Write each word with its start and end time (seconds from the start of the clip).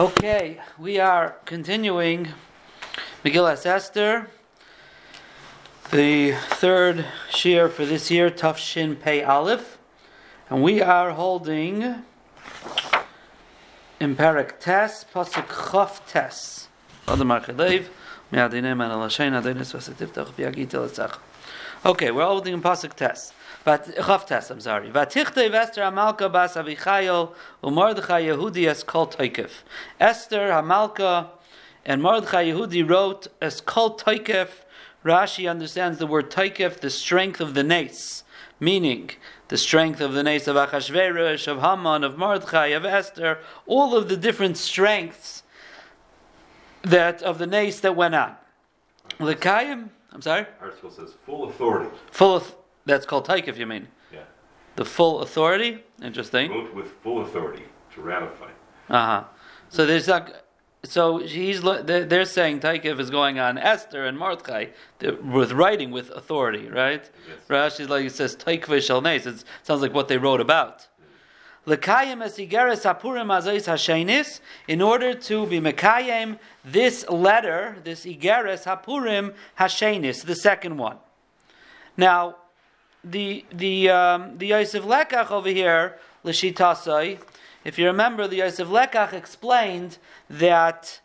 Okay, 0.00 0.58
we 0.76 0.98
are 0.98 1.36
continuing 1.44 2.30
Megillas 3.24 3.64
Esther, 3.64 4.28
the 5.92 6.32
third 6.32 7.06
shir 7.30 7.68
for 7.68 7.86
this 7.86 8.10
year, 8.10 8.28
Tafshin 8.28 9.00
Pei 9.00 9.22
Aleph, 9.22 9.78
and 10.50 10.64
we 10.64 10.82
are 10.82 11.12
holding 11.12 12.02
in 14.00 14.16
Parak 14.16 14.58
Tes, 14.58 15.04
Pasuk 15.14 15.46
Chof 15.46 16.04
Tes. 16.08 16.66
Okay, 21.86 22.10
we're 22.10 22.24
holding 22.24 22.54
in 22.54 22.60
Pasuk 22.60 22.94
Tes. 22.94 23.32
Chavtes, 23.64 24.50
I'm 24.50 24.60
sorry. 24.60 24.90
Vatichte 24.90 25.52
Esther 25.52 25.82
Hamalka 25.82 26.30
bas 26.30 26.54
Avichayil 26.54 27.32
uMordechai 27.62 28.26
Yehudi 28.26 28.68
es 28.68 28.82
kol 28.82 29.06
toikef. 29.06 29.62
Esther 29.98 30.50
Hamalka 30.50 31.28
and 31.86 32.02
Mordechai 32.02 32.50
Yehudi 32.50 32.88
wrote 32.88 33.28
as 33.40 33.62
kol 33.62 33.96
toikef. 33.96 34.48
Rashi 35.02 35.50
understands 35.50 35.98
the 35.98 36.06
word 36.06 36.30
toikef, 36.30 36.80
the 36.80 36.90
strength 36.90 37.40
of 37.40 37.54
the 37.54 37.62
nace, 37.62 38.22
meaning 38.60 39.10
the 39.48 39.56
strength 39.56 40.00
of 40.00 40.12
the 40.12 40.22
nace 40.22 40.46
of 40.46 40.56
Achashverosh, 40.56 41.46
of 41.46 41.60
Haman, 41.60 42.04
of 42.04 42.18
Mordechai, 42.18 42.66
of 42.68 42.84
Esther, 42.84 43.38
all 43.66 43.96
of 43.96 44.08
the 44.08 44.16
different 44.16 44.58
strengths 44.58 45.42
that 46.82 47.22
of 47.22 47.38
the 47.38 47.46
nace 47.46 47.80
that 47.80 47.96
went 47.96 48.14
on. 48.14 48.36
The 49.18 49.34
Kayim, 49.34 49.88
I'm 50.12 50.20
sorry? 50.20 50.46
ArtScroll 50.62 50.94
says 50.94 51.14
full 51.24 51.48
authority. 51.48 51.90
Full 52.10 52.36
of 52.36 52.54
that's 52.86 53.06
called 53.06 53.26
taikif, 53.26 53.56
you 53.56 53.66
mean? 53.66 53.88
Yeah. 54.12 54.20
The 54.76 54.84
full 54.84 55.20
authority? 55.20 55.84
Interesting. 56.02 56.50
Vote 56.50 56.74
with 56.74 56.92
full 57.02 57.22
authority 57.22 57.64
to 57.94 58.00
ratify. 58.00 58.50
Uh 58.88 59.06
huh. 59.06 59.24
So 59.68 59.86
there's 59.86 60.08
like, 60.08 60.28
so 60.84 61.18
he's 61.18 61.62
they're, 61.62 62.24
saying 62.24 62.60
taikif 62.60 63.00
is 63.00 63.10
going 63.10 63.38
on 63.38 63.56
Esther 63.56 64.04
and 64.04 64.18
Mordechai 64.18 64.66
with 65.00 65.52
writing 65.52 65.90
with 65.90 66.10
authority, 66.10 66.68
right? 66.68 67.08
Yes. 67.28 67.38
Rashi's 67.78 67.88
like 67.88 68.04
it 68.04 68.12
says 68.12 68.36
taikva 68.36 68.82
shel 68.82 69.00
nes. 69.00 69.26
It 69.26 69.44
sounds 69.62 69.80
like 69.80 69.94
what 69.94 70.08
they 70.08 70.18
wrote 70.18 70.40
about. 70.40 70.88
Lekayim 71.66 72.22
esigeres 72.22 72.84
hapurim 72.84 73.28
azayis 73.28 73.66
hashenis, 73.66 74.40
in 74.68 74.82
order 74.82 75.14
to 75.14 75.46
be 75.46 75.58
mekayim 75.60 76.38
this 76.62 77.08
letter, 77.08 77.78
this 77.82 78.04
igeres 78.04 78.64
hapurim 78.64 79.32
hashenis, 79.58 80.26
the 80.26 80.34
second 80.34 80.76
one. 80.76 80.98
Now, 81.96 82.36
the 83.04 83.44
the 83.52 83.90
um, 83.90 84.38
the 84.38 84.48
Yosef 84.48 84.84
Lekach 84.84 85.30
over 85.30 85.48
here, 85.48 85.98
Lishitasai. 86.24 87.18
If 87.64 87.78
you 87.78 87.86
remember, 87.86 88.26
the 88.26 88.36
Yosef 88.36 88.68
Lekach 88.68 89.12
explained 89.12 89.98
that 90.28 91.00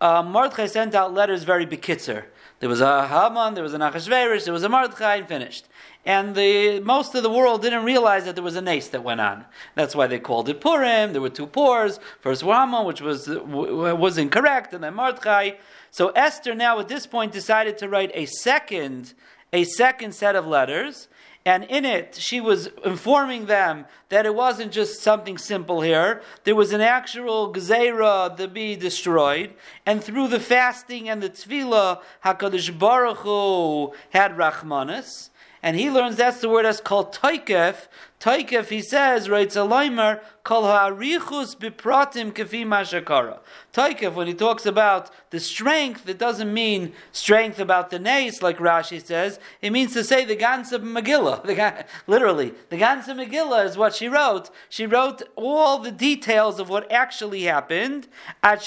uh, 0.00 0.22
Mordechai 0.22 0.66
sent 0.66 0.94
out 0.94 1.14
letters 1.14 1.44
very 1.44 1.66
bekitzer. 1.66 2.24
There 2.60 2.68
was 2.68 2.80
a 2.80 3.08
Haman, 3.08 3.54
there 3.54 3.64
was 3.64 3.74
an 3.74 3.80
Achashverosh, 3.80 4.44
there 4.44 4.52
was 4.52 4.62
a 4.62 4.68
Mordechai, 4.68 5.16
and 5.16 5.28
finished. 5.28 5.66
And 6.04 6.34
the 6.34 6.80
most 6.80 7.14
of 7.14 7.22
the 7.22 7.30
world 7.30 7.62
didn't 7.62 7.84
realize 7.84 8.24
that 8.24 8.34
there 8.34 8.44
was 8.44 8.56
a 8.56 8.60
nace 8.60 8.88
that 8.88 9.02
went 9.02 9.20
on. 9.20 9.44
That's 9.74 9.94
why 9.94 10.06
they 10.06 10.18
called 10.18 10.48
it 10.48 10.60
Purim. 10.60 11.12
There 11.12 11.22
were 11.22 11.28
two 11.28 11.46
pors. 11.46 11.98
First 12.20 12.42
Haman, 12.42 12.84
which 12.84 13.00
was 13.00 13.28
was 13.28 14.18
incorrect, 14.18 14.74
and 14.74 14.82
then 14.82 14.94
Mordechai. 14.94 15.52
So 15.90 16.08
Esther 16.10 16.54
now 16.54 16.78
at 16.80 16.88
this 16.88 17.06
point 17.06 17.32
decided 17.32 17.78
to 17.78 17.88
write 17.88 18.10
a 18.14 18.26
second 18.26 19.14
a 19.52 19.64
second 19.64 20.12
set 20.14 20.34
of 20.34 20.46
letters 20.46 21.08
and 21.44 21.64
in 21.64 21.84
it, 21.84 22.14
she 22.14 22.40
was 22.40 22.68
informing 22.84 23.46
them 23.46 23.86
that 24.10 24.26
it 24.26 24.34
wasn't 24.34 24.70
just 24.70 25.00
something 25.00 25.36
simple 25.38 25.80
here. 25.80 26.22
There 26.44 26.54
was 26.54 26.72
an 26.72 26.80
actual 26.80 27.52
gzeira 27.52 28.36
to 28.36 28.46
be 28.46 28.76
destroyed. 28.76 29.54
And 29.84 30.02
through 30.02 30.28
the 30.28 30.38
fasting 30.38 31.08
and 31.08 31.20
the 31.20 31.30
tefillah, 31.30 32.00
HaKadosh 32.24 32.78
Baruch 32.78 33.18
Hu 33.18 33.92
had 34.10 34.36
Rachmanis. 34.36 35.30
And 35.64 35.76
he 35.76 35.90
learns 35.90 36.16
that's 36.16 36.40
the 36.40 36.48
word 36.48 36.64
that's 36.64 36.80
called 36.80 37.12
taikef. 37.12 37.88
Taikef, 38.20 38.66
he 38.66 38.80
says, 38.80 39.28
writes 39.28 39.56
a 39.56 39.60
limer, 39.60 40.20
kol 40.44 40.64
ha'arichus 40.64 41.56
bipratim 41.56 42.32
kefi 42.32 42.64
mashakara. 42.64 43.38
Taikef, 43.72 44.14
when 44.14 44.26
he 44.26 44.34
talks 44.34 44.66
about 44.66 45.10
the 45.30 45.40
strength, 45.40 46.06
it 46.08 46.18
doesn't 46.18 46.52
mean 46.52 46.92
strength 47.10 47.58
about 47.58 47.88
the 47.90 47.98
nace, 47.98 48.42
like 48.42 48.58
Rashi 48.58 49.02
says. 49.02 49.40
It 49.62 49.70
means 49.70 49.94
to 49.94 50.04
say 50.04 50.26
the 50.26 50.36
Gans 50.36 50.72
of 50.72 50.82
Megillah. 50.82 51.42
The, 51.52 51.86
literally, 52.06 52.52
the 52.70 52.76
Gans 52.76 53.08
of 53.08 53.16
Megillah 53.16 53.64
is 53.64 53.76
what 53.76 53.94
she 53.94 54.08
wrote. 54.08 54.50
She 54.68 54.84
wrote 54.86 55.22
all 55.36 55.78
the 55.78 55.92
details 55.92 56.58
of 56.58 56.68
what 56.68 56.90
actually 56.90 57.42
happened. 57.42 58.08
That 58.42 58.62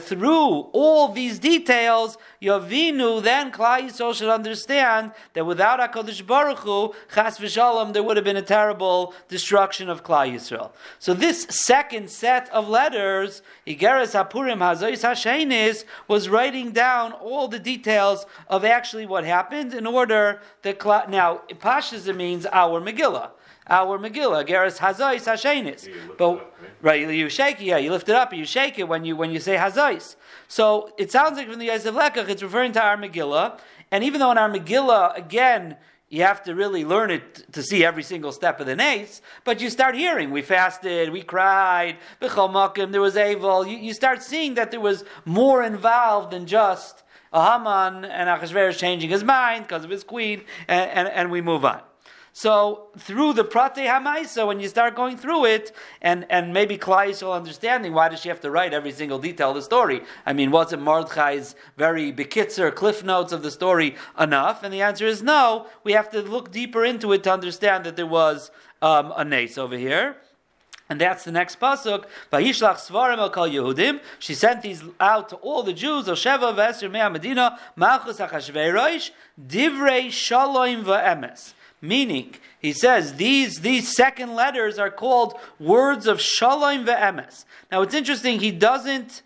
through 0.00 0.60
all 0.72 1.08
these 1.08 1.38
details, 1.38 2.18
Yavinu, 2.40 3.22
then 3.22 3.52
Klal 3.52 3.82
Yisrael 3.82 4.14
should 4.14 4.28
understand 4.28 5.12
that 5.34 5.44
without 5.44 5.80
HaKadosh 5.80 6.26
Baruch 6.26 6.60
Hu, 6.60 6.94
Chas 7.12 7.38
v'shalom, 7.38 7.92
there 7.92 8.02
would 8.02 8.16
have 8.16 8.24
been 8.24 8.36
a 8.36 8.42
terrible 8.42 9.14
destruction 9.32 9.88
of 9.88 10.04
Klal 10.04 10.30
Yisrael. 10.32 10.70
So 11.00 11.14
this 11.14 11.44
second 11.48 12.10
set 12.10 12.48
of 12.50 12.68
letters, 12.68 13.42
Igeres 13.66 14.12
Hapurim 14.14 14.58
Hazois 14.58 15.02
Hashenis, 15.02 15.84
was 16.06 16.28
writing 16.28 16.70
down 16.70 17.12
all 17.12 17.48
the 17.48 17.58
details 17.58 18.26
of 18.48 18.64
actually 18.64 19.06
what 19.06 19.24
happened 19.24 19.74
in 19.74 19.86
order 19.86 20.40
that 20.62 20.78
now 21.08 21.40
Pashas 21.54 22.14
means 22.14 22.46
our 22.52 22.80
Megillah. 22.80 23.30
Our 23.68 23.98
Megillah, 23.98 24.46
Geras 24.46 24.78
Hazois 24.78 25.24
Hashenis. 25.30 25.88
But 26.18 26.30
up, 26.30 26.54
right? 26.82 27.06
right, 27.06 27.14
you 27.14 27.28
shake 27.30 27.60
it, 27.60 27.64
yeah, 27.64 27.78
you 27.78 27.90
lift 27.90 28.08
it 28.08 28.14
up, 28.14 28.34
you 28.34 28.44
shake 28.44 28.78
it 28.78 28.86
when 28.86 29.04
you 29.04 29.16
when 29.16 29.30
you 29.30 29.40
say 29.40 29.56
Hazois. 29.56 30.16
So 30.46 30.92
it 30.98 31.10
sounds 31.10 31.38
like 31.38 31.48
from 31.48 31.58
the 31.58 31.66
Yosef 31.66 31.94
Lekach, 31.94 32.28
it's 32.28 32.42
referring 32.42 32.72
to 32.72 32.82
our 32.82 32.98
Megillah. 32.98 33.58
And 33.90 34.04
even 34.04 34.20
though 34.20 34.30
in 34.30 34.38
our 34.38 34.50
Megillah, 34.50 35.16
again, 35.16 35.76
you 36.12 36.22
have 36.24 36.44
to 36.44 36.54
really 36.54 36.84
learn 36.84 37.10
it 37.10 37.50
to 37.52 37.62
see 37.62 37.86
every 37.86 38.02
single 38.02 38.32
step 38.32 38.60
of 38.60 38.66
the 38.66 38.76
nace. 38.76 39.22
But 39.44 39.62
you 39.62 39.70
start 39.70 39.94
hearing, 39.94 40.30
we 40.30 40.42
fasted, 40.42 41.08
we 41.10 41.22
cried, 41.22 41.96
there 42.20 43.00
was 43.00 43.16
evil. 43.16 43.66
You, 43.66 43.78
you 43.78 43.94
start 43.94 44.22
seeing 44.22 44.52
that 44.54 44.70
there 44.70 44.80
was 44.80 45.04
more 45.24 45.62
involved 45.62 46.32
than 46.32 46.44
just 46.44 47.02
a 47.32 47.42
Haman 47.42 48.04
and 48.04 48.28
Achashverosh 48.28 48.76
changing 48.76 49.08
his 49.08 49.24
mind 49.24 49.64
because 49.64 49.84
of 49.84 49.90
his 49.90 50.04
queen, 50.04 50.44
and, 50.68 50.90
and, 50.90 51.08
and 51.08 51.30
we 51.30 51.40
move 51.40 51.64
on. 51.64 51.80
So 52.34 52.88
through 52.96 53.34
the 53.34 53.44
Prate 53.44 53.76
Hamaisa, 53.76 54.46
when 54.46 54.58
you 54.58 54.68
start 54.68 54.96
going 54.96 55.18
through 55.18 55.44
it, 55.44 55.72
and, 56.00 56.24
and 56.30 56.54
maybe 56.54 56.78
Klai 56.78 57.22
will 57.22 57.32
understanding, 57.32 57.92
why 57.92 58.08
does 58.08 58.20
she 58.20 58.30
have 58.30 58.40
to 58.40 58.50
write 58.50 58.72
every 58.72 58.92
single 58.92 59.18
detail 59.18 59.50
of 59.50 59.56
the 59.56 59.62
story? 59.62 60.02
I 60.24 60.32
mean, 60.32 60.50
wasn't 60.50 60.82
Mordechai's 60.82 61.54
very 61.76 62.10
bekitzer 62.10 62.74
cliff 62.74 63.04
notes 63.04 63.32
of 63.32 63.42
the 63.42 63.50
story 63.50 63.96
enough? 64.18 64.62
And 64.62 64.72
the 64.72 64.80
answer 64.80 65.06
is 65.06 65.22
no. 65.22 65.66
We 65.84 65.92
have 65.92 66.10
to 66.10 66.22
look 66.22 66.50
deeper 66.50 66.84
into 66.86 67.12
it 67.12 67.22
to 67.24 67.32
understand 67.32 67.84
that 67.84 67.96
there 67.96 68.06
was 68.06 68.50
um, 68.80 69.12
a 69.14 69.24
nace 69.24 69.58
over 69.58 69.76
here. 69.76 70.16
And 70.88 71.00
that's 71.00 71.24
the 71.24 71.32
next 71.32 71.60
pasuk. 71.60 72.04
Vayishlach 72.32 72.76
svarim 72.76 73.18
el 73.18 73.30
kol 73.30 73.48
Yehudim. 73.48 74.00
She 74.18 74.34
sent 74.34 74.62
these 74.62 74.82
out 75.00 75.28
to 75.30 75.36
all 75.36 75.62
the 75.62 75.72
Jews. 75.72 76.08
of 76.08 76.16
Sheva 76.18 76.54
Mea 76.90 77.10
Medina 77.10 77.58
Malchus 77.76 78.18
Achashverosh 78.18 79.10
Divrei 79.40 80.10
Shalom 80.10 80.84
v'Emes. 80.84 81.52
Meaning, 81.84 82.36
he 82.60 82.72
says 82.72 83.14
these 83.14 83.60
these 83.60 83.94
second 83.94 84.36
letters 84.36 84.78
are 84.78 84.90
called 84.90 85.34
words 85.58 86.06
of 86.06 86.20
shalom 86.20 86.86
ve'emes. 86.86 87.44
Now 87.72 87.82
it's 87.82 87.92
interesting. 87.92 88.38
He 88.38 88.52
doesn't 88.52 89.22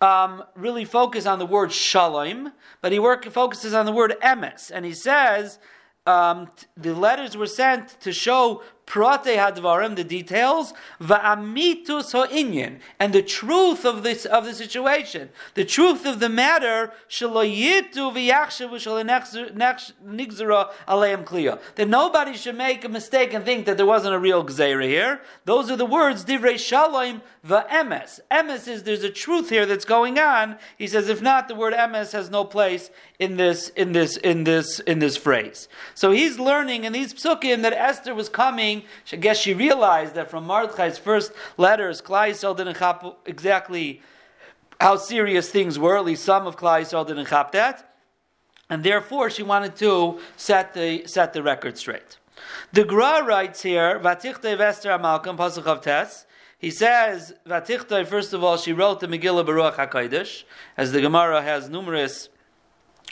um, 0.00 0.44
really 0.54 0.84
focus 0.84 1.26
on 1.26 1.40
the 1.40 1.46
word 1.46 1.72
shalom, 1.72 2.52
but 2.80 2.92
he 2.92 3.00
work, 3.00 3.24
focuses 3.24 3.74
on 3.74 3.86
the 3.86 3.92
word 3.92 4.14
emes, 4.22 4.70
and 4.72 4.84
he 4.84 4.92
says 4.92 5.58
um, 6.06 6.48
the 6.76 6.94
letters 6.94 7.36
were 7.36 7.48
sent 7.48 8.00
to 8.02 8.12
show 8.12 8.62
prate 8.86 9.36
hadvarim, 9.36 9.96
the 9.96 10.04
details, 10.04 10.72
va'amitus 11.00 12.12
ha'inyan, 12.12 12.78
and 12.98 13.12
the 13.12 13.22
truth 13.22 13.84
of 13.84 14.02
this 14.02 14.24
of 14.24 14.44
the 14.44 14.54
situation, 14.54 15.28
the 15.54 15.64
truth 15.64 16.06
of 16.06 16.20
the 16.20 16.28
matter, 16.28 16.92
shaloyitu 17.08 17.92
v'yachshavu 18.14 18.76
shalanigzera 18.78 20.72
aleim 20.88 21.24
kliya. 21.24 21.60
That 21.74 21.88
nobody 21.88 22.36
should 22.36 22.56
make 22.56 22.84
a 22.84 22.88
mistake 22.88 23.34
and 23.34 23.44
think 23.44 23.66
that 23.66 23.76
there 23.76 23.86
wasn't 23.86 24.14
a 24.14 24.18
real 24.18 24.44
gzeira 24.44 24.86
here. 24.86 25.20
Those 25.44 25.70
are 25.70 25.76
the 25.76 25.84
words 25.84 26.24
divrei 26.24 26.58
shalom 26.58 27.22
va'emes. 27.46 28.20
Emes 28.30 28.68
is 28.68 28.84
there's 28.84 29.04
a 29.04 29.10
truth 29.10 29.50
here 29.50 29.66
that's 29.66 29.84
going 29.84 30.18
on. 30.18 30.56
He 30.78 30.86
says 30.86 31.08
if 31.08 31.20
not, 31.20 31.48
the 31.48 31.54
word 31.54 31.74
emes 31.74 32.12
has 32.12 32.30
no 32.30 32.44
place 32.44 32.90
in 33.18 33.36
this 33.36 33.70
in 33.70 33.92
this 33.92 34.16
in 34.18 34.44
this 34.44 34.78
in 34.80 35.00
this 35.00 35.16
phrase. 35.16 35.68
So 35.94 36.12
he's 36.12 36.38
learning 36.38 36.84
in 36.84 36.92
these 36.92 37.12
psukim 37.14 37.62
that 37.62 37.72
Esther 37.72 38.14
was 38.14 38.28
coming 38.28 38.75
I 39.12 39.16
guess 39.16 39.38
she 39.38 39.54
realized 39.54 40.14
that 40.14 40.30
from 40.30 40.46
Mordechai's 40.46 40.98
first 40.98 41.32
letters, 41.56 42.02
Klal 42.02 42.30
Yisrael 42.30 42.56
didn't 42.56 42.76
chap 42.76 43.04
exactly 43.24 44.02
how 44.80 44.96
serious 44.96 45.48
things 45.50 45.78
were. 45.78 45.96
At 45.96 46.04
least 46.04 46.24
some 46.24 46.46
of 46.46 46.56
Klal 46.56 46.80
Yisrael 46.82 47.06
didn't 47.06 47.26
chap 47.26 47.52
that, 47.52 47.94
and 48.68 48.82
therefore 48.82 49.30
she 49.30 49.42
wanted 49.42 49.76
to 49.76 50.20
set 50.36 50.74
the 50.74 51.06
set 51.06 51.32
the 51.32 51.42
record 51.42 51.78
straight. 51.78 52.18
The 52.72 52.84
Gra 52.84 53.24
writes 53.24 53.62
here, 53.62 53.98
"Vatichte 53.98 54.56
Vester 54.56 54.98
Amalkam 54.98 55.36
Pasuk 55.36 55.66
of 55.66 55.80
Tes." 55.80 56.26
He 56.58 56.70
says, 56.70 57.34
Vatichtoi, 57.46 58.06
first 58.06 58.32
of 58.32 58.42
all, 58.42 58.56
she 58.56 58.72
wrote 58.72 59.00
the 59.00 59.06
Megillah 59.06 59.44
Beruach 59.44 59.74
HaKadosh, 59.74 60.44
as 60.76 60.90
the 60.90 61.02
Gemara 61.02 61.42
has 61.42 61.68
numerous 61.68 62.30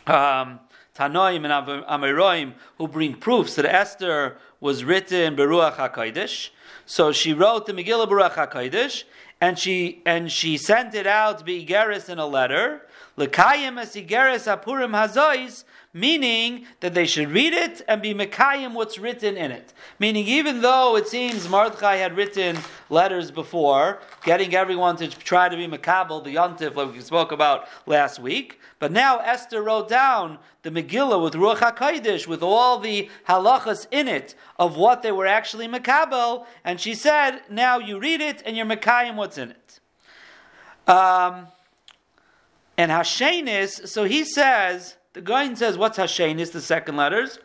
um, 0.06 0.60
Tanoim 0.94 1.44
and 1.44 1.84
Amiroim 1.86 2.54
who 2.78 2.86
bring 2.86 3.14
proofs 3.14 3.56
that 3.56 3.64
Esther 3.64 4.36
was 4.60 4.84
written 4.84 5.34
Beruach 5.34 5.74
HaKadosh. 5.74 6.50
So 6.86 7.10
she 7.10 7.32
wrote 7.32 7.66
the 7.66 7.72
Megillah 7.72 8.08
Beruach 8.08 8.34
HaKadosh, 8.34 9.04
and 9.40 9.58
she 9.58 10.02
and 10.06 10.30
she 10.30 10.56
sent 10.56 10.94
it 10.94 11.06
out 11.06 11.38
to 11.38 11.44
be 11.44 11.66
Igeris 11.66 12.08
in 12.08 12.18
a 12.18 12.26
letter. 12.26 12.82
Lekayim 13.18 13.80
as 13.80 13.94
Igeris 13.96 14.46
Apurim 14.46 14.92
Hazois, 14.92 15.64
meaning 15.94 16.66
that 16.80 16.92
they 16.92 17.06
should 17.06 17.30
read 17.30 17.54
it 17.54 17.80
and 17.86 18.02
be 18.02 18.12
Mekayim 18.12 18.74
what's 18.74 18.98
written 18.98 19.36
in 19.36 19.52
it. 19.52 19.72
Meaning, 20.00 20.26
even 20.26 20.60
though 20.60 20.96
it 20.96 21.06
seems 21.06 21.48
Mordechai 21.48 21.96
had 21.96 22.16
written 22.16 22.58
letters 22.90 23.30
before, 23.30 24.00
getting 24.24 24.54
everyone 24.54 24.96
to 24.96 25.08
try 25.08 25.48
to 25.48 25.56
be 25.56 25.68
Makabal, 25.68 26.22
the 26.24 26.34
Yontif, 26.34 26.74
like 26.74 26.92
we 26.92 27.00
spoke 27.00 27.30
about 27.30 27.68
last 27.86 28.18
week, 28.18 28.58
but 28.80 28.90
now 28.90 29.18
Esther 29.18 29.62
wrote 29.62 29.88
down 29.88 30.38
the 30.62 30.70
Megillah 30.70 31.22
with 31.22 31.34
Ruach 31.34 31.58
HaKodesh, 31.58 32.26
with 32.26 32.42
all 32.42 32.80
the 32.80 33.08
halachas 33.28 33.86
in 33.92 34.08
it 34.08 34.34
of 34.58 34.76
what 34.76 35.02
they 35.02 35.12
were 35.12 35.26
actually 35.26 35.68
Makabal, 35.68 36.44
and 36.64 36.80
she 36.80 36.94
said, 36.94 37.42
now 37.48 37.78
you 37.78 38.00
read 38.00 38.20
it 38.20 38.42
and 38.44 38.56
you're 38.56 38.66
Mekayim 38.66 39.14
what's 39.14 39.38
in 39.38 39.52
it. 39.52 39.80
Um, 40.90 41.46
and 42.76 42.90
Hashenis, 42.90 43.86
so 43.86 44.04
he 44.04 44.24
says, 44.24 44.96
the 45.14 45.22
guy 45.22 45.52
says, 45.54 45.78
what's 45.78 45.96
Hashenis, 45.96 46.52
the 46.52 46.60
second 46.60 46.96
letters? 46.96 47.38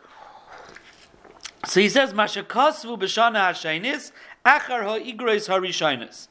So 1.66 1.80
he 1.80 1.88
says, 1.88 2.12
Mashakosvu 2.12 2.98
b'shana 2.98 3.50
Hashenis, 3.50 4.12
achar 4.44 4.82
ha'igreis 4.82 5.48
harishonis. 5.48 6.28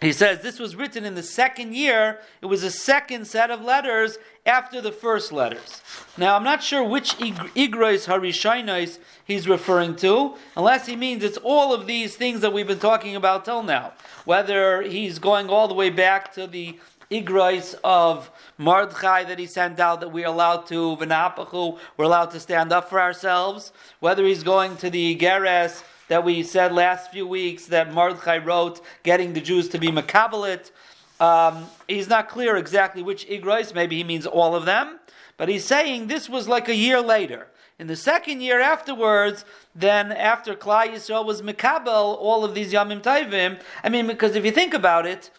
He 0.00 0.12
says 0.12 0.40
this 0.40 0.58
was 0.58 0.76
written 0.76 1.04
in 1.04 1.14
the 1.14 1.22
second 1.22 1.74
year. 1.74 2.20
It 2.40 2.46
was 2.46 2.64
a 2.64 2.70
second 2.70 3.26
set 3.26 3.50
of 3.50 3.60
letters 3.60 4.16
after 4.46 4.80
the 4.80 4.92
first 4.92 5.30
letters. 5.30 5.82
Now, 6.16 6.36
I'm 6.36 6.44
not 6.44 6.62
sure 6.62 6.82
which 6.82 7.18
Igros 7.18 8.06
Harishainos 8.06 8.98
he's 9.26 9.46
referring 9.46 9.96
to, 9.96 10.36
unless 10.56 10.86
he 10.86 10.96
means 10.96 11.22
it's 11.22 11.36
all 11.42 11.74
of 11.74 11.86
these 11.86 12.16
things 12.16 12.40
that 12.40 12.50
we've 12.50 12.66
been 12.66 12.78
talking 12.78 13.14
about 13.14 13.44
till 13.44 13.62
now. 13.62 13.92
Whether 14.24 14.80
he's 14.80 15.18
going 15.18 15.50
all 15.50 15.68
the 15.68 15.74
way 15.74 15.90
back 15.90 16.32
to 16.32 16.46
the 16.46 16.78
Igros 17.10 17.74
of 17.84 18.30
Mordechai 18.60 19.24
that 19.24 19.38
he 19.38 19.46
sent 19.46 19.80
out 19.80 20.00
that 20.00 20.10
we're 20.10 20.26
allowed 20.26 20.66
to, 20.66 20.94
V'napachu, 20.98 21.78
we're 21.96 22.04
allowed 22.04 22.30
to 22.32 22.38
stand 22.38 22.72
up 22.72 22.90
for 22.90 23.00
ourselves. 23.00 23.72
Whether 24.00 24.26
he's 24.26 24.42
going 24.42 24.76
to 24.76 24.90
the 24.90 25.16
Geres 25.16 25.82
that 26.08 26.24
we 26.24 26.42
said 26.42 26.70
last 26.70 27.10
few 27.10 27.26
weeks 27.26 27.64
that 27.66 27.94
Mordechai 27.94 28.36
wrote, 28.36 28.82
getting 29.02 29.32
the 29.32 29.40
Jews 29.40 29.70
to 29.70 29.78
be 29.78 29.88
Makabalit. 29.88 30.72
Um, 31.18 31.68
he's 31.88 32.06
not 32.06 32.28
clear 32.28 32.56
exactly 32.56 33.02
which 33.02 33.26
Igros, 33.28 33.74
maybe 33.74 33.96
he 33.96 34.04
means 34.04 34.26
all 34.26 34.54
of 34.54 34.66
them, 34.66 35.00
but 35.38 35.48
he's 35.48 35.64
saying 35.64 36.08
this 36.08 36.28
was 36.28 36.46
like 36.46 36.68
a 36.68 36.74
year 36.74 37.00
later. 37.00 37.46
In 37.78 37.86
the 37.86 37.96
second 37.96 38.42
year 38.42 38.60
afterwards, 38.60 39.46
then 39.74 40.12
after 40.12 40.54
Klal 40.54 40.88
Yisrael 40.88 41.24
was 41.24 41.40
Mekabel, 41.40 42.18
all 42.18 42.44
of 42.44 42.54
these 42.54 42.74
Yamim 42.74 43.00
Taivim, 43.00 43.58
I 43.82 43.88
mean, 43.88 44.06
because 44.06 44.36
if 44.36 44.44
you 44.44 44.50
think 44.50 44.74
about 44.74 45.06
it, 45.06 45.30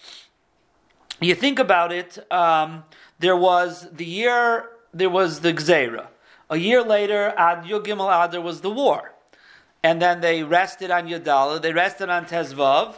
you 1.20 1.36
think 1.36 1.60
about 1.60 1.92
it, 1.92 2.18
um, 2.32 2.84
there 3.22 3.38
was 3.38 3.88
the 3.92 4.06
year, 4.06 4.70
there 4.94 5.10
was 5.10 5.40
the 5.40 5.54
Gzeira. 5.54 6.08
A 6.50 6.58
year 6.58 6.84
later, 6.84 7.34
Ad 7.38 7.64
Yugimel 7.64 8.10
Adar 8.10 8.42
was 8.42 8.62
the 8.62 8.70
war. 8.70 9.14
And 9.84 10.02
then 10.02 10.22
they 10.22 10.44
rested 10.44 10.92
on 10.92 11.08
Yudala, 11.08 11.62
they 11.62 11.72
rested 11.72 12.10
on 12.10 12.26
Tezvav. 12.26 12.96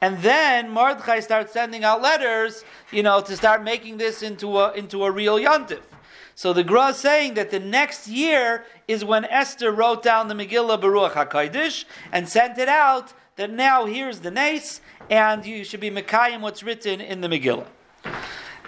And 0.00 0.18
then 0.18 0.70
Mordechai 0.70 1.20
starts 1.20 1.52
sending 1.52 1.84
out 1.84 2.02
letters, 2.02 2.64
you 2.90 3.02
know, 3.02 3.20
to 3.20 3.36
start 3.36 3.62
making 3.62 3.98
this 3.98 4.22
into 4.22 4.58
a, 4.58 4.72
into 4.72 5.04
a 5.04 5.10
real 5.10 5.38
yontif. 5.38 5.82
So 6.34 6.52
the 6.52 6.64
Gra 6.64 6.88
is 6.88 6.96
saying 6.96 7.34
that 7.34 7.50
the 7.50 7.60
next 7.60 8.08
year 8.08 8.64
is 8.88 9.04
when 9.04 9.24
Esther 9.26 9.70
wrote 9.70 10.02
down 10.02 10.28
the 10.28 10.34
Megillah 10.34 10.80
Beruach 10.80 11.12
HaKadosh 11.12 11.84
and 12.12 12.28
sent 12.28 12.58
it 12.58 12.68
out 12.68 13.12
that 13.36 13.50
now 13.50 13.86
here's 13.86 14.20
the 14.20 14.30
nace, 14.30 14.80
and 15.10 15.44
you 15.44 15.64
should 15.64 15.80
be 15.80 15.90
Mekayim 15.90 16.40
what's 16.40 16.62
written 16.62 17.00
in 17.00 17.20
the 17.20 17.28
Megillah. 17.28 17.66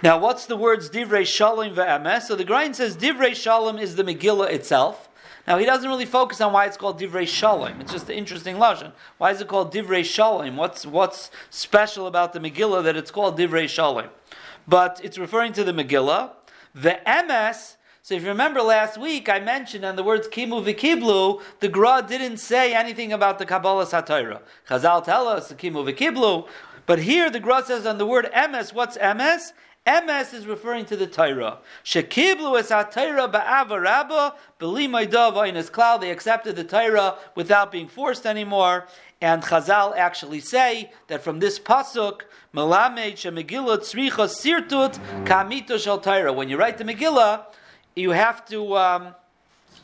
Now, 0.03 0.19
what's 0.19 0.45
the 0.45 0.55
words 0.55 0.91
Divrei 0.91 1.25
Shalom 1.25 1.73
ve'emes? 1.73 2.21
So 2.21 2.35
the 2.35 2.43
grind 2.43 2.75
says 2.75 2.95
Divrei 2.95 3.35
Shalom 3.35 3.79
is 3.79 3.95
the 3.95 4.03
Megillah 4.03 4.51
itself. 4.51 5.09
Now, 5.47 5.57
he 5.57 5.65
doesn't 5.65 5.89
really 5.89 6.05
focus 6.05 6.39
on 6.39 6.53
why 6.53 6.65
it's 6.65 6.77
called 6.77 6.99
Divrei 6.99 7.27
Shalom. 7.27 7.81
It's 7.81 7.93
just 7.93 8.07
an 8.07 8.15
interesting 8.15 8.57
lashon. 8.57 8.91
Why 9.17 9.31
is 9.31 9.41
it 9.41 9.47
called 9.47 9.73
Divrei 9.73 10.05
Shalom? 10.05 10.55
What's, 10.55 10.85
what's 10.85 11.31
special 11.49 12.05
about 12.05 12.33
the 12.33 12.39
Megillah 12.39 12.83
that 12.83 12.95
it's 12.95 13.09
called 13.09 13.39
Divrei 13.39 13.67
Shalom? 13.67 14.09
But 14.67 15.01
it's 15.03 15.17
referring 15.17 15.53
to 15.53 15.63
the 15.63 15.71
Megillah. 15.71 16.31
The 16.75 16.99
emes 17.07 17.77
so 18.07 18.15
if 18.15 18.21
you 18.21 18.29
remember 18.29 18.61
last 18.61 18.97
week, 18.97 19.27
I 19.27 19.41
mentioned 19.41 19.83
on 19.83 19.97
the 19.97 20.03
words 20.03 20.29
kimu 20.29 20.63
v'kiblu, 20.63 21.41
the 21.59 21.67
Gra 21.67 22.01
didn't 22.07 22.37
say 22.37 22.73
anything 22.73 23.11
about 23.11 23.37
the 23.37 23.45
Kabbalah 23.45 23.85
Satira. 23.85 24.39
Chazal 24.69 25.03
tell 25.03 25.27
us 25.27 25.49
the 25.49 25.55
kimu 25.55 25.93
v'kiblu, 25.93 26.47
but 26.85 26.99
here 26.99 27.29
the 27.29 27.41
Gra 27.41 27.65
says 27.65 27.85
on 27.85 27.97
the 27.97 28.05
word 28.05 28.29
emes, 28.33 28.73
what's 28.73 28.97
emes? 28.99 29.51
Emes 29.87 30.33
is 30.33 30.45
referring 30.45 30.85
to 30.85 30.97
the 30.97 31.07
Torah. 31.07 31.59
Shekiblu 31.85 32.59
es 32.59 32.69
ha-Torah 32.69 33.29
ba'ava 33.29 33.81
rabba, 33.81 34.35
b'li 34.59 34.89
maidav 34.89 35.47
in 35.47 35.55
his 35.55 35.69
cloud. 35.69 36.01
They 36.01 36.11
accepted 36.11 36.57
the 36.57 36.65
Torah 36.65 37.15
without 37.35 37.71
being 37.71 37.87
forced 37.87 38.25
anymore. 38.25 38.85
And 39.21 39.41
Chazal 39.41 39.95
actually 39.95 40.41
say 40.41 40.91
that 41.07 41.23
from 41.23 41.39
this 41.39 41.57
pasuk, 41.57 42.23
Melamed 42.53 43.13
shemegillah 43.13 43.77
tzricha 43.77 44.27
sirtut 44.27 44.99
kamito 45.25 45.79
shel 45.79 45.99
Torah. 45.99 46.33
When 46.33 46.49
you 46.49 46.57
write 46.57 46.77
the 46.77 46.83
Megillah, 46.83 47.45
you 47.95 48.11
have 48.11 48.45
to 48.47 48.75
um, 48.75 49.15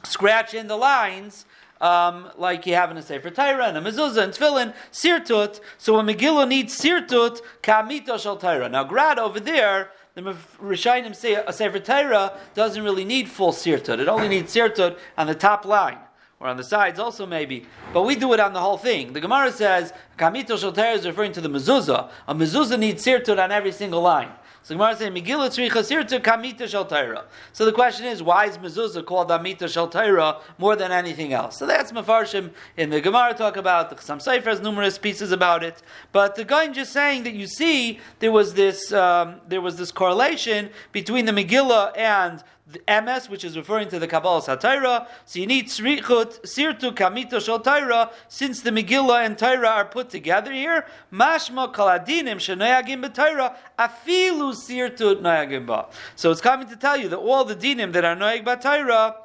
scratch 0.04 0.54
in 0.54 0.68
the 0.68 0.76
lines 0.76 1.46
um, 1.84 2.30
like 2.38 2.66
you 2.66 2.76
have 2.76 2.90
in 2.92 2.98
a 2.98 3.02
Sefer 3.02 3.30
Torah 3.30 3.66
and 3.66 3.78
a 3.78 3.82
mezuzah 3.82 4.24
and 4.24 4.34
tefillin, 4.34 4.74
sirtut. 4.92 5.60
So 5.78 6.00
a 6.00 6.04
Megillah 6.04 6.48
needs 6.48 6.80
sirtut, 6.80 7.42
kamito 7.62 8.18
shel 8.18 8.38
Torah. 8.38 8.70
Now, 8.70 8.86
grad 8.86 9.20
over 9.20 9.42
there, 9.42 9.92
the 10.16 10.22
Rishayim 10.62 11.14
say 11.14 11.34
a 11.34 11.52
Sefer 11.52 11.80
Torah 11.80 12.40
doesn't 12.54 12.82
really 12.82 13.04
need 13.04 13.28
full 13.28 13.52
sirtut. 13.52 14.00
It 14.00 14.08
only 14.08 14.30
needs 14.30 14.54
sirtut 14.56 14.98
on 15.18 15.28
the 15.28 15.36
top 15.36 15.66
line. 15.66 15.98
Or 16.40 16.48
on 16.48 16.58
the 16.58 16.64
sides 16.64 17.00
also 17.00 17.26
maybe. 17.26 17.66
But 17.94 18.04
we 18.04 18.16
do 18.16 18.34
it 18.34 18.40
on 18.40 18.54
the 18.54 18.60
whole 18.62 18.78
thing. 18.78 19.14
The 19.14 19.22
Gemara 19.22 19.52
says, 19.52 19.94
Kamito 20.18 20.58
Shel 20.58 20.78
is 20.94 21.06
referring 21.06 21.34
to 21.34 21.42
the 21.42 21.50
mezuzah. 21.50 22.10
A 22.30 22.36
mezuzah 22.36 22.80
needs 22.80 23.06
sirtut 23.06 23.44
on 23.44 23.52
every 23.52 23.74
single 23.74 24.02
line. 24.02 24.32
So 24.64 24.76
Gemara 24.76 24.96
saying 24.96 25.14
Megillah 25.14 25.50
Tzricha 25.50 26.22
Kamita 26.22 26.70
Shel 26.70 26.86
Torah. 26.86 27.26
So 27.52 27.66
the 27.66 27.74
question 27.74 28.06
is, 28.06 28.24
why 28.24 28.46
is 28.46 28.58
mezuzah 28.58 29.06
called 29.06 29.30
Amita 29.30 29.68
Shel 29.68 29.90
Torah 29.90 30.40
more 30.58 30.78
than 30.78 30.90
anything 30.90 31.34
else? 31.34 31.58
So 31.58 31.68
that's 31.68 31.92
Mefarshim 31.92 32.52
in 32.78 32.90
the 32.90 33.02
Gemara 33.02 33.34
talk 33.34 33.58
about. 33.58 34.02
Some 34.02 34.22
Sefer 34.22 34.50
has 34.50 34.62
numerous 34.62 34.98
pieces 34.98 35.34
about 35.34 35.66
it. 35.66 35.84
But 36.14 36.36
the 36.36 36.46
guy 36.46 36.70
just 36.70 36.94
saying 36.94 37.24
that 37.24 37.34
you 37.34 37.46
see 37.46 38.00
there 38.20 38.32
was 38.32 38.54
this 38.54 38.94
um, 38.94 39.42
there 39.50 39.60
was 39.60 39.76
this 39.76 39.92
correlation 39.92 40.70
between 40.94 41.26
the 41.26 41.34
Megillah 41.34 41.98
and 41.98 42.40
the 42.40 42.46
MS, 42.88 43.30
which 43.30 43.44
is 43.44 43.58
referring 43.58 43.90
to 43.90 44.00
the 44.00 44.08
Kabbalah 44.08 44.42
Satira. 44.42 45.08
So 45.26 45.40
you 45.40 45.48
need 45.48 45.68
Srichut, 45.68 46.42
Sirtu, 46.42 46.92
Kamito 46.92 47.64
Taira, 47.64 48.12
since 48.28 48.62
the 48.62 48.72
Megillah 48.72 49.26
and 49.26 49.38
Taira 49.38 49.68
are 49.68 49.86
put 49.86 50.10
together 50.10 50.52
here. 50.52 50.86
Mashma 51.12 51.74
Kaladinim 51.74 52.38
Shanoyagim 52.38 53.04
B'Taira, 53.04 53.56
Afilu 53.78 54.54
Sirtu 54.54 55.22
Noyagim 55.22 55.66
Ba. 55.66 55.88
So 56.16 56.32
it's 56.32 56.42
coming 56.42 56.68
to 56.70 56.76
tell 56.76 56.98
you 56.98 57.10
that 57.10 57.18
all 57.18 57.46
the 57.46 57.56
dinim 57.56 57.94
that 57.94 58.06
are 58.06 58.16
Noyag 58.16 58.44
B'Taira, 58.44 59.16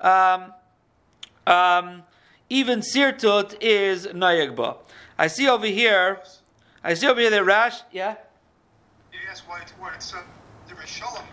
um, 0.00 0.52
um, 1.46 2.02
even 2.50 2.80
Sirtut 2.80 3.56
is 3.60 4.06
Noyag 4.08 4.54
Ba. 4.56 4.76
I 5.18 5.26
see 5.26 5.48
over 5.48 5.66
here, 5.66 6.20
I 6.84 6.94
see 6.94 7.06
over 7.06 7.20
here 7.20 7.30
that 7.30 7.44
Rash, 7.44 7.80
yeah? 7.92 8.16
Yes, 9.12 9.42
why 9.46 9.60
it's, 9.62 9.72
why 9.72 9.94
it's 9.94 10.14
uh, 10.14 10.22
the 10.68 10.74
Risholim, 10.74 11.24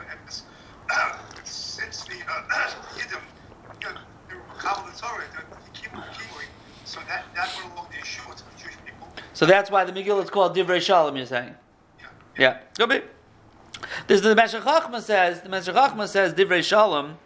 since 1.75 2.03
the 2.03 2.13
Yiddim, 2.13 3.21
you 3.81 3.89
know, 3.89 3.99
Torah, 4.61 5.23
the 5.33 5.77
Kibbutz, 5.77 6.05
so 6.85 6.99
that, 7.09 7.25
that 7.35 7.49
went 7.57 7.73
along 7.73 7.87
the 7.91 7.97
the 7.97 8.63
Jewish 8.63 8.75
people. 8.85 9.09
So 9.33 9.45
that's 9.45 9.69
why 9.69 9.83
the 9.83 9.91
Megillah 9.91 10.23
is 10.23 10.29
called 10.29 10.55
Divrei 10.55 10.79
Shalom, 10.79 11.17
you're 11.17 11.25
saying? 11.25 11.53
Yeah. 11.99 12.07
Yeah. 12.37 12.59
Go 12.77 12.87
be. 12.87 13.01
This 14.07 14.21
the 14.21 14.35
Meshech 14.35 14.63
Chochmah 14.63 15.01
says, 15.01 15.41
the 15.41 15.49
Meshech 15.49 15.75
Chochmah 15.75 16.07
says 16.07 16.33
Divrei 16.33 16.63
Shalom, 16.63 17.17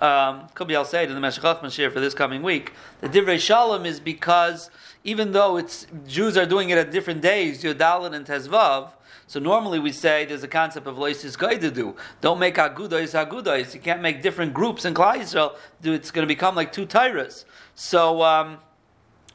um, 0.00 0.46
could 0.54 0.68
be 0.68 0.76
I'll 0.76 0.84
say 0.84 1.02
it 1.02 1.08
in 1.08 1.16
the 1.16 1.20
Meshech 1.20 1.42
Chochmah 1.42 1.72
share 1.72 1.90
for 1.90 1.98
this 1.98 2.14
coming 2.14 2.44
week. 2.44 2.74
The 3.00 3.08
Divrei 3.08 3.40
Shalom 3.40 3.84
is 3.84 3.98
because 3.98 4.70
even 5.02 5.32
though 5.32 5.56
it's 5.56 5.88
Jews 6.06 6.36
are 6.36 6.46
doing 6.46 6.70
it 6.70 6.78
at 6.78 6.92
different 6.92 7.20
days, 7.20 7.64
Yodalin 7.64 8.14
and 8.14 8.24
Tezvav, 8.24 8.90
so 9.28 9.38
normally 9.38 9.78
we 9.78 9.92
say 9.92 10.24
there's 10.24 10.42
a 10.42 10.48
concept 10.48 10.86
of 10.86 10.96
loisis 10.96 11.36
do. 11.74 11.94
Don't 12.22 12.38
make 12.38 12.54
agudois 12.56 13.12
agudois. 13.14 13.74
You 13.74 13.80
can't 13.80 14.00
make 14.00 14.22
different 14.22 14.54
groups 14.54 14.86
in 14.86 14.94
Klal 14.94 15.18
Yisrael. 15.18 15.54
It's 15.82 16.10
going 16.10 16.26
to 16.26 16.26
become 16.26 16.54
like 16.54 16.72
two 16.72 16.86
tyras. 16.86 17.44
So, 17.74 18.22
um, 18.22 18.56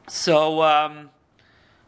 so, 0.08 0.62
um, 0.62 1.10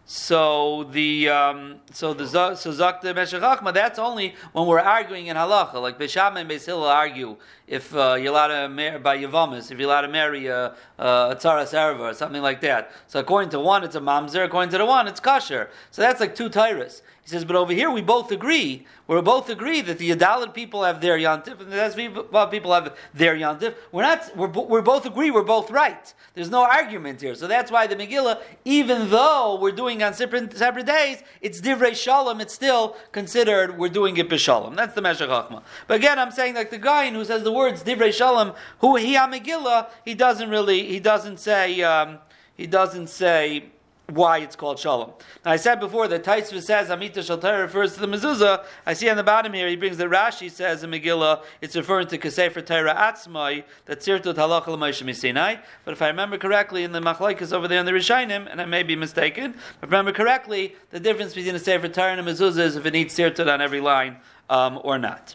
So 0.09 0.85
the 0.93 1.29
um, 1.31 1.81
so 1.93 2.15
the 2.15 2.29
so 2.55 2.73
the 2.73 3.13
Meshech 3.13 3.75
that's 3.75 3.99
only 3.99 4.37
when 4.53 4.65
we're 4.69 4.79
arguing 4.79 5.27
in 5.27 5.37
halacha. 5.37 5.83
Like 5.83 5.99
Bisham 5.99 6.37
and 6.37 6.49
Beis 6.49 6.69
argue 6.69 7.37
if 7.67 7.93
uh, 7.93 8.15
you're 8.15 8.31
allowed 8.31 8.49
to 8.55 8.69
marry 8.69 9.01
by 9.01 9.19
Yavamis, 9.19 9.73
if 9.73 9.81
you're 9.81 9.89
allowed 9.89 10.03
to 10.03 10.09
marry 10.09 10.47
a, 10.47 10.77
a 10.97 11.35
tzaras 11.35 11.75
erva 11.75 11.99
or 11.99 12.15
something 12.15 12.41
like 12.41 12.61
that. 12.61 12.93
So 13.09 13.19
according 13.19 13.51
to 13.51 13.59
one, 13.59 13.83
it's 13.83 13.97
a 13.97 14.01
mamzer. 14.01 14.45
According 14.45 14.71
to 14.71 14.79
the 14.79 14.87
one, 14.87 15.09
it's 15.09 15.19
kosher. 15.19 15.71
So 15.91 16.03
that's 16.03 16.21
like 16.21 16.37
two 16.37 16.51
tyrus. 16.51 17.03
He 17.27 17.31
says, 17.31 17.45
but 17.45 17.57
over 17.57 17.73
here 17.73 17.91
we 17.91 18.03
both 18.03 18.31
agree. 18.31 18.87
We 19.09 19.21
both 19.21 19.51
agree 19.51 19.81
that 19.81 19.99
the 19.99 20.13
Adalit 20.13 20.55
people 20.55 20.85
have 20.85 21.01
their 21.01 21.19
yantif 21.19 21.59
and 21.61 21.73
the 21.73 21.77
Ezvi 21.77 22.53
people 22.53 22.73
have 22.73 22.97
their 23.15 23.35
yantif. 23.35 23.75
We're 23.91 24.03
not. 24.03 24.37
We're, 24.37 24.47
we 24.47 24.81
both 24.81 25.07
agree. 25.07 25.33
We're 25.33 25.43
both 25.43 25.73
right. 25.73 26.15
There's 26.35 26.51
no 26.51 26.63
argument 26.63 27.21
here. 27.21 27.35
So 27.35 27.49
that's 27.49 27.73
why 27.73 27.89
the 27.89 27.97
Megillah, 27.97 28.41
even 28.65 29.11
though 29.11 29.59
we're 29.61 29.73
doing 29.73 30.05
on 30.05 30.15
separate, 30.15 30.57
separate 30.57 30.87
days, 30.87 31.25
it's 31.41 31.61
divrei 31.61 31.97
shalom. 31.97 32.41
It's 32.41 32.55
still 32.55 32.97
considered 33.11 33.77
we're 33.77 33.89
doing 33.89 34.17
it 34.19 34.29
b'shalom. 34.29 34.77
That's 34.77 34.95
the 34.95 35.03
Meshech 35.03 35.29
Chochma. 35.29 35.65
But 35.89 35.97
again, 35.97 36.21
I'm 36.21 36.31
saying 36.31 36.55
like 36.55 36.71
the 36.71 36.79
guy 36.79 37.11
who 37.11 37.25
says 37.25 37.43
the 37.43 37.51
words 37.51 37.83
divrei 37.83 38.13
shalom, 38.13 38.53
who 38.79 38.95
he 38.95 39.17
a 39.17 39.23
Megillah, 39.23 39.89
he 40.05 40.15
doesn't 40.15 40.49
really. 40.49 40.87
He 40.87 41.01
doesn't 41.01 41.41
say. 41.41 41.83
Um, 41.83 42.21
he 42.57 42.67
doesn't 42.67 43.09
say 43.09 43.65
why 44.09 44.39
it's 44.39 44.55
called 44.55 44.79
shalom. 44.79 45.13
Now 45.45 45.51
I 45.51 45.57
said 45.57 45.81
before 45.81 46.07
that 46.09 46.23
Taisva 46.23 46.63
says 46.63 46.91
Amita 46.91 47.21
Shalter 47.21 47.63
refers 47.63 47.95
to 47.95 48.01
the 48.01 48.07
mezuzah. 48.07 48.65
I 48.87 48.93
see 48.93 49.09
on 49.09 49.17
the 49.17 49.25
bottom 49.25 49.53
here 49.53 49.69
he 49.69 49.75
brings 49.75 49.97
that 49.97 50.09
Rashi 50.09 50.51
says 50.51 50.85
in 50.85 50.91
Megillah 50.91 51.43
it's 51.61 51.75
referring 51.75 52.07
to 52.09 52.19
Kasefer 52.19 52.65
Torah 52.65 52.95
Atzmai 52.95 53.65
that 53.87 54.01
Tzirtut 54.01 54.35
Halacha 54.35 54.69
L'Moshe 54.69 55.15
Sinai. 55.15 55.57
But 55.85 55.93
if 55.93 56.03
I 56.03 56.09
remember 56.09 56.39
correctly 56.39 56.85
in 56.85 56.93
the 56.93 57.01
Machlaikas 57.01 57.53
over 57.53 57.67
there 57.67 57.81
in 57.81 57.87
the 57.87 57.93
Rishainim, 57.93 58.47
and 58.51 58.61
I 58.61 58.65
may 58.65 58.85
be 58.85 58.95
mistaken, 58.95 59.55
if 59.55 59.83
I 59.83 59.87
remember 59.87 60.13
correctly, 60.13 60.77
the 60.91 61.01
difference 61.01 61.35
between 61.35 61.57
a 61.57 61.59
Sefer 61.59 61.89
Torah 61.89 62.13
and 62.13 62.21
a 62.21 62.33
mezuzah 62.33 62.61
is 62.61 62.77
if 62.77 62.87
it 62.87 62.93
needs 62.93 63.17
Tzirtut 63.17 63.53
on 63.53 63.61
every 63.61 63.81
line 63.81 64.19
um, 64.49 64.81
or 64.85 64.99
not. 64.99 65.35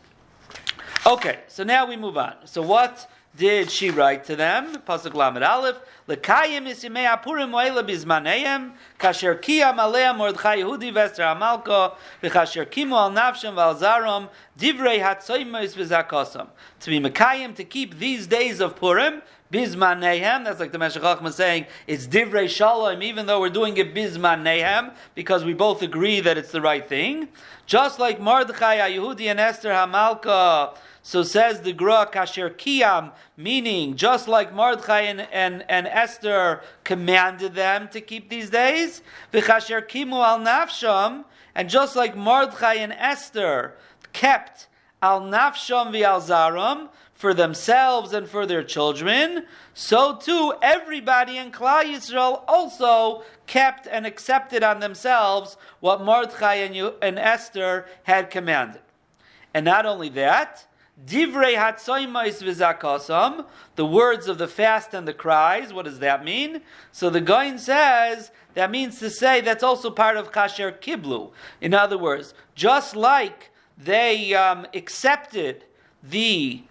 Okay, 1.06 1.40
so 1.48 1.64
now 1.64 1.86
we 1.86 1.98
move 1.98 2.18
on. 2.18 2.36
So 2.46 2.62
what 2.62 3.10
did 3.36 3.72
she 3.72 3.90
write 3.90 4.26
to 4.26 4.36
them? 4.36 4.78
Pasuk 4.88 5.14
Lamed 5.14 5.44
Aleph. 5.44 5.80
Lekayim 6.12 6.68
isimei 6.68 7.08
apurim 7.08 7.50
moela 7.50 7.84
bizmaneyem 7.88 8.72
kasher 9.00 9.42
kiyam 9.42 9.78
alea 9.80 10.14
mordechai 10.14 10.58
Yehudi 10.58 10.92
vester 10.92 11.24
amalko 11.24 11.96
v'kasher 12.22 12.66
kimu 12.66 12.96
al 12.96 13.12
nafshem 13.12 13.56
v'al 13.56 13.80
zarom 13.80 14.30
divrei 14.60 15.02
hatzoymois 15.02 15.76
v'zakosam. 15.76 16.48
To 16.82 16.90
be 16.90 17.00
mekayim, 17.00 17.56
to 17.56 17.64
keep 17.64 17.98
these 17.98 18.28
days 18.28 18.60
of 18.60 18.76
Purim, 18.76 19.22
Bizman 19.52 20.00
Nehem, 20.00 20.46
that's 20.46 20.62
like 20.62 20.72
the 20.72 20.80
Meshech 20.80 21.04
Chochmah 21.04 21.34
saying, 21.34 21.66
it's 21.86 22.08
Divrei 22.08 22.48
Shalom, 22.48 23.04
even 23.04 23.26
though 23.26 23.42
we're 23.42 23.50
doing 23.50 23.76
it 23.76 23.94
Bizman 23.94 24.44
Nehem, 24.44 24.94
because 25.14 25.44
we 25.44 25.54
both 25.54 25.82
agree 25.82 26.22
that 26.22 26.38
it's 26.38 26.52
the 26.52 26.62
right 26.62 26.88
thing. 26.88 27.28
Just 27.66 28.00
like 28.00 28.22
Mordechai, 28.22 28.78
Yehudi, 28.92 29.26
and 29.26 29.42
Esther 29.42 29.72
Hamalka, 29.72 30.78
so 31.04 31.24
says 31.24 31.62
the 31.62 31.74
Gra 31.74 32.08
Kasher 32.10 32.50
Kiyam, 32.50 33.12
meaning 33.36 33.98
just 33.98 34.30
like 34.30 34.54
Mordechai 34.54 35.02
and, 35.02 35.22
and, 35.34 35.66
and 35.68 35.86
Esther 36.02 36.62
commanded 36.84 37.54
them 37.56 37.88
to 37.90 38.02
keep 38.02 38.30
these 38.30 38.50
days, 38.50 39.02
V'chasher 39.32 39.82
Kimu 39.88 40.24
al 40.24 40.40
Nafsham, 40.40 41.26
and 41.54 41.70
just 41.70 41.96
like 41.96 42.16
Mordechai 42.16 42.76
and 42.76 42.94
Esther 42.94 43.76
kept 44.14 44.68
al 45.02 45.22
Nafsham 45.22 45.92
v'al 45.92 46.22
Zaram, 46.22 46.90
for 47.22 47.36
themselves 47.36 48.14
and 48.14 48.28
for 48.28 48.48
their 48.48 48.64
children, 48.64 49.46
so 49.76 50.16
too 50.16 50.56
everybody 50.64 51.38
in 51.38 51.52
Klal 51.52 51.84
Yisrael 51.84 52.44
also 52.48 53.24
kept 53.46 53.86
and 53.86 54.08
accepted 54.08 54.64
on 54.64 54.80
themselves 54.80 55.56
what 55.82 56.04
Mordechai 56.04 56.56
and, 56.56 56.94
and 57.00 57.20
Esther 57.20 57.86
had 58.04 58.32
commanded. 58.32 58.82
And 59.54 59.64
not 59.64 59.86
only 59.86 60.10
that, 60.10 60.66
Divrei 61.06 61.56
hatzoimais 61.56 62.44
v'zakosam, 62.44 63.46
the 63.76 63.86
words 63.86 64.28
of 64.28 64.38
the 64.38 64.48
fast 64.48 64.94
and 64.94 65.08
the 65.08 65.14
cries. 65.14 65.74
What 65.74 65.86
does 65.86 66.00
that 66.00 66.24
mean? 66.24 66.62
So 66.92 67.10
the 67.10 67.22
Goin 67.22 67.58
says 67.58 68.32
that 68.54 68.70
means 68.70 69.00
to 69.00 69.10
say 69.10 69.42
that's 69.42 69.64
also 69.64 69.90
part 69.90 70.18
of 70.18 70.32
kasher 70.32 70.72
kiblu. 70.72 71.32
In 71.60 71.74
other 71.74 71.98
words, 71.98 72.34
just 72.56 72.96
like 72.96 73.52
they 73.78 74.34
um, 74.34 74.68
accepted 74.74 75.66
the 76.04 76.64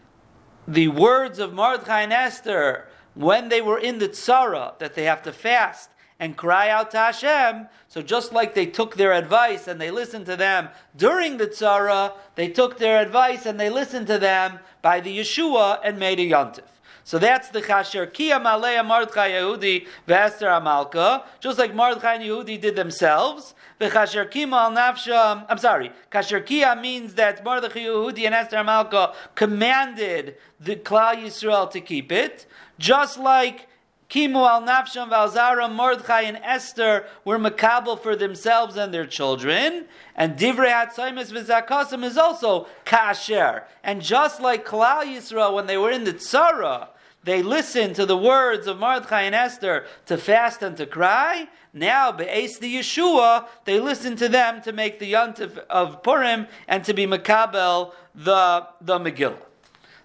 the 0.68 0.88
words 0.88 1.38
of 1.38 1.52
Mordechai 1.52 2.02
and 2.02 2.12
Esther 2.12 2.86
when 3.14 3.48
they 3.48 3.60
were 3.60 3.78
in 3.78 3.98
the 3.98 4.08
tzara 4.08 4.78
that 4.78 4.94
they 4.94 5.04
have 5.04 5.22
to 5.22 5.32
fast 5.32 5.90
and 6.20 6.36
cry 6.36 6.68
out 6.68 6.90
to 6.92 6.98
Hashem. 6.98 7.66
So 7.88 8.02
just 8.02 8.32
like 8.32 8.54
they 8.54 8.66
took 8.66 8.96
their 8.96 9.12
advice 9.12 9.66
and 9.66 9.80
they 9.80 9.90
listened 9.90 10.26
to 10.26 10.36
them 10.36 10.68
during 10.96 11.38
the 11.38 11.48
tzara, 11.48 12.12
they 12.36 12.48
took 12.48 12.78
their 12.78 13.00
advice 13.00 13.46
and 13.46 13.58
they 13.58 13.70
listened 13.70 14.06
to 14.08 14.18
them 14.18 14.60
by 14.82 15.00
the 15.00 15.18
Yeshua 15.18 15.80
and 15.82 15.98
made 15.98 16.20
a 16.20 16.26
yontif. 16.26 16.68
So 17.04 17.18
that's 17.18 17.48
the 17.48 17.62
Chasher 17.62 18.12
Kia 18.12 18.38
Malaya 18.38 18.84
Mordechai 18.84 19.30
Yehudi 19.30 19.86
Vester 20.06 20.48
Amalka, 20.48 21.24
just 21.40 21.58
like 21.58 21.74
Mordechai 21.74 22.14
and 22.16 22.24
Yehudi 22.24 22.60
did 22.60 22.76
themselves. 22.76 23.54
The 23.78 23.88
Chasher 23.88 24.30
Kima 24.30 24.64
al 24.64 24.72
Nafsha, 24.72 25.46
I'm 25.48 25.58
sorry, 25.58 25.90
Kasher 26.12 26.44
Kia 26.44 26.76
means 26.76 27.14
that 27.14 27.42
Mordechai 27.42 27.80
Yehudi 27.80 28.26
and 28.26 28.34
Esther 28.34 28.58
Amalka 28.58 29.14
commanded 29.34 30.36
the 30.60 30.76
Klal 30.76 31.16
Yisrael 31.16 31.70
to 31.70 31.80
keep 31.80 32.12
it, 32.12 32.46
just 32.78 33.18
like 33.18 33.66
Kimu 34.10 34.44
al 34.44 34.62
Nafsham 34.62 35.08
Valzara, 35.08 35.72
Mordechai 35.72 36.22
and 36.22 36.38
Esther 36.38 37.06
were 37.24 37.38
makabel 37.38 37.98
for 37.98 38.16
themselves 38.16 38.76
and 38.76 38.92
their 38.92 39.06
children. 39.06 39.84
And 40.16 40.36
Divrei 40.36 40.72
Hatzaimis 40.72 41.32
V'Zakasim 41.32 42.04
is 42.04 42.18
also 42.18 42.66
kasher. 42.84 43.62
And 43.84 44.02
just 44.02 44.40
like 44.40 44.66
Klal 44.66 45.04
Yisrael, 45.04 45.54
when 45.54 45.66
they 45.66 45.76
were 45.76 45.92
in 45.92 46.02
the 46.02 46.12
Tzara, 46.12 46.88
they 47.22 47.42
listened 47.42 47.94
to 47.96 48.06
the 48.06 48.16
words 48.16 48.66
of 48.66 48.80
Mordechai 48.80 49.22
and 49.22 49.34
Esther 49.34 49.86
to 50.06 50.16
fast 50.16 50.60
and 50.62 50.76
to 50.78 50.86
cry. 50.86 51.48
Now, 51.72 52.10
Be'ez 52.10 52.58
the 52.58 52.74
Yeshua, 52.74 53.46
they 53.64 53.78
listen 53.78 54.16
to 54.16 54.28
them 54.28 54.60
to 54.62 54.72
make 54.72 54.98
the 54.98 55.12
Yontif 55.12 55.56
of 55.70 56.02
Purim 56.02 56.48
and 56.66 56.82
to 56.84 56.92
be 56.94 57.06
makabel 57.06 57.92
the, 58.16 58.66
the 58.80 58.98
Megillah. 58.98 59.38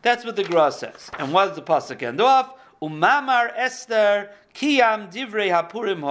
That's 0.04 0.24
what 0.24 0.36
the 0.36 0.44
Gra 0.44 0.72
says. 0.72 1.10
And 1.18 1.34
what 1.34 1.48
does 1.48 1.56
the 1.56 1.64
Pasuk 1.64 2.04
end 2.04 2.22
off? 2.22 2.54
Umamar 2.86 3.52
Esther 3.56 4.30
Kiyam 4.54 5.12
Divrei 5.12 5.50
Hapurim 5.50 6.02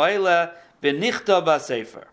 Benichta 0.83 1.45
Basefer. 1.45 2.05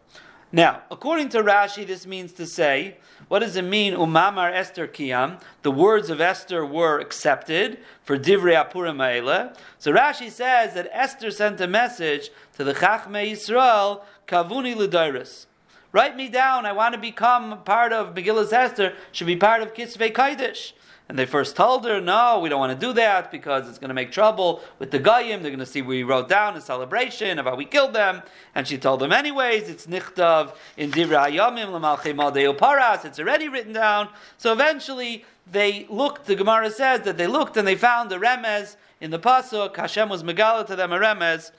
Now, 0.51 0.83
according 0.91 1.29
to 1.29 1.41
Rashi, 1.41 1.87
this 1.87 2.05
means 2.05 2.33
to 2.33 2.45
say, 2.45 2.97
what 3.27 3.39
does 3.39 3.55
it 3.55 3.63
mean, 3.63 3.93
Umamar 3.93 4.53
Esther 4.53 4.87
Kiyam? 4.87 5.41
The 5.63 5.71
words 5.71 6.11
of 6.11 6.21
Esther 6.21 6.63
were 6.63 6.99
accepted 6.99 7.79
for 8.03 8.19
Divrei 8.19 8.53
Apurim 8.53 8.97
Ha'ele. 8.97 9.53
So 9.79 9.91
Rashi 9.91 10.29
says 10.29 10.75
that 10.75 10.89
Esther 10.91 11.31
sent 11.31 11.59
a 11.59 11.67
message 11.67 12.29
to 12.57 12.63
the 12.63 12.73
Chachmei 12.73 13.31
Yisrael, 13.31 14.03
Kavuni 14.27 14.75
L'Dairis. 14.75 15.47
Write 15.91 16.15
me 16.15 16.29
down, 16.29 16.65
I 16.65 16.71
want 16.71 16.93
to 16.93 17.01
become 17.01 17.63
part 17.63 17.91
of 17.93 18.13
Megillah's 18.13 18.53
Esther, 18.53 18.93
should 19.11 19.27
be 19.27 19.35
part 19.35 19.61
of 19.61 19.73
Kisvei 19.73 20.13
Kaidish. 20.13 20.73
And 21.11 21.19
they 21.19 21.25
first 21.25 21.57
told 21.57 21.83
her, 21.83 21.99
no, 21.99 22.39
we 22.39 22.47
don't 22.47 22.61
want 22.61 22.71
to 22.71 22.87
do 22.87 22.93
that 22.93 23.31
because 23.31 23.67
it's 23.67 23.77
going 23.77 23.89
to 23.89 23.93
make 23.93 24.13
trouble 24.13 24.61
with 24.79 24.91
the 24.91 24.97
Goyim. 24.97 25.41
They're 25.41 25.51
going 25.51 25.59
to 25.59 25.65
see 25.65 25.81
we 25.81 26.03
wrote 26.03 26.29
down 26.29 26.55
a 26.55 26.61
celebration 26.61 27.37
of 27.37 27.47
how 27.47 27.55
we 27.57 27.65
killed 27.65 27.91
them. 27.91 28.21
And 28.55 28.65
she 28.65 28.77
told 28.77 29.01
them, 29.01 29.11
anyways, 29.11 29.67
it's 29.67 29.87
Nichtav 29.87 30.55
in 30.77 30.89
Divrei 30.89 31.35
Hayomim, 31.35 31.69
L'malchei 31.69 32.15
Maldeo 32.15 32.57
Paras. 32.57 33.03
It's 33.03 33.19
already 33.19 33.49
written 33.49 33.73
down. 33.73 34.07
So 34.37 34.53
eventually 34.53 35.25
they 35.51 35.85
looked, 35.89 36.27
the 36.27 36.35
Gemara 36.37 36.71
says 36.71 37.01
that 37.01 37.17
they 37.17 37.27
looked 37.27 37.57
and 37.57 37.67
they 37.67 37.75
found 37.75 38.09
the 38.09 38.17
Remez 38.17 38.77
in 39.01 39.11
the 39.11 39.19
Pasuk. 39.19 39.75
Hashem 39.75 40.07
was 40.07 40.23
Megala 40.23 40.65
to 40.67 40.77
them 40.77 40.93
a 40.93 40.97
Remez 40.97 41.51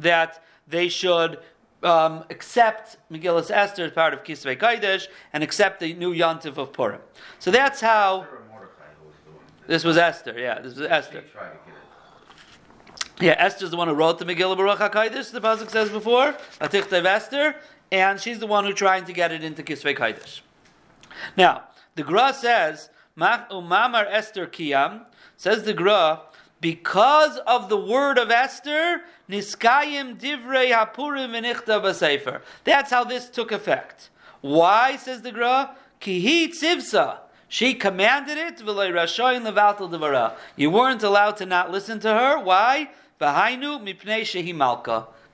that 0.00 0.42
they 0.66 0.88
should 0.88 1.38
um, 1.84 2.24
accept 2.28 2.96
Megillus 3.08 3.52
Esther 3.52 3.84
as 3.84 3.92
part 3.92 4.14
of 4.14 4.24
Kisvei 4.24 4.58
Kaidesh 4.58 5.06
and 5.32 5.44
accept 5.44 5.78
the 5.78 5.94
new 5.94 6.12
Yontif 6.12 6.56
of 6.56 6.72
Purim. 6.72 7.02
So 7.38 7.52
that's 7.52 7.80
how. 7.80 8.26
This 9.66 9.84
was 9.84 9.96
Esther, 9.96 10.38
yeah. 10.38 10.60
This 10.60 10.76
was 10.76 10.86
Esther. 10.88 11.24
Yeah, 13.20 13.36
Esther's 13.38 13.70
the 13.70 13.76
one 13.76 13.88
who 13.88 13.94
wrote 13.94 14.18
the 14.18 14.24
Megillah 14.24 14.56
Beruach 14.56 14.90
HaKadosh, 14.90 15.30
the 15.30 15.40
Pasuk 15.40 15.70
says 15.70 15.88
before, 15.88 16.34
Atichtav 16.60 17.04
Esther, 17.04 17.54
and 17.92 18.20
she's 18.20 18.40
the 18.40 18.46
one 18.46 18.64
who's 18.64 18.74
trying 18.74 19.04
to 19.04 19.12
get 19.12 19.30
it 19.30 19.44
into 19.44 19.62
Kisvei 19.62 19.96
Kaidesh. 19.96 20.40
Now, 21.36 21.62
the 21.94 22.02
Gra 22.02 22.34
says, 22.34 22.90
Umamar 23.16 24.06
Esther 24.10 24.46
Kiyam, 24.46 25.04
says 25.36 25.62
the 25.62 25.72
Gra, 25.72 26.22
because 26.60 27.38
of 27.46 27.68
the 27.68 27.78
word 27.78 28.18
of 28.18 28.30
Esther, 28.30 29.02
Niskayim 29.30 30.18
Divrei 30.18 30.72
Hapurim 30.72 31.30
V'nichta 31.30 31.80
B'Sefer. 31.80 32.40
That's 32.64 32.90
how 32.90 33.04
this 33.04 33.28
took 33.28 33.52
effect. 33.52 34.10
Why, 34.40 34.96
says 34.96 35.22
the 35.22 35.30
Gra? 35.30 35.76
Kihi 36.00 36.48
Tzivsa. 36.48 37.18
She 37.54 37.74
commanded 37.74 38.36
it, 38.36 38.58
You 40.56 40.70
weren't 40.70 41.02
allowed 41.04 41.36
to 41.36 41.46
not 41.46 41.70
listen 41.70 42.00
to 42.00 42.08
her. 42.08 42.36
Why? 42.40 42.90
Because 43.16 43.54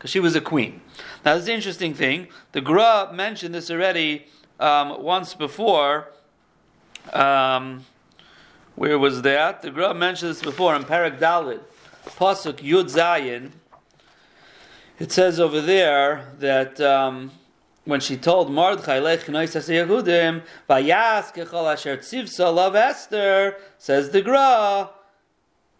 she 0.04 0.20
was 0.20 0.36
a 0.36 0.42
queen. 0.42 0.82
Now, 1.24 1.32
this 1.32 1.44
is 1.44 1.48
an 1.48 1.54
interesting 1.54 1.94
thing. 1.94 2.28
The 2.52 2.60
Gra 2.60 3.10
mentioned 3.10 3.54
this 3.54 3.70
already 3.70 4.26
um, 4.58 5.02
once 5.02 5.32
before. 5.32 6.08
Um, 7.14 7.86
where 8.74 8.98
was 8.98 9.22
that? 9.22 9.62
The 9.62 9.70
Gra 9.70 9.94
mentioned 9.94 10.32
this 10.32 10.42
before 10.42 10.76
in 10.76 10.82
Parak 10.82 11.18
Dalit, 11.18 11.60
Pasuk 12.04 12.58
Yud 12.58 12.94
Zayin. 12.94 13.52
It 14.98 15.10
says 15.10 15.40
over 15.40 15.62
there 15.62 16.34
that 16.38 16.82
um, 16.82 17.30
when 17.84 18.00
she 18.00 18.16
told 18.16 18.50
Mordechai, 18.50 18.98
Lech 18.98 19.20
Noisas 19.26 19.68
Yehudim, 19.68 20.42
Vayas 20.68 21.34
Kechol 21.34 21.72
Asher 21.72 21.96
Tzivsa 21.96 22.54
Love 22.54 22.76
Esther, 22.76 23.56
says 23.78 24.10
the 24.10 24.22
Gra, 24.22 24.90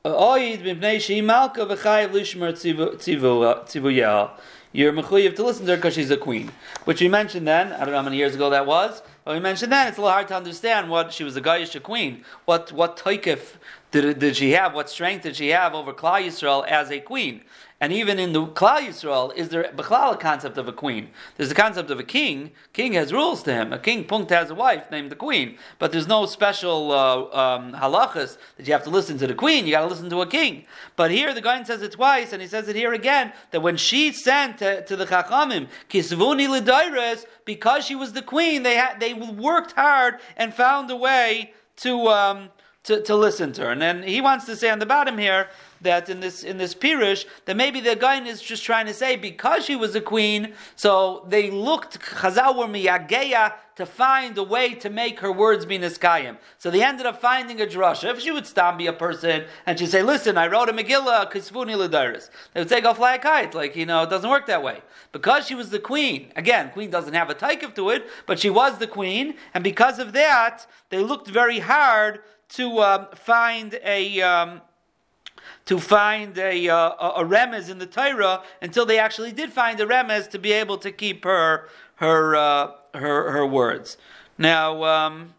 Oid 0.05 0.63
Mipnei 0.63 0.97
Shehi 0.97 1.23
Malka 1.23 1.67
V'chayiv 1.67 2.11
Lishmer 2.11 2.53
Tzivuyah. 2.53 4.31
You're 4.73 4.93
mechuyev 4.93 5.35
to 5.35 5.43
listen 5.43 5.67
to 5.67 5.73
her 5.73 5.77
because 5.77 5.95
she's 5.95 6.13
a 6.13 6.17
queen, 6.17 6.53
which 6.85 7.01
we 7.01 7.09
mentioned 7.09 7.47
then. 7.49 7.73
I 7.73 7.79
don't 7.81 7.91
know 7.91 7.97
how 7.97 8.03
many 8.03 8.19
years 8.19 8.37
ago 8.37 8.51
that 8.51 8.67
was, 8.67 9.03
but 9.25 9.35
we 9.35 9.41
mentioned 9.41 9.73
then. 9.73 9.89
It's 9.89 9.99
a 9.99 10.01
little 10.01 10.13
hard 10.13 10.29
to 10.29 10.37
understand 10.37 10.89
what 10.89 11.13
she 11.13 11.25
was 11.25 11.37
a 11.37 11.41
Gayish 11.41 11.83
queen. 11.83 12.25
What 12.45 12.71
what 12.71 12.97
taikif 12.97 13.57
did, 13.91 14.21
did 14.21 14.37
she 14.37 14.53
have? 14.53 14.73
What 14.73 14.89
strength 14.89 15.25
did 15.25 15.35
she 15.35 15.49
have 15.49 15.75
over 15.75 15.93
Klal 15.93 16.25
Yisrael 16.25 16.65
as 16.69 16.93
a 16.93 17.01
queen? 17.01 17.43
And 17.83 17.95
even 17.95 18.19
in 18.19 18.35
the 18.35 18.47
Klal 18.47 18.81
Yisrael, 18.81 19.35
is 19.35 19.49
there 19.49 19.63
a 19.63 20.17
concept 20.17 20.59
of 20.59 20.69
a 20.69 20.73
queen? 20.73 21.09
There's 21.39 21.49
the 21.49 21.55
concept 21.55 21.91
of 21.91 21.99
a 21.99 22.03
king. 22.03 22.51
King 22.75 22.93
has 22.93 23.11
rules 23.11 23.43
to 23.45 23.55
him. 23.55 23.73
A 23.73 23.79
king, 23.79 24.05
Punkt, 24.05 24.31
has 24.31 24.51
a 24.51 24.55
wife 24.55 24.91
named 24.91 25.11
the 25.11 25.17
queen. 25.17 25.57
But 25.79 25.91
there's 25.91 26.07
no 26.07 26.27
special 26.27 26.93
uh, 26.93 27.23
um, 27.35 27.73
halachas 27.73 28.37
that 28.59 28.67
you 28.67 28.75
have 28.75 28.85
to 28.85 28.91
listen 28.91 29.17
to 29.17 29.27
the 29.27 29.35
queen. 29.35 29.65
You 29.65 29.73
got 29.73 29.81
to 29.81 29.87
listen 29.87 30.11
to 30.11 30.21
a 30.21 30.27
king. 30.27 30.67
But 30.95 31.11
here 31.11 31.33
the 31.33 31.41
guy 31.41 31.63
says 31.63 31.81
it 31.81 31.93
twice, 31.93 32.35
and 32.35 32.43
he 32.43 32.49
says 32.49 32.69
it 32.69 32.77
here 32.77 32.93
again, 32.93 33.33
that 33.51 33.63
when 33.63 33.79
she 33.79 34.13
sent 34.13 34.59
to, 34.59 34.85
to 34.85 34.95
the 34.95 35.07
Chachamim, 35.07 35.69
Kisvuni 35.89 36.49
Lidaires, 36.49 37.25
because 37.47 37.87
she 37.87 37.95
was 37.95 38.13
the 38.13 38.21
queen, 38.23 38.63
they, 38.63 38.75
had, 38.75 39.01
they 39.01 39.15
worked 39.15 39.73
hard 39.73 40.17
and 40.37 40.53
found 40.53 40.91
a 40.91 40.97
way 40.97 41.55
to... 41.77 42.09
Um, 42.09 42.51
to, 42.85 43.03
to 43.03 43.15
listen 43.15 43.53
to 43.53 43.63
her. 43.63 43.71
And 43.71 43.83
then 43.83 44.03
he 44.03 44.23
wants 44.23 44.47
to 44.47 44.57
say 44.57 44.71
on 44.71 44.79
the 44.79 44.87
bottom 44.87 45.19
here 45.19 45.49
that 45.83 46.09
in 46.09 46.21
this 46.21 46.43
in 46.43 46.59
this 46.59 46.75
pirush 46.75 47.25
that 47.47 47.57
maybe 47.57 47.81
the 47.81 47.97
guy 47.97 48.21
is 48.23 48.43
just 48.43 48.65
trying 48.65 48.87
to 48.87 48.95
say 48.95 49.17
because 49.17 49.65
she 49.65 49.77
was 49.77 49.95
a 49.95 50.01
queen, 50.01 50.55
so 50.77 51.25
they 51.29 51.51
looked 51.51 52.01
Chazal 52.01 52.57
were 52.57 52.67
miyageya 52.67 53.53
to 53.77 53.87
find 53.87 54.37
a 54.37 54.43
way 54.43 54.75
to 54.75 54.91
make 54.91 55.21
her 55.21 55.33
words 55.33 55.65
be 55.65 55.79
niskayim. 55.79 56.37
So 56.59 56.71
they 56.71 56.83
ended 56.83 57.07
up 57.07 57.21
finding 57.21 57.61
a 57.63 57.67
drasha. 57.67 58.11
If 58.11 58.21
she 58.21 58.31
would 58.31 58.47
stop 58.47 58.77
be 58.77 58.87
a 58.87 58.93
person 58.93 59.45
and 59.65 59.79
she'd 59.79 59.91
say, 59.91 60.03
"Listen, 60.03 60.37
I 60.37 60.49
wrote 60.49 60.69
a 60.69 60.73
Megillah, 60.73 61.33
Kisvuni 61.33 61.75
Ladaris," 61.75 62.31
they 62.53 62.61
would 62.61 62.69
say, 62.69 62.81
"Go 62.81 62.93
fly 62.93 63.15
a 63.15 63.19
kite." 63.19 63.55
Like 63.55 63.77
you 63.77 63.87
know, 63.87 64.03
it 64.03 64.11
doesn't 64.11 64.29
work 64.29 64.47
that 64.47 64.63
way 64.63 64.83
because 65.13 65.47
she 65.47 65.55
was 65.55 65.71
the 65.71 65.79
queen. 65.79 66.33
Again, 66.37 66.71
queen 66.71 66.91
doesn't 66.91 67.15
have 67.15 67.31
a 67.31 67.35
taikif 67.35 67.75
to 67.77 67.91
it, 67.91 68.09
but 68.27 68.39
she 68.39 68.51
was 68.51 68.79
the 68.79 68.87
queen, 68.87 69.35
and 69.55 69.65
because 69.65 69.99
of 69.99 70.13
that, 70.13 70.67
they 70.91 70.99
looked 70.99 71.29
very 71.29 71.61
hard 71.61 72.21
to 72.51 72.81
um, 72.81 73.07
find 73.15 73.79
a 73.85 74.21
um, 74.21 74.61
to 75.67 75.79
find 75.79 76.37
a, 76.39 76.69
uh, 76.69 76.91
a 77.17 77.25
remez 77.25 77.71
in 77.71 77.79
the 77.79 77.87
Torah 77.87 78.43
until 78.61 78.87
they 78.87 78.99
actually 78.99 79.33
did 79.33 79.53
find 79.53 79.79
a 79.81 79.87
remez 79.87 80.29
to 80.31 80.39
be 80.39 80.53
able 80.53 80.79
to 80.79 80.91
keep 80.91 81.25
her 81.25 81.69
her 81.97 82.35
uh, 82.35 82.73
her, 82.95 83.31
her 83.33 83.47
words. 83.47 83.97
Now, 84.39 84.85
um, 84.85 85.35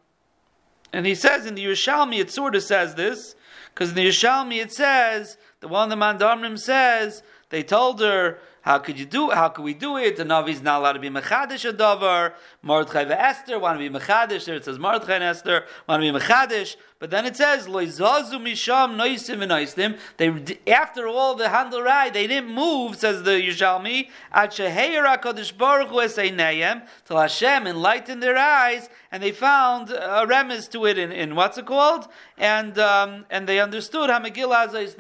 and 0.94 1.06
he 1.06 1.16
says 1.16 1.46
in 1.46 1.56
the 1.56 1.66
Yerushalmi, 1.66 2.20
it 2.20 2.32
sort 2.32 2.56
of 2.56 2.64
says 2.64 2.96
this 2.96 3.36
because 3.74 3.90
in 3.90 3.96
the 3.96 4.08
Yerushalmi 4.08 4.62
it 4.62 4.72
says 4.72 5.38
the 5.60 5.68
one 5.68 5.90
the 5.90 5.96
Mandarmim 5.96 6.60
says 6.60 7.24
they 7.50 7.64
told 7.64 8.00
her 8.00 8.40
how 8.62 8.78
could 8.78 9.00
you 9.00 9.06
do? 9.06 9.32
How 9.32 9.50
could 9.50 9.64
we 9.64 9.74
do 9.74 9.98
it? 9.98 10.18
The 10.18 10.24
Navi 10.24 10.50
is 10.50 10.62
not 10.62 10.82
allowed 10.82 10.94
to 10.94 11.00
be 11.00 11.10
mechadish 11.10 11.68
a 11.68 11.74
davar. 11.74 12.34
Mordechai 12.62 13.02
and 13.02 13.12
Esther 13.12 13.58
want 13.58 13.80
to 13.80 13.90
be 13.90 14.00
mechadish. 14.00 14.46
There 14.46 14.56
it 14.56 14.66
says 14.66 14.78
Mordechai 14.78 15.16
and 15.16 15.24
Esther 15.24 15.66
want 15.88 16.04
to 16.04 16.12
be 16.12 16.20
mechadish. 16.20 16.76
But 17.00 17.10
then 17.10 17.26
it 17.26 17.36
says 17.36 17.66
loizazu 17.66 18.40
misham 18.40 18.96
noisim 18.96 19.42
and 19.42 19.98
They 20.18 20.72
after 20.72 21.08
all 21.08 21.34
the 21.34 21.50
handle 21.50 21.82
right, 21.82 22.14
they 22.14 22.28
didn't 22.28 22.54
move. 22.54 22.98
Says 22.98 23.24
the 23.24 23.32
Yerushalmi. 23.32 24.10
At 24.32 24.52
sheheir 24.52 25.06
Hakadosh 25.06 25.58
Baruch 25.58 25.90
Hu 25.90 25.96
eseinayim 25.96 26.84
till 27.06 27.18
Hashem 27.18 27.66
enlightened 27.66 28.22
their 28.22 28.38
eyes 28.38 28.90
and 29.12 29.22
they 29.22 29.32
found 29.32 29.90
a 29.90 30.26
remez 30.26 30.70
to 30.72 30.86
it 30.86 30.98
in, 30.98 31.12
in 31.12 31.36
what's 31.36 31.58
it 31.58 31.66
called, 31.66 32.08
and 32.38 32.80
um, 32.80 33.26
and 33.30 33.48
they 33.48 33.60
understood 33.60 34.10
is. 34.10 34.96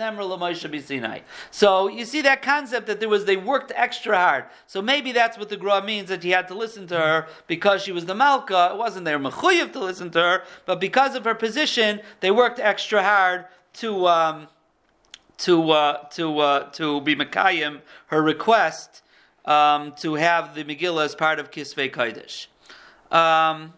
So 1.52 1.88
you 1.88 2.06
see 2.06 2.22
that 2.22 2.42
concept 2.42 2.88
that 2.88 3.00
there 3.00 3.08
was 3.08 3.26
they 3.26 3.38
worked 3.38 3.72
extra 3.76 4.18
hard. 4.18 4.46
So 4.68 4.82
maybe 4.82 5.12
that's 5.14 5.38
what 5.38 5.50
the 5.50 5.58
Gra 5.58 5.82
means 5.82 6.10
that 6.10 6.24
he 6.24 6.32
had 6.32 6.48
to 6.50 6.54
listen 6.54 6.88
to 6.88 6.98
her 6.98 7.28
because 7.48 7.82
she 7.84 7.92
was 7.92 8.06
the 8.06 8.16
Malka. 8.16 8.72
It 8.74 8.78
wasn't 8.78 9.06
their 9.06 9.20
mechuyev 9.20 9.72
to 9.74 9.80
listen 9.80 10.12
to 10.12 10.20
her, 10.20 10.44
but 10.66 10.82
because 10.82 11.16
of 11.16 11.24
her 11.24 11.36
position, 11.36 12.02
they 12.20 12.32
worked 12.32 12.60
extra 12.60 13.02
hard 13.04 13.46
to. 13.76 14.08
Um, 14.08 14.48
to 15.38 15.72
uh, 15.72 16.04
to 16.10 16.38
uh, 16.38 16.70
to 16.72 17.02
be 17.02 17.16
Mekayim, 17.16 17.82
her 18.08 18.22
request 18.22 19.02
um, 19.46 19.94
to 19.94 20.14
have 20.14 20.54
the 20.54 20.64
Megillah 20.64 21.06
as 21.06 21.16
part 21.16 21.40
of 21.40 21.50
Kisvei 21.50 21.92
Kodesh. 21.92 22.46
Um, 23.12 23.74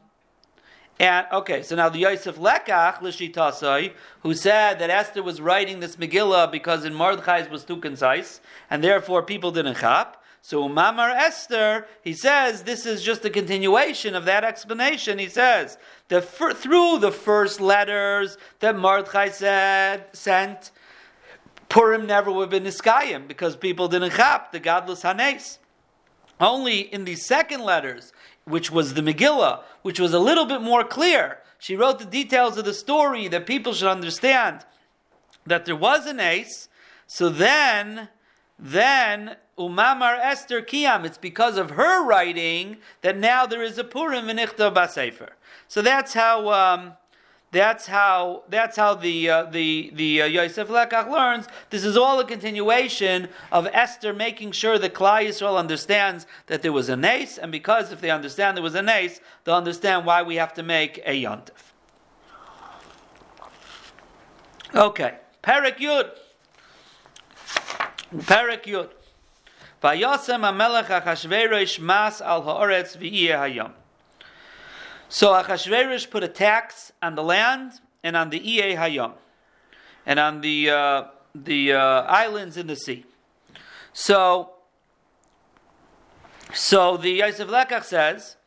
and 1.00 1.26
okay, 1.32 1.64
so 1.64 1.76
now 1.76 1.90
the 1.90 2.00
Yosef 2.00 2.38
Lekach 2.38 3.00
Lishitasai, 3.00 3.94
who 4.22 4.34
said 4.34 4.80
that 4.80 4.90
Esther 4.90 5.24
was 5.24 5.42
writing 5.42 5.80
this 5.80 5.96
Megillah 5.96 6.52
because 6.52 6.86
in 6.86 6.94
Mordechai's 6.94 7.50
was 7.50 7.64
too 7.64 7.78
concise, 7.78 8.42
and 8.70 8.84
therefore 8.84 9.24
people 9.24 9.52
didn't 9.52 9.78
chap. 9.78 10.24
So 10.42 10.68
Mamar 10.68 11.16
Esther, 11.16 11.88
he 12.04 12.14
says 12.14 12.64
this 12.64 12.86
is 12.86 13.02
just 13.02 13.24
a 13.26 13.30
continuation 13.30 14.14
of 14.14 14.26
that 14.26 14.44
explanation. 14.44 15.18
He 15.18 15.30
says 15.30 15.78
that 16.10 16.26
for, 16.26 16.54
through 16.54 17.00
the 17.00 17.12
first 17.12 17.60
letters 17.62 18.38
that 18.60 18.78
Mordechai 18.78 19.30
said 19.30 20.06
sent, 20.12 20.72
Purim 21.70 22.06
never 22.06 22.32
would 22.32 22.42
have 22.42 22.50
been 22.50 22.66
Niskayim 22.66 23.28
because 23.28 23.56
people 23.56 23.88
didn't 23.88 24.12
chap 24.12 24.52
the 24.52 24.60
godless 24.60 25.02
Hanes. 25.02 25.60
Only 26.40 26.82
in 26.82 27.06
the 27.06 27.16
second 27.16 27.62
letters 27.62 28.12
which 28.46 28.72
was 28.72 28.94
the 28.94 29.02
Megillah, 29.02 29.62
which 29.82 30.00
was 30.00 30.14
a 30.14 30.20
little 30.20 30.46
bit 30.46 30.62
more 30.62 30.84
clear. 30.84 31.40
She 31.60 31.76
wrote 31.76 32.00
the 32.00 32.06
details 32.06 32.58
of 32.58 32.66
the 32.66 32.74
story 32.74 33.28
that 33.30 33.46
people 33.46 33.74
should 33.74 33.88
understand 33.88 34.66
that 35.46 35.66
there 35.66 35.76
was 35.76 36.06
an 36.06 36.20
ace. 36.20 36.68
So 37.08 37.30
then, 37.30 38.10
then 38.60 39.38
Umamar 39.58 40.20
Esther 40.20 40.62
Kiyam. 40.62 41.06
It's 41.06 41.18
because 41.18 41.58
of 41.58 41.72
her 41.72 42.06
writing 42.06 42.78
that 43.02 43.18
now 43.18 43.46
there 43.46 43.64
is 43.64 43.78
a 43.78 43.84
Purim 43.84 44.26
v'nichta 44.26 44.74
basefer. 44.74 45.30
So 45.68 45.82
that's 45.82 46.14
how. 46.14 46.50
Um, 46.50 46.94
that's 47.54 47.86
how 47.86 48.44
that's 48.50 48.76
how 48.76 48.96
the 48.96 49.30
uh, 49.30 49.44
the 49.44 49.92
the 49.94 50.24
uh, 50.24 50.26
Yosef 50.26 50.68
Lekach 50.68 51.10
learns. 51.10 51.48
This 51.70 51.86
is 51.86 51.96
all 51.96 52.20
a 52.20 52.26
continuation 52.26 53.30
of 53.52 53.68
Esther 53.68 54.12
making 54.12 54.52
sure 54.52 54.80
that 54.80 54.94
Klal 54.94 55.28
Yisrael 55.28 55.58
understands 55.58 56.26
that 56.48 56.64
there 56.64 56.74
was 56.74 56.90
a 56.90 56.98
nace, 56.98 57.38
and 57.38 57.52
because 57.52 57.92
if 57.92 58.02
they 58.02 58.10
understand 58.10 58.58
there 58.58 58.64
was 58.64 58.76
a 58.76 58.82
nace, 58.82 59.22
they'll 59.44 59.56
understand 59.56 60.06
why 60.06 60.24
we 60.24 60.36
have 60.36 60.54
to 60.56 60.64
make 60.64 60.98
a 61.06 61.24
yontif. 61.24 61.72
Okay, 64.76 65.20
Perik 65.44 65.78
Yud. 65.78 66.10
Perik 68.18 68.64
Yud. 68.64 68.90
Vayasem 69.84 70.42
Amelech 70.42 70.88
Achashverosh 70.88 71.80
Mas 71.80 72.20
Al 72.20 72.42
Haaretz 72.42 72.98
V'iyeh 72.98 73.38
Hayom. 73.38 73.74
So 75.14 75.34
Achashverosh 75.34 76.10
put 76.10 76.24
a 76.24 76.28
tax 76.28 76.92
on 77.00 77.14
the 77.14 77.22
land 77.22 77.74
and 78.04 78.18
on 78.18 78.32
the 78.32 78.40
Ie 78.40 78.74
Hayom, 78.74 79.12
and 80.08 80.20
on 80.20 80.42
the 80.42 80.72
uh, 80.72 81.04
the 81.36 81.74
uh, 81.74 82.02
islands 82.06 82.58
in 82.58 82.66
the 82.66 82.76
sea. 82.76 83.06
So, 83.94 84.54
so 86.52 86.98
the 86.98 87.12
Yosef 87.12 87.48
Lekach 87.48 87.84
says 87.84 88.38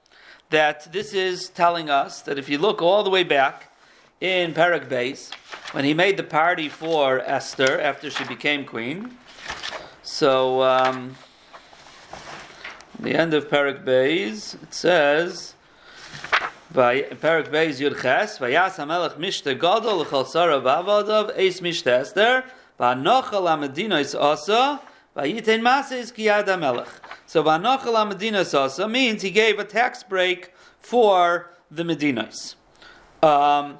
that 0.51 0.93
this 0.93 1.15
is 1.15 1.51
telling 1.51 1.89
us 1.89 2.21
that 2.23 2.37
if 2.37 2.49
you 2.49 2.59
look 2.59 2.83
all 2.83 3.05
the 3.05 3.11
way 3.11 3.23
back 3.23 3.73
in 4.21 4.53
Perak 4.53 4.89
Beis, 4.89 5.33
when 5.71 5.85
he 5.85 5.95
made 5.95 6.17
the 6.17 6.25
party 6.25 6.69
for 6.69 7.21
Esther 7.21 7.81
after 7.81 8.11
she 8.11 8.25
became 8.25 8.65
queen, 8.65 9.17
so 10.03 10.63
um, 10.63 11.15
the 12.99 13.15
end 13.15 13.35
of 13.35 13.49
Perak 13.49 13.85
Beis, 13.85 14.61
it 14.61 14.75
says. 14.75 15.53
Perak 16.77 17.51
Beis 17.51 17.81
Yud 17.81 18.03
Ches, 18.03 18.39
Vayas 18.39 18.77
Mishte 19.17 19.59
Gadol 19.59 20.01
L'chol 20.01 20.27
Sarah 20.27 20.61
V'avadav 20.61 21.35
Eis 21.35 21.63
Mishte 21.63 21.87
Esther, 21.87 22.45
V'anochel 22.79 23.99
Is 23.99 24.15
Asa, 24.15 24.83
V'yitein 25.17 25.63
Masa 25.63 25.93
Is 25.93 26.13
Kiyad 26.13 26.45
HaMelech. 26.45 26.89
So 27.25 27.43
V'anochel 27.43 27.95
HaMedina 27.95 28.41
Is 28.41 28.53
Asa 28.53 28.87
means 28.87 29.23
he 29.23 29.31
gave 29.31 29.59
a 29.59 29.65
tax 29.65 30.03
break 30.03 30.53
for 30.79 31.51
the 31.71 31.83
Medinas. 31.83 32.57
Um, 33.23 33.79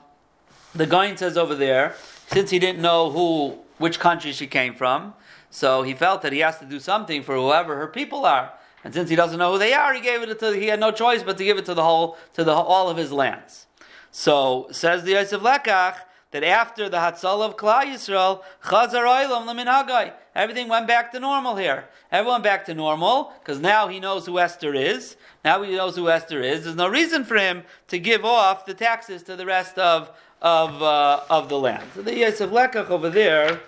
the 0.75 0.87
guy 0.87 1.15
says 1.17 1.37
over 1.37 1.55
there, 1.55 1.97
since 2.29 2.49
he 2.49 2.59
didn't 2.59 2.81
know 2.81 3.11
who, 3.11 3.59
which 3.77 4.01
country 4.01 4.33
she 4.33 4.47
came 4.47 4.75
from, 4.75 5.13
So 5.51 5.83
he 5.83 5.93
felt 5.93 6.23
that 6.23 6.33
he 6.33 6.39
has 6.39 6.59
to 6.61 6.65
do 6.65 6.81
something 6.81 7.23
for 7.23 7.35
whoever 7.35 7.77
her 7.77 7.89
people 7.89 8.25
are. 8.25 8.53
And 8.87 8.95
since 8.95 9.11
he 9.11 9.17
doesn't 9.17 9.41
know 9.41 9.51
who 9.51 9.59
they 9.59 9.73
are, 9.73 9.93
he 9.93 10.01
gave 10.01 10.23
it 10.23 10.39
to, 10.39 10.53
he 10.53 10.69
had 10.69 10.79
no 10.79 10.93
choice 10.93 11.25
but 11.25 11.37
to 11.39 11.45
give 11.45 11.59
it 11.59 11.65
to 11.65 11.75
the 11.75 11.83
whole, 11.83 12.17
to 12.35 12.45
the, 12.45 12.53
all 12.53 12.89
of 12.89 12.97
his 12.97 13.11
lands. 13.11 13.67
So, 14.13 14.69
says 14.71 15.03
the 15.03 15.11
Yosef 15.11 15.41
Lekach, 15.41 15.97
that 16.31 16.45
after 16.45 16.89
the 16.89 16.99
Hatzal 16.99 17.43
of 17.43 17.57
Klal 17.57 17.83
Yisrael, 17.83 18.45
Chazar 18.63 19.05
Oilam 19.05 19.45
Lemin 19.45 20.13
everything 20.37 20.69
went 20.69 20.87
back 20.87 21.11
to 21.11 21.19
normal 21.19 21.57
here. 21.57 21.87
Everyone 22.13 22.43
back 22.43 22.65
to 22.67 22.75
normal, 22.75 23.33
because 23.41 23.59
now 23.59 23.89
he 23.89 23.99
knows 23.99 24.25
who 24.27 24.39
Esther 24.39 24.73
is. 24.73 25.17
Now 25.45 25.65
he 25.65 25.73
knows 25.73 25.97
who 25.97 26.09
Esther 26.09 26.41
is. 26.41 26.63
There's 26.63 26.77
no 26.77 26.87
reason 26.87 27.25
for 27.25 27.35
him 27.35 27.65
to 27.89 27.99
give 27.99 28.25
off 28.25 28.67
the 28.67 28.75
taxes 28.75 29.25
to 29.25 29.35
the 29.35 29.47
rest 29.47 29.77
of, 29.81 30.17
of, 30.41 30.81
uh, 30.81 31.23
of 31.29 31.49
the 31.49 31.59
land. 31.59 31.83
So 31.97 32.03
the 32.03 32.17
Yosef 32.17 32.51
Lekach 32.51 32.89
over 32.91 33.11
there, 33.11 33.59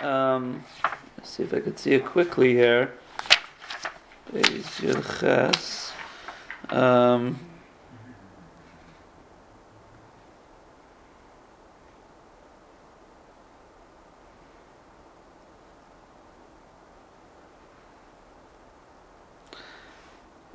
um, 0.00 0.64
let's 1.16 1.30
see 1.30 1.42
if 1.42 1.52
I 1.52 1.58
could 1.58 1.80
see 1.80 1.94
it 1.94 2.06
quickly 2.06 2.54
here. 2.54 2.92
Um, 6.68 7.36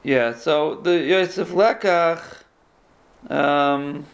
yeah, 0.04 0.34
so 0.36 0.76
the 0.76 0.98
Yosef 1.00 1.50
Lekach, 1.50 2.24
um, 3.30 4.06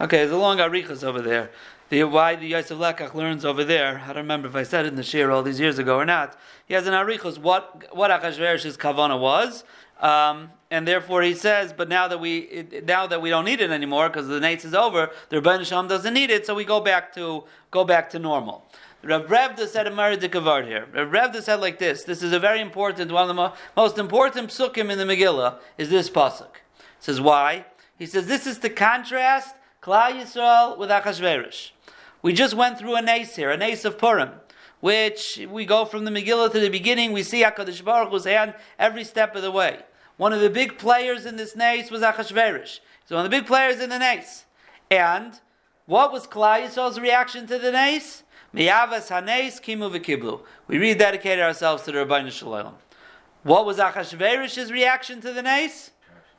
Okay, 0.00 0.18
there's 0.18 0.30
a 0.30 0.36
long 0.36 0.58
arichas 0.58 1.02
over 1.02 1.20
there. 1.20 1.50
The, 1.88 2.04
why 2.04 2.36
the 2.36 2.46
Yosef 2.46 2.78
Lekach 2.78 3.14
learns 3.14 3.44
over 3.44 3.64
there, 3.64 4.00
I 4.04 4.08
don't 4.08 4.16
remember 4.16 4.46
if 4.46 4.54
I 4.54 4.62
said 4.62 4.84
it 4.84 4.88
in 4.88 4.94
the 4.94 5.02
shir 5.02 5.30
all 5.32 5.42
these 5.42 5.58
years 5.58 5.78
ago 5.78 5.96
or 5.96 6.04
not. 6.04 6.38
He 6.66 6.74
has 6.74 6.86
an 6.86 6.94
arichas 6.94 7.38
what 7.38 7.96
what 7.96 8.10
Achashverosh's 8.10 8.76
kavana 8.76 9.18
was, 9.18 9.64
um, 10.00 10.50
and 10.70 10.86
therefore 10.86 11.22
he 11.22 11.34
says, 11.34 11.72
but 11.72 11.88
now 11.88 12.06
that 12.06 12.20
we 12.20 12.38
it, 12.38 12.86
now 12.86 13.08
that 13.08 13.20
we 13.20 13.30
don't 13.30 13.44
need 13.44 13.60
it 13.60 13.70
anymore 13.70 14.08
because 14.08 14.28
the 14.28 14.38
nates 14.38 14.64
is 14.64 14.74
over, 14.74 15.10
the 15.30 15.40
Rebbeinu 15.40 15.66
Shalom 15.66 15.88
doesn't 15.88 16.14
need 16.14 16.30
it, 16.30 16.46
so 16.46 16.54
we 16.54 16.64
go 16.64 16.80
back 16.80 17.12
to 17.14 17.42
go 17.72 17.84
back 17.84 18.08
to 18.10 18.20
normal. 18.20 18.64
Rav 19.02 19.26
Revda 19.26 19.66
said 19.66 19.88
a 19.88 19.90
Maridikavard 19.90 20.66
here. 20.66 20.86
Rav 20.92 21.08
Revda 21.08 21.42
said 21.42 21.60
like 21.60 21.78
this. 21.78 22.04
This 22.04 22.22
is 22.22 22.32
a 22.32 22.38
very 22.38 22.60
important 22.60 23.10
one 23.10 23.22
of 23.22 23.28
the 23.28 23.34
mo- 23.34 23.52
most 23.76 23.98
important 23.98 24.50
psukim 24.50 24.90
in 24.90 24.98
the 24.98 25.04
Megillah 25.04 25.58
is 25.76 25.90
this 25.90 26.08
pasuk. 26.08 26.60
Says 27.00 27.20
why? 27.20 27.64
He 27.98 28.06
says 28.06 28.26
this 28.26 28.46
is 28.46 28.58
to 28.58 28.68
contrast 28.68 29.54
Klal 29.88 30.20
Yisrael 30.20 30.76
with 30.76 30.90
Achashverosh. 30.90 31.70
We 32.20 32.34
just 32.34 32.52
went 32.52 32.78
through 32.78 32.96
a 32.96 33.00
nace 33.00 33.36
here, 33.36 33.50
a 33.50 33.56
nace 33.56 33.86
of 33.86 33.96
Purim, 33.96 34.32
which 34.80 35.40
we 35.50 35.64
go 35.64 35.86
from 35.86 36.04
the 36.04 36.10
Megillah 36.10 36.52
to 36.52 36.60
the 36.60 36.68
beginning. 36.68 37.12
We 37.12 37.22
see 37.22 37.42
Hakadosh 37.42 37.82
Baruch 37.82 38.10
Hu's 38.10 38.26
hand 38.26 38.52
every 38.78 39.02
step 39.02 39.34
of 39.34 39.40
the 39.40 39.50
way. 39.50 39.78
One 40.18 40.34
of 40.34 40.42
the 40.42 40.50
big 40.50 40.76
players 40.76 41.24
in 41.24 41.36
this 41.36 41.56
nace 41.56 41.90
was 41.90 42.02
Achashverosh. 42.02 42.80
So 43.06 43.16
one 43.16 43.24
of 43.24 43.30
the 43.30 43.34
big 43.38 43.46
players 43.46 43.80
in 43.80 43.88
the 43.88 43.98
nace. 43.98 44.44
And 44.90 45.40
what 45.86 46.12
was 46.12 46.26
Klal 46.26 46.66
Yisrael's 46.66 47.00
reaction 47.00 47.46
to 47.46 47.58
the 47.58 47.72
nace? 47.72 48.24
Miyavas 48.54 49.08
hanes 49.08 49.58
kimu 49.58 49.90
v'kiblu. 49.90 50.42
We 50.66 50.76
rededicated 50.76 51.40
ourselves 51.40 51.84
to 51.84 51.92
the 51.92 52.04
Rabbi 52.04 52.28
Shalom. 52.28 52.74
What 53.42 53.64
was 53.64 53.78
Achashverosh's 53.78 54.70
reaction 54.70 55.22
to 55.22 55.32
the 55.32 55.40
nace? 55.40 55.92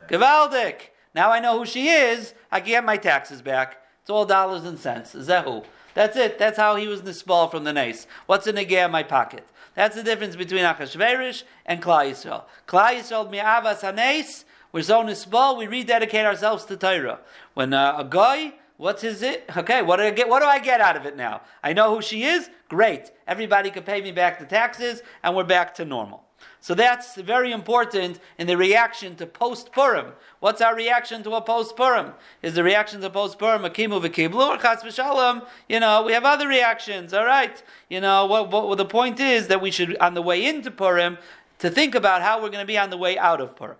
Gavaldik. 0.07 0.89
Now 1.13 1.31
I 1.31 1.39
know 1.39 1.59
who 1.59 1.65
she 1.65 1.89
is. 1.89 2.33
I 2.51 2.59
can 2.59 2.69
get 2.69 2.85
my 2.85 2.97
taxes 2.97 3.41
back. 3.41 3.77
It's 4.01 4.09
all 4.09 4.25
dollars 4.25 4.65
and 4.65 4.77
cents. 4.77 5.13
Zehu. 5.13 5.65
That's 5.93 6.15
it. 6.15 6.37
That's 6.37 6.57
how 6.57 6.75
he 6.75 6.87
was 6.87 7.01
nisbal 7.01 7.49
from 7.49 7.63
the 7.63 7.73
nace. 7.73 8.07
What's 8.25 8.47
in 8.47 8.55
the 8.55 8.75
in 8.75 8.91
my 8.91 9.03
pocket? 9.03 9.45
That's 9.75 9.95
the 9.95 10.03
difference 10.03 10.35
between 10.35 10.63
Achashverosh 10.63 11.43
and 11.65 11.81
Klal 11.81 12.11
Yisrael. 12.11 12.43
Klal 12.67 12.99
Yisrael 12.99 13.29
mi'avas 13.29 13.81
hanes. 13.81 14.45
We're 14.71 14.83
so 14.83 15.01
nisbal. 15.03 15.57
We 15.57 15.67
rededicate 15.67 16.25
ourselves 16.25 16.65
to 16.65 16.77
Torah. 16.77 17.19
When 17.53 17.73
uh, 17.73 17.95
a 17.97 18.03
guy 18.03 18.53
What's 18.79 19.01
his 19.01 19.21
it? 19.21 19.43
Okay, 19.57 19.81
what 19.81 19.97
do 19.97 20.03
I 20.03 20.11
get? 20.11 20.29
What 20.29 20.39
do 20.39 20.45
I 20.45 20.57
get 20.57 20.79
out 20.79 20.95
of 20.95 21.05
it 21.05 21.17
now? 21.17 21.41
I 21.61 21.73
know 21.73 21.93
who 21.93 22.01
she 22.01 22.23
is. 22.23 22.49
Great. 22.69 23.11
Everybody 23.27 23.71
can 23.71 23.83
pay 23.83 23.99
me 23.99 24.13
back 24.13 24.39
the 24.39 24.45
taxes, 24.45 25.01
and 25.21 25.35
we're 25.35 25.43
back 25.43 25.75
to 25.75 25.85
normal. 25.85 26.23
So 26.61 26.73
that's 26.73 27.15
very 27.15 27.51
important 27.51 28.19
in 28.37 28.47
the 28.47 28.57
reaction 28.57 29.15
to 29.15 29.25
post 29.25 29.71
Purim. 29.71 30.13
What's 30.39 30.61
our 30.61 30.75
reaction 30.75 31.23
to 31.23 31.31
a 31.35 31.41
post 31.41 31.77
Purim? 31.77 32.13
Is 32.41 32.53
the 32.53 32.63
reaction 32.63 32.99
to 33.01 33.09
post 33.09 33.39
Purim 33.39 33.61
akimu 33.61 34.01
v'kiblu 34.01 34.35
or 34.35 34.57
chas 34.57 34.83
v'shalom? 34.83 35.45
You 35.69 35.79
know, 35.79 36.03
we 36.03 36.11
have 36.11 36.25
other 36.25 36.47
reactions. 36.47 37.13
All 37.13 37.25
right. 37.25 37.61
You 37.89 38.01
know, 38.01 38.25
what, 38.25 38.51
what, 38.51 38.67
what 38.67 38.77
the 38.77 38.85
point 38.85 39.19
is 39.19 39.47
that 39.47 39.61
we 39.61 39.71
should, 39.71 39.95
on 39.97 40.15
the 40.15 40.21
way 40.21 40.45
into 40.45 40.69
Purim, 40.69 41.17
to 41.59 41.69
think 41.69 41.95
about 41.95 42.21
how 42.21 42.41
we're 42.41 42.49
going 42.49 42.63
to 42.63 42.67
be 42.67 42.77
on 42.77 42.89
the 42.89 42.97
way 42.97 43.17
out 43.17 43.39
of 43.39 43.55
Purim. 43.55 43.77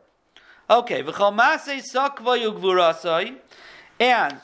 Okay, 0.70 1.02
and 4.00 4.40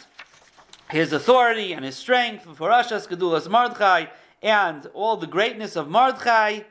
his 0.89 1.13
authority 1.13 1.73
and 1.73 1.85
his 1.85 1.95
strength 1.95 2.43
for 2.43 2.69
Ashas 2.69 3.07
Gedulas 3.07 3.47
Mardchai 3.47 4.09
and 4.41 4.87
all 4.93 5.17
the 5.17 5.27
greatness 5.27 5.75
of 5.75 5.87
Mardchai. 5.87 6.65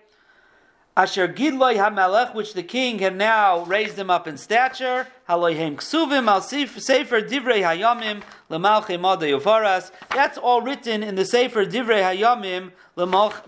Asher 0.97 1.27
Gidloi 1.27 1.77
HaMelech, 1.77 2.35
which 2.35 2.55
the 2.55 2.63
king 2.63 3.01
had 3.01 3.17
now 3.17 3.65
raised 3.65 3.99
him 3.99 4.11
up 4.11 4.29
in 4.29 4.37
stature. 4.37 5.09
Haloihem 5.29 5.77
Ksuvim 5.77 6.29
al 6.29 6.41
Sefer 6.41 7.21
Divrei 7.21 7.63
Hayamim 7.63 8.23
Lemalche 8.49 8.97
Madei 8.99 9.37
Oparas. 9.37 9.91
That's 10.11 10.39
all 10.39 10.63
written 10.63 11.03
in 11.03 11.17
the 11.17 11.25
Sefer 11.25 11.67
Divrei 11.67 12.17
Hayamim 12.17 12.71
Lemalche 12.97 13.45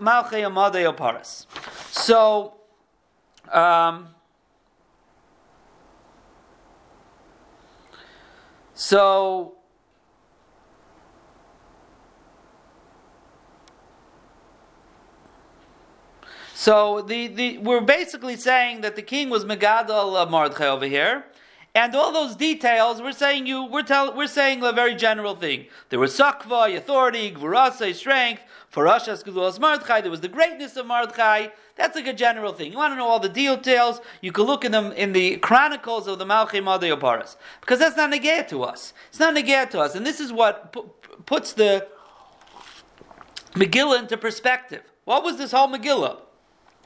Madei 0.51 0.93
Oparas. 0.93 1.45
So, 1.91 2.55
um, 3.49 4.09
so 8.73 9.56
So 16.59 17.01
the, 17.01 17.27
the, 17.27 17.59
we're 17.59 17.81
basically 17.81 18.35
saying 18.35 18.81
that 18.81 18.95
the 18.95 19.03
king 19.03 19.29
was 19.29 19.45
Megadol 19.45 20.27
Mordechai 20.27 20.65
over 20.65 20.87
here. 20.87 21.25
And 21.75 21.93
all 21.93 22.11
those 22.11 22.35
details, 22.35 22.99
we're 22.99 23.11
saying 23.11 23.45
you, 23.45 23.65
we're, 23.65 23.83
tell, 23.83 24.17
we're 24.17 24.25
saying 24.25 24.63
a 24.63 24.71
very 24.71 24.95
general 24.95 25.35
thing. 25.35 25.67
There 25.89 25.99
was 25.99 26.17
sakva, 26.17 26.75
authority, 26.75 27.31
gvurasa, 27.31 27.93
strength. 27.93 28.41
For 28.69 28.85
Roshas 28.85 29.23
Gedulas 29.23 29.59
Mordechai, 29.59 30.01
there 30.01 30.09
was 30.09 30.21
the 30.21 30.27
greatness 30.27 30.75
of 30.77 30.87
Mordechai. 30.87 31.49
That's 31.75 31.95
like 31.95 32.07
a 32.07 32.11
general 32.13 32.53
thing. 32.53 32.71
You 32.71 32.79
want 32.79 32.91
to 32.93 32.97
know 32.97 33.07
all 33.07 33.19
the 33.19 33.29
details? 33.29 34.01
You 34.21 34.31
can 34.31 34.45
look 34.45 34.65
in 34.65 34.71
them 34.71 34.91
in 34.93 35.13
the 35.13 35.37
chronicles 35.37 36.07
of 36.07 36.17
the 36.17 36.25
Malchim 36.25 36.63
Madei 36.63 36.99
Paras, 36.99 37.37
because 37.61 37.77
that's 37.77 37.95
not 37.95 38.11
negay 38.11 38.47
to 38.47 38.63
us. 38.63 38.93
It's 39.09 39.19
not 39.19 39.35
negay 39.35 39.69
to 39.69 39.79
us, 39.79 39.93
and 39.93 40.03
this 40.03 40.19
is 40.19 40.33
what 40.33 40.73
p- 40.73 40.81
puts 41.27 41.53
the 41.53 41.87
Megillah 43.53 43.99
into 43.99 44.17
perspective. 44.17 44.81
What 45.05 45.23
was 45.23 45.37
this 45.37 45.51
whole 45.51 45.67
Megillah? 45.67 46.21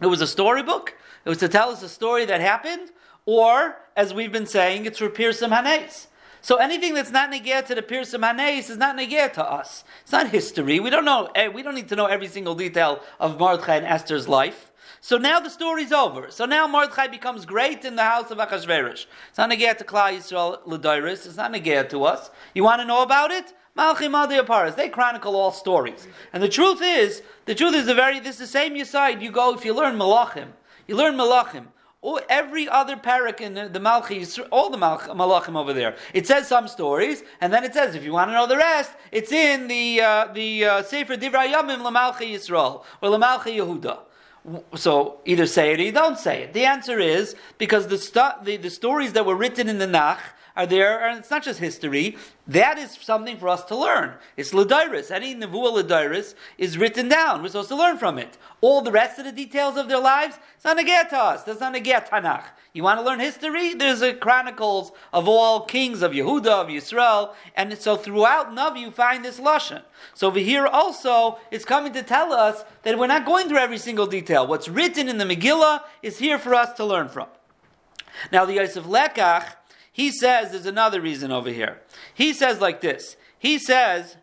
It 0.01 0.07
was 0.07 0.21
a 0.21 0.27
storybook. 0.27 0.95
It 1.25 1.29
was 1.29 1.37
to 1.39 1.47
tell 1.47 1.69
us 1.69 1.83
a 1.83 1.89
story 1.89 2.25
that 2.25 2.41
happened, 2.41 2.91
or, 3.25 3.77
as 3.95 4.13
we've 4.13 4.31
been 4.31 4.47
saying, 4.47 4.85
it's 4.85 4.97
for 4.97 5.09
Pirsum 5.09 5.51
Hanes. 5.51 6.07
So 6.41 6.55
anything 6.55 6.95
that's 6.95 7.11
not 7.11 7.31
negir 7.31 7.63
to 7.67 7.75
the 7.75 7.83
Pirsum 7.83 8.23
Hanes 8.23 8.71
is 8.71 8.77
not 8.77 8.97
negir 8.97 9.31
to 9.33 9.43
us. 9.45 9.83
It's 10.01 10.11
not 10.11 10.29
history. 10.29 10.79
We 10.79 10.89
don't 10.89 11.05
know. 11.05 11.29
Eh, 11.35 11.49
we 11.49 11.61
don't 11.61 11.75
need 11.75 11.89
to 11.89 11.95
know 11.95 12.07
every 12.07 12.27
single 12.27 12.55
detail 12.55 12.99
of 13.19 13.37
Mordechai 13.37 13.75
and 13.75 13.85
Esther's 13.85 14.27
life. 14.27 14.71
So 15.01 15.17
now 15.17 15.39
the 15.39 15.49
story's 15.51 15.91
over. 15.91 16.31
So 16.31 16.45
now 16.45 16.65
Mordechai 16.65 17.07
becomes 17.07 17.45
great 17.45 17.85
in 17.85 17.95
the 17.95 18.03
house 18.03 18.31
of 18.31 18.39
Achashverosh. 18.39 19.05
It's 19.29 19.37
not 19.37 19.51
negir 19.51 19.77
to 19.77 19.83
Klal 19.83 20.17
Yisrael 20.17 20.63
Ladiris. 20.63 21.27
It's 21.27 21.37
not 21.37 21.53
negir 21.53 21.87
to 21.89 22.03
us. 22.05 22.31
You 22.55 22.63
want 22.63 22.81
to 22.81 22.87
know 22.87 23.03
about 23.03 23.29
it? 23.29 23.53
Malchim 23.77 24.45
Paras. 24.45 24.75
They 24.75 24.89
chronicle 24.89 25.35
all 25.35 25.51
stories. 25.51 26.07
And 26.33 26.43
the 26.43 26.49
truth 26.49 26.81
is, 26.81 27.21
the 27.45 27.55
truth 27.55 27.73
is 27.75 27.85
the 27.85 27.95
very 27.95 28.19
this 28.19 28.35
is 28.35 28.39
the 28.39 28.47
same 28.47 28.83
side. 28.85 29.21
You 29.21 29.31
go 29.31 29.53
if 29.53 29.65
you 29.65 29.73
learn 29.73 29.95
Malachim. 29.95 30.47
You 30.87 30.95
learn 30.95 31.15
Malachim. 31.15 31.67
every 32.29 32.67
other 32.67 32.97
parak 32.97 33.39
in 33.39 33.53
the, 33.53 33.69
the 33.69 33.79
Malchi, 33.79 34.47
all 34.51 34.69
the 34.69 34.77
Malch, 34.77 35.07
Malachim 35.07 35.55
over 35.55 35.73
there. 35.73 35.95
It 36.13 36.27
says 36.27 36.47
some 36.47 36.67
stories, 36.67 37.23
and 37.39 37.53
then 37.53 37.63
it 37.63 37.73
says 37.73 37.95
if 37.95 38.03
you 38.03 38.11
want 38.11 38.29
to 38.29 38.33
know 38.33 38.47
the 38.47 38.57
rest, 38.57 38.91
it's 39.11 39.31
in 39.31 39.67
the 39.67 40.01
uh, 40.01 40.27
the 40.33 40.65
uh, 40.65 40.83
Sefer 40.83 41.15
Divrei 41.15 41.53
Yamim 41.53 41.81
LaMalchi 41.81 42.33
Yisrael 42.33 42.83
or 43.01 43.09
LaMalchi 43.09 43.55
Yehuda. 43.57 43.99
So 44.75 45.19
either 45.25 45.45
say 45.45 45.73
it 45.73 45.79
or 45.79 45.83
you 45.83 45.91
don't 45.91 46.17
say 46.17 46.43
it. 46.43 46.53
The 46.53 46.65
answer 46.65 46.99
is 46.99 47.35
because 47.59 47.87
the, 47.87 48.33
the, 48.43 48.57
the 48.57 48.71
stories 48.71 49.13
that 49.13 49.23
were 49.23 49.35
written 49.35 49.69
in 49.69 49.77
the 49.77 49.85
Nach 49.85 50.19
are 50.55 50.65
there, 50.65 51.03
and 51.03 51.19
it's 51.19 51.31
not 51.31 51.43
just 51.43 51.59
history. 51.59 52.17
That 52.47 52.77
is 52.77 52.97
something 53.01 53.37
for 53.37 53.47
us 53.47 53.63
to 53.65 53.75
learn. 53.75 54.13
It's 54.35 54.51
Ladiris. 54.51 55.11
Any 55.11 55.35
Nevuah 55.35 55.81
Ladiris 55.81 56.35
is 56.57 56.77
written 56.77 57.07
down. 57.07 57.41
We're 57.41 57.49
supposed 57.49 57.69
to 57.69 57.75
learn 57.75 57.97
from 57.97 58.17
it. 58.17 58.37
All 58.59 58.81
the 58.81 58.91
rest 58.91 59.19
of 59.19 59.25
the 59.25 59.31
details 59.31 59.77
of 59.77 59.87
their 59.87 59.99
lives, 59.99 60.37
it's 60.55 60.65
not 60.65 60.79
a 60.79 60.83
to 60.83 61.17
us. 61.17 61.43
That's 61.43 61.59
not 61.59 61.75
a 61.75 61.79
get. 61.79 62.11
You 62.73 62.83
want 62.83 62.99
to 62.99 63.05
learn 63.05 63.19
history? 63.19 63.73
There's 63.73 64.01
a 64.01 64.13
chronicles 64.13 64.91
of 65.11 65.27
all 65.27 65.61
kings 65.65 66.01
of 66.01 66.11
Yehuda, 66.11 66.47
of 66.47 66.67
Yisrael, 66.67 67.33
and 67.55 67.77
so 67.77 67.95
throughout 67.95 68.55
Navi 68.55 68.81
you 68.81 68.91
find 68.91 69.25
this 69.25 69.39
lashon. 69.39 69.81
So 70.13 70.27
over 70.27 70.39
here 70.39 70.67
also, 70.67 71.39
it's 71.51 71.65
coming 71.65 71.93
to 71.93 72.03
tell 72.03 72.31
us 72.33 72.63
that 72.83 72.97
we're 72.97 73.07
not 73.07 73.25
going 73.25 73.47
through 73.47 73.57
every 73.57 73.77
single 73.77 74.07
detail. 74.07 74.47
What's 74.47 74.69
written 74.69 75.09
in 75.09 75.17
the 75.17 75.25
Megillah 75.25 75.81
is 76.01 76.19
here 76.19 76.39
for 76.39 76.53
us 76.55 76.73
to 76.73 76.85
learn 76.85 77.09
from. 77.09 77.27
Now 78.31 78.45
the 78.45 78.53
Yosef 78.53 78.85
Lekach, 78.85 79.55
he 79.91 80.11
says 80.11 80.51
there's 80.51 80.65
another 80.65 81.01
reason 81.01 81.31
over 81.31 81.49
here. 81.49 81.81
He 82.13 82.33
says 82.33 82.59
like 82.61 82.81
this. 82.81 83.17
He 83.37 83.59
says, 83.59 84.17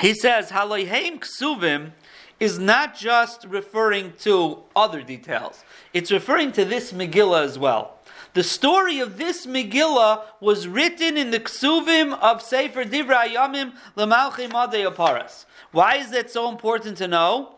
he 0.00 0.14
says, 0.14 0.50
Haloiheim 0.50 1.20
ksuvim 1.20 1.92
is 2.40 2.58
not 2.58 2.96
just 2.96 3.44
referring 3.44 4.14
to 4.18 4.64
other 4.74 5.02
details. 5.02 5.64
It's 5.94 6.10
referring 6.10 6.50
to 6.52 6.64
this 6.64 6.92
Megillah 6.92 7.44
as 7.44 7.56
well. 7.58 7.98
The 8.34 8.42
story 8.42 8.98
of 8.98 9.18
this 9.18 9.46
Megillah 9.46 10.22
was 10.40 10.66
written 10.66 11.16
in 11.16 11.30
the 11.30 11.38
Ksuvim 11.38 12.18
of 12.18 12.42
Sefer 12.42 12.84
Divra 12.84 13.26
Yamim 13.26 13.74
Lamalchi 13.96 14.50
Madei 14.50 14.92
Paras. 14.92 15.46
Why 15.70 15.96
is 15.96 16.10
that 16.10 16.30
so 16.30 16.48
important 16.48 16.96
to 16.98 17.06
know? 17.06 17.56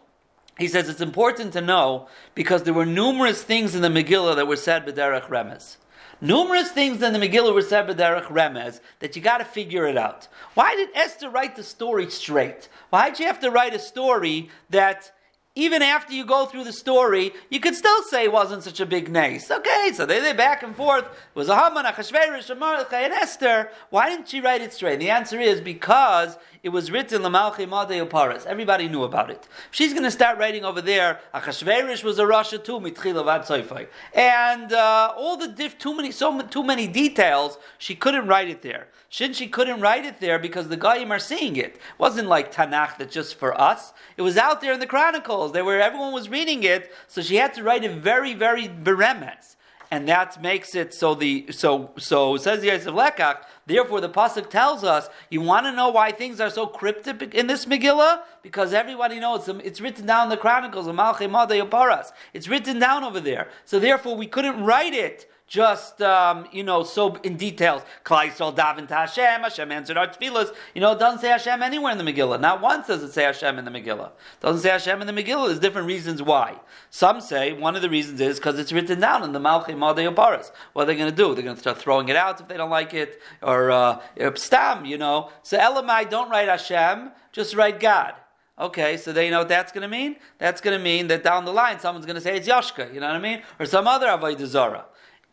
He 0.58 0.68
says 0.68 0.88
it's 0.88 1.00
important 1.00 1.52
to 1.54 1.60
know 1.60 2.08
because 2.34 2.62
there 2.62 2.74
were 2.74 2.86
numerous 2.86 3.42
things 3.42 3.74
in 3.74 3.82
the 3.82 3.88
Megillah 3.88 4.36
that 4.36 4.46
were 4.46 4.56
said 4.56 4.86
B'derech 4.86 5.28
Remez. 5.28 5.76
Numerous 6.20 6.70
things 6.70 7.02
in 7.02 7.12
the 7.12 7.18
Megillah 7.18 7.52
were 7.52 7.62
said 7.62 7.88
B'derech 7.88 8.26
Remez 8.26 8.80
that 9.00 9.16
you 9.16 9.22
got 9.22 9.38
to 9.38 9.44
figure 9.44 9.86
it 9.86 9.96
out. 9.96 10.28
Why 10.54 10.76
did 10.76 10.90
Esther 10.94 11.28
write 11.28 11.56
the 11.56 11.64
story 11.64 12.08
straight? 12.08 12.68
Why 12.90 13.10
did 13.10 13.18
you 13.18 13.26
have 13.26 13.40
to 13.40 13.50
write 13.50 13.74
a 13.74 13.80
story 13.80 14.48
that 14.70 15.10
even 15.56 15.82
after 15.82 16.12
you 16.12 16.24
go 16.24 16.46
through 16.46 16.64
the 16.64 16.72
story, 16.72 17.32
you 17.48 17.60
could 17.60 17.76
still 17.76 18.02
say 18.04 18.24
it 18.24 18.32
wasn't 18.32 18.64
such 18.64 18.80
a 18.80 18.86
big 18.86 19.08
nace. 19.08 19.50
Okay, 19.50 19.92
so 19.94 20.04
they 20.04 20.18
they 20.20 20.32
back 20.32 20.64
and 20.64 20.74
forth. 20.74 21.04
It 21.04 21.36
was 21.36 21.48
a 21.48 21.56
Haman, 21.56 21.86
a 21.86 21.92
Chashverish, 21.92 22.50
a 22.50 22.56
Mordechai, 22.56 23.02
and 23.02 23.12
Esther. 23.12 23.70
Why 23.90 24.08
didn't 24.08 24.28
she 24.28 24.40
write 24.40 24.62
it 24.62 24.72
straight? 24.72 24.94
And 24.94 25.02
the 25.02 25.10
answer 25.10 25.38
is 25.38 25.60
because 25.60 26.36
it 26.64 26.70
was 26.70 26.90
written 26.90 27.20
Lamalchi 27.20 27.68
Madei 27.68 28.08
Paras. 28.08 28.46
Everybody 28.46 28.88
knew 28.88 29.02
about 29.04 29.28
it. 29.28 29.46
She's 29.70 29.92
going 29.92 30.04
to 30.04 30.10
start 30.10 30.38
writing 30.38 30.64
over 30.64 30.80
there. 30.80 31.20
Achashverish 31.34 32.02
was 32.02 32.18
a 32.18 32.26
Russia 32.26 32.56
too, 32.56 32.80
Mitchila 32.80 33.22
Vad 33.22 33.88
and 34.14 34.72
uh, 34.72 35.12
all 35.14 35.36
the 35.36 35.48
diff, 35.48 35.78
too 35.78 35.94
many, 35.94 36.10
so 36.10 36.40
too 36.40 36.64
many 36.64 36.88
details. 36.88 37.58
She 37.76 37.94
couldn't 37.94 38.26
write 38.26 38.48
it 38.48 38.62
there. 38.62 38.88
Since 39.10 39.36
she 39.36 39.46
couldn't 39.46 39.82
write 39.82 40.06
it 40.06 40.20
there 40.20 40.38
because 40.38 40.68
the 40.68 40.78
Goyim 40.78 41.12
are 41.12 41.18
seeing 41.18 41.56
it. 41.56 41.74
It 41.74 41.80
wasn't 41.98 42.28
like 42.28 42.52
Tanakh 42.52 42.96
that's 42.96 43.12
just 43.12 43.34
for 43.38 43.60
us. 43.60 43.92
It 44.16 44.22
was 44.22 44.38
out 44.38 44.62
there 44.62 44.72
in 44.72 44.80
the 44.80 44.86
Chronicles. 44.86 45.52
They 45.52 45.60
were 45.60 45.78
everyone 45.78 46.14
was 46.14 46.30
reading 46.30 46.62
it, 46.62 46.90
so 47.08 47.20
she 47.20 47.36
had 47.36 47.52
to 47.54 47.62
write 47.62 47.84
it 47.84 47.92
very, 47.98 48.32
very 48.32 48.68
beremes 48.68 49.53
and 49.94 50.08
that 50.08 50.42
makes 50.42 50.74
it 50.74 50.92
so 50.92 51.14
the 51.14 51.46
so 51.52 51.92
so 51.96 52.36
says 52.36 52.60
the 52.60 52.66
Yosef 52.66 52.92
Lekach. 52.92 53.44
Therefore, 53.64 54.00
the 54.00 54.08
pasuk 54.08 54.50
tells 54.50 54.82
us 54.82 55.08
you 55.30 55.40
want 55.40 55.66
to 55.66 55.72
know 55.72 55.90
why 55.90 56.10
things 56.10 56.40
are 56.40 56.50
so 56.50 56.66
cryptic 56.66 57.32
in 57.32 57.46
this 57.46 57.64
Megillah 57.64 58.22
because 58.42 58.74
everybody 58.74 59.20
knows 59.20 59.48
it's 59.48 59.80
written 59.80 60.04
down 60.04 60.24
in 60.24 60.30
the 60.30 60.36
Chronicles 60.36 60.88
of 60.88 60.96
Malchei 60.96 61.70
Paras. 61.70 62.12
It's 62.32 62.48
written 62.48 62.80
down 62.80 63.04
over 63.04 63.20
there. 63.20 63.46
So 63.66 63.78
therefore, 63.78 64.16
we 64.16 64.26
couldn't 64.26 64.64
write 64.64 64.94
it 64.94 65.30
just 65.46 66.00
um, 66.00 66.46
you 66.52 66.62
know 66.62 66.82
so 66.82 67.16
in 67.16 67.36
details. 67.36 67.82
Klal 68.04 68.30
Yisrael 68.30 68.54
daven 68.56 68.88
to 68.88 68.94
Hashem. 68.94 69.42
Hashem 69.42 69.70
answered 69.70 69.96
our 69.96 70.08
tefillas. 70.08 70.54
You 70.74 70.80
know, 70.80 70.92
it 70.92 70.98
doesn't 70.98 71.20
say 71.20 71.28
Hashem 71.28 71.62
anywhere 71.62 71.92
in 71.92 71.98
the 71.98 72.04
Megillah. 72.04 72.40
Not 72.40 72.60
once 72.60 72.86
does 72.86 73.02
it 73.02 73.12
say 73.12 73.24
Hashem 73.24 73.58
in 73.58 73.64
the 73.64 73.70
Megillah. 73.70 74.08
It 74.08 74.40
doesn't 74.40 74.62
say 74.62 74.70
Hashem 74.70 75.00
in 75.00 75.06
the 75.06 75.12
Megillah. 75.12 75.48
There's 75.48 75.58
different 75.58 75.86
reasons 75.86 76.22
why. 76.22 76.58
Some 76.90 77.20
say 77.20 77.52
one 77.52 77.76
of 77.76 77.82
the 77.82 77.90
reasons 77.90 78.20
is 78.20 78.38
because 78.38 78.58
it's 78.58 78.72
written 78.72 79.00
down 79.00 79.22
in 79.22 79.32
the 79.32 79.40
Malchei 79.40 79.74
Madei 79.74 80.14
Paras. 80.14 80.50
What 80.72 80.84
are 80.84 80.86
they 80.86 80.96
going 80.96 81.10
to 81.10 81.16
do? 81.16 81.34
They're 81.34 81.44
going 81.44 81.56
to 81.56 81.60
start 81.60 81.78
throwing 81.78 82.08
it 82.08 82.16
out 82.16 82.40
if 82.40 82.48
they 82.48 82.56
don't 82.56 82.70
like 82.70 82.94
it, 82.94 83.20
or 83.42 83.70
uh, 83.70 84.00
stam. 84.34 84.84
You 84.84 84.98
know, 84.98 85.30
so 85.42 85.58
Elamai 85.58 86.08
don't 86.08 86.30
write 86.30 86.48
Hashem, 86.48 87.10
just 87.32 87.54
write 87.54 87.80
God. 87.80 88.14
Okay, 88.56 88.96
so 88.96 89.12
they 89.12 89.30
know 89.30 89.40
what 89.40 89.48
that's 89.48 89.72
going 89.72 89.82
to 89.82 89.88
mean. 89.88 90.16
That's 90.38 90.60
going 90.60 90.78
to 90.78 90.82
mean 90.82 91.08
that 91.08 91.24
down 91.24 91.44
the 91.44 91.52
line 91.52 91.80
someone's 91.80 92.06
going 92.06 92.14
to 92.14 92.22
say 92.22 92.36
it's 92.36 92.46
Yashka. 92.46 92.94
You 92.94 93.00
know 93.00 93.08
what 93.08 93.16
I 93.16 93.18
mean, 93.18 93.42
or 93.58 93.66
some 93.66 93.88
other 93.88 94.06
Avodah 94.06 94.46
Zarah. 94.46 94.84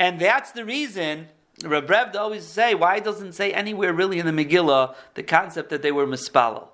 And 0.02 0.20
that's 0.20 0.52
the 0.52 0.66
reason 0.66 1.28
Reb 1.64 2.16
always 2.16 2.48
say, 2.48 2.74
why 2.74 3.00
doesn't 3.00 3.34
say 3.34 3.54
anywhere 3.54 3.94
really 3.94 4.18
in 4.18 4.26
the 4.26 4.32
Megillah 4.32 4.96
the 5.14 5.22
concept 5.22 5.70
that 5.70 5.84
they 5.84 5.92
were 5.92 6.08
mispalel? 6.08 6.70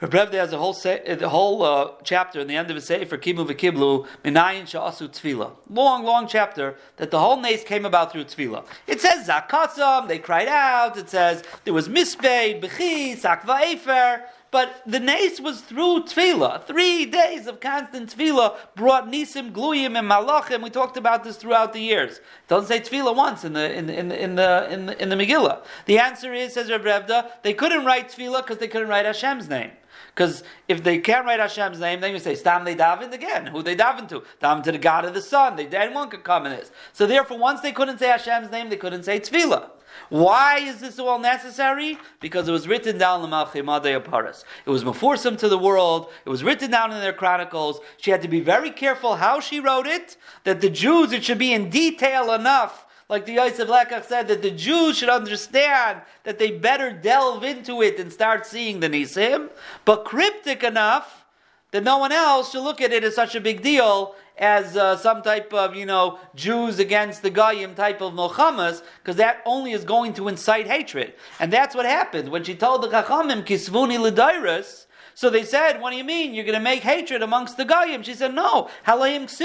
Reb 0.00 0.32
has 0.32 0.52
a 0.52 0.58
whole 0.58 0.72
say, 0.72 1.16
the 1.18 1.28
whole 1.28 1.64
uh, 1.64 1.90
chapter 2.04 2.38
in 2.38 2.46
the 2.46 2.54
end 2.54 2.70
of 2.70 2.76
his 2.76 2.86
for 2.86 3.18
Kimu 3.18 3.48
v'Kiblu 3.48 4.06
Minayin 4.24 4.62
Sha'asu 4.62 5.08
Tefillah. 5.08 5.56
Long, 5.68 6.04
long 6.04 6.28
chapter 6.28 6.76
that 6.98 7.10
the 7.10 7.18
whole 7.18 7.40
nace 7.40 7.64
came 7.64 7.84
about 7.84 8.12
through 8.12 8.26
Tefillah. 8.26 8.64
It 8.86 9.00
says 9.00 9.26
Zakatzam, 9.26 10.06
they 10.06 10.20
cried 10.20 10.46
out. 10.46 10.96
It 10.96 11.10
says 11.10 11.42
there 11.64 11.74
was 11.74 11.88
Misbeid, 11.88 12.62
Bechi, 12.62 13.20
Sakva 13.20 13.60
Efer. 13.72 14.22
But 14.50 14.82
the 14.86 15.00
nace 15.00 15.40
was 15.40 15.60
through 15.60 16.04
tefillah. 16.04 16.64
Three 16.64 17.04
days 17.04 17.46
of 17.46 17.60
constant 17.60 18.16
tefillah 18.16 18.56
brought 18.74 19.08
nisim, 19.08 19.52
gluyim, 19.52 19.98
and 19.98 20.08
malachim. 20.08 20.62
We 20.62 20.70
talked 20.70 20.96
about 20.96 21.24
this 21.24 21.36
throughout 21.36 21.72
the 21.72 21.80
years. 21.80 22.18
It 22.18 22.22
doesn't 22.48 22.68
say 22.68 22.80
tefillah 22.80 23.14
once 23.14 23.44
in 23.44 23.54
the 23.54 23.74
in, 23.74 23.90
in, 23.90 24.12
in 24.12 24.36
the 24.36 24.68
in 24.70 24.86
the 24.86 25.02
in 25.02 25.08
the 25.08 25.16
Megillah. 25.16 25.62
The 25.86 25.98
answer 25.98 26.32
is, 26.32 26.54
says 26.54 26.70
Reb 26.70 26.84
Revda, 26.84 27.30
they 27.42 27.54
couldn't 27.54 27.84
write 27.84 28.10
tefillah 28.10 28.42
because 28.42 28.58
they 28.58 28.68
couldn't 28.68 28.88
write 28.88 29.04
Hashem's 29.04 29.48
name. 29.48 29.72
Because 30.14 30.44
if 30.66 30.82
they 30.82 30.98
can't 30.98 31.26
write 31.26 31.40
Hashem's 31.40 31.78
name, 31.78 32.00
then 32.00 32.12
you 32.12 32.18
say, 32.18 32.34
Stam 32.34 32.64
they 32.64 32.74
davened 32.74 33.12
again. 33.12 33.46
Who 33.48 33.62
they 33.62 33.76
davened 33.76 34.08
to? 34.08 34.22
Davened 34.40 34.64
to 34.64 34.72
the 34.72 34.78
God 34.78 35.04
of 35.04 35.12
the 35.12 35.20
sun. 35.20 35.56
They, 35.56 35.66
anyone 35.66 36.08
could 36.08 36.24
come 36.24 36.46
in 36.46 36.52
this. 36.52 36.70
So 36.94 37.06
therefore, 37.06 37.38
once 37.38 37.60
they 37.60 37.72
couldn't 37.72 37.98
say 37.98 38.08
Hashem's 38.08 38.50
name, 38.50 38.70
they 38.70 38.76
couldn't 38.76 39.02
say 39.02 39.20
Tefillah. 39.20 39.68
Why 40.08 40.58
is 40.58 40.80
this 40.80 40.98
all 40.98 41.18
necessary? 41.18 41.98
Because 42.20 42.48
it 42.48 42.52
was 42.52 42.68
written 42.68 42.98
down 42.98 43.24
in 43.24 43.30
the 43.30 43.36
Malchim 43.36 44.04
Paras. 44.04 44.44
It 44.64 44.70
was 44.70 44.84
Mefursum 44.84 45.36
to 45.38 45.48
the 45.48 45.58
world. 45.58 46.10
It 46.24 46.28
was 46.28 46.44
written 46.44 46.70
down 46.70 46.92
in 46.92 47.00
their 47.00 47.12
chronicles. 47.12 47.80
She 47.98 48.10
had 48.10 48.22
to 48.22 48.28
be 48.28 48.40
very 48.40 48.70
careful 48.70 49.16
how 49.16 49.40
she 49.40 49.60
wrote 49.60 49.86
it, 49.86 50.16
that 50.44 50.60
the 50.60 50.70
Jews, 50.70 51.12
it 51.12 51.24
should 51.24 51.38
be 51.38 51.52
in 51.52 51.70
detail 51.70 52.32
enough 52.32 52.84
like 53.08 53.24
the 53.24 53.34
Yosef 53.34 53.68
Lekach 53.68 54.04
said, 54.04 54.26
that 54.28 54.42
the 54.42 54.50
Jews 54.50 54.98
should 54.98 55.08
understand 55.08 56.02
that 56.24 56.38
they 56.38 56.50
better 56.50 56.90
delve 56.90 57.44
into 57.44 57.82
it 57.82 58.00
and 58.00 58.12
start 58.12 58.44
seeing 58.46 58.80
the 58.80 58.88
Nisim, 58.88 59.50
but 59.84 60.04
cryptic 60.04 60.64
enough 60.64 61.24
that 61.70 61.84
no 61.84 61.98
one 61.98 62.12
else 62.12 62.50
should 62.50 62.62
look 62.62 62.80
at 62.80 62.92
it 62.92 63.04
as 63.04 63.14
such 63.14 63.34
a 63.34 63.40
big 63.40 63.62
deal 63.62 64.14
as 64.38 64.76
uh, 64.76 64.96
some 64.96 65.22
type 65.22 65.52
of, 65.52 65.74
you 65.74 65.86
know, 65.86 66.18
Jews 66.34 66.78
against 66.78 67.22
the 67.22 67.30
Goyim 67.30 67.74
type 67.74 68.00
of 68.00 68.12
Milchamas, 68.12 68.82
because 69.02 69.16
that 69.16 69.42
only 69.46 69.72
is 69.72 69.84
going 69.84 70.12
to 70.14 70.28
incite 70.28 70.66
hatred. 70.66 71.14
And 71.40 71.52
that's 71.52 71.74
what 71.74 71.86
happened. 71.86 72.28
When 72.30 72.44
she 72.44 72.54
told 72.54 72.82
the 72.82 72.88
Chachamim, 72.88 73.44
Kisvuni 73.44 73.98
Lidairus, 73.98 74.86
so 75.14 75.30
they 75.30 75.44
said, 75.44 75.80
what 75.80 75.92
do 75.92 75.96
you 75.96 76.04
mean? 76.04 76.34
You're 76.34 76.44
going 76.44 76.58
to 76.58 76.60
make 76.60 76.82
hatred 76.82 77.22
amongst 77.22 77.56
the 77.56 77.64
Goyim? 77.64 78.02
She 78.02 78.12
said, 78.12 78.34
no. 78.34 78.68
It's 78.86 79.40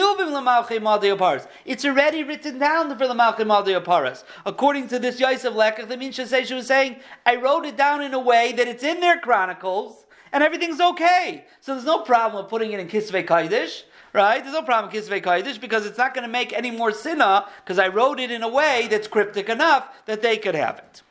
already 1.86 2.24
written 2.24 2.60
down 2.60 2.98
for 2.98 3.08
the 3.08 3.14
Malchim 3.14 3.86
Paras. 3.86 4.26
According 4.46 4.90
to 4.90 5.00
this 5.00 5.22
Yosef 5.22 5.54
Lekach, 5.54 5.88
that 5.88 5.98
means 5.98 6.16
she, 6.16 6.54
was 6.54 6.68
saying, 6.68 6.98
I 7.26 7.38
wrote 7.38 7.64
it 7.64 7.78
down 7.78 8.02
in 8.02 8.14
a 8.14 8.20
way 8.20 8.52
that 8.52 8.68
it's 8.68 8.84
in 8.84 9.00
their 9.00 9.18
chronicles, 9.22 10.06
and 10.34 10.44
everything's 10.44 10.82
okay. 10.82 11.46
So 11.62 11.74
there's 11.74 11.86
no 11.86 12.02
problem 12.02 12.44
with 12.44 12.50
putting 12.50 12.74
it 12.74 12.82
in 12.82 12.90
Kisvei 12.90 13.26
Kaidish 13.26 13.84
right? 14.14 14.44
There's 14.44 14.54
no 14.54 14.64
problem 14.64 14.94
Kisvei 14.94 15.22
Kodesh 15.22 15.60
because 15.60 15.86
it's 15.86 15.98
not 15.98 16.14
going 16.14 16.24
to 16.26 16.32
make 16.32 16.54
any 16.54 16.72
more 16.72 16.92
sinna 16.92 17.46
because 17.64 17.80
I 17.80 17.88
wrote 17.88 18.20
it 18.20 18.32
in 18.32 18.44
a 18.44 18.50
way 18.50 18.88
that's 18.90 19.08
cryptic 19.08 19.50
enough 19.50 19.88
that 20.06 20.22
they 20.22 20.38
could 20.38 20.56
have 20.56 20.78
it. 20.80 21.02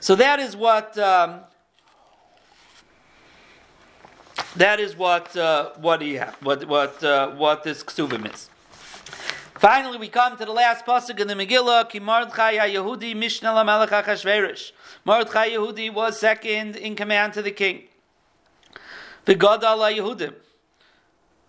So 0.00 0.14
that 0.16 0.38
is 0.38 0.56
what 0.56 0.96
um, 0.98 1.40
that 4.56 4.80
is 4.80 4.96
what 4.96 5.36
uh, 5.36 5.70
what 5.80 6.00
he 6.02 6.16
ha- 6.16 6.34
what 6.42 6.64
what 6.66 7.02
uh, 7.02 7.30
what 7.30 7.62
this 7.62 7.82
ksubim 7.82 8.32
is. 8.32 8.50
Finally, 9.54 9.96
we 9.96 10.08
come 10.08 10.36
to 10.36 10.44
the 10.44 10.52
last 10.52 10.84
pasuk 10.84 11.18
in 11.18 11.28
the 11.28 11.34
Megillah. 11.34 11.88
Ki 11.88 11.98
Mordechai 11.98 12.56
Yehudi 12.68 13.16
Mishnah 13.16 13.48
LaMelech 13.50 13.88
Achashverosh. 13.88 14.72
Mordechai 15.04 15.50
Yehudi 15.50 15.92
was 15.92 16.18
second 16.18 16.76
in 16.76 16.94
command 16.94 17.32
to 17.32 17.42
the 17.42 17.50
king. 17.50 17.84
The 19.24 19.34
Gadol 19.34 19.78
Yehudim 19.78 20.34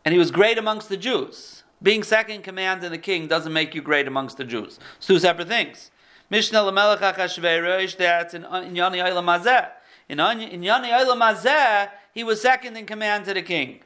and 0.07 0.13
he 0.13 0.17
was 0.17 0.31
great 0.31 0.57
amongst 0.57 0.87
the 0.87 0.95
Jews. 0.95 1.63
Being 1.83 2.01
second 2.01 2.35
in 2.35 2.41
command 2.41 2.79
to 2.79 2.87
the 2.87 2.97
king 2.97 3.27
doesn't 3.27 3.51
make 3.51 3.75
you 3.75 3.81
great 3.81 4.07
amongst 4.07 4.37
the 4.37 4.45
Jews. 4.45 4.79
It's 4.95 5.05
two 5.05 5.19
separate 5.19 5.49
things. 5.49 5.91
Mishnah 6.29 6.59
Lamelech 6.59 6.99
HaChashverosh, 6.99 7.97
that's 7.97 8.33
in 8.33 8.43
Yani 8.43 9.03
Olam 9.03 9.25
Hazeh. 9.25 9.67
In 10.07 10.17
Yani 10.19 10.89
Olam 10.91 11.19
Hazeh, 11.19 11.89
he 12.13 12.23
was 12.23 12.41
second 12.41 12.77
in 12.77 12.85
command 12.85 13.25
to 13.25 13.33
the 13.33 13.41
king. 13.41 13.81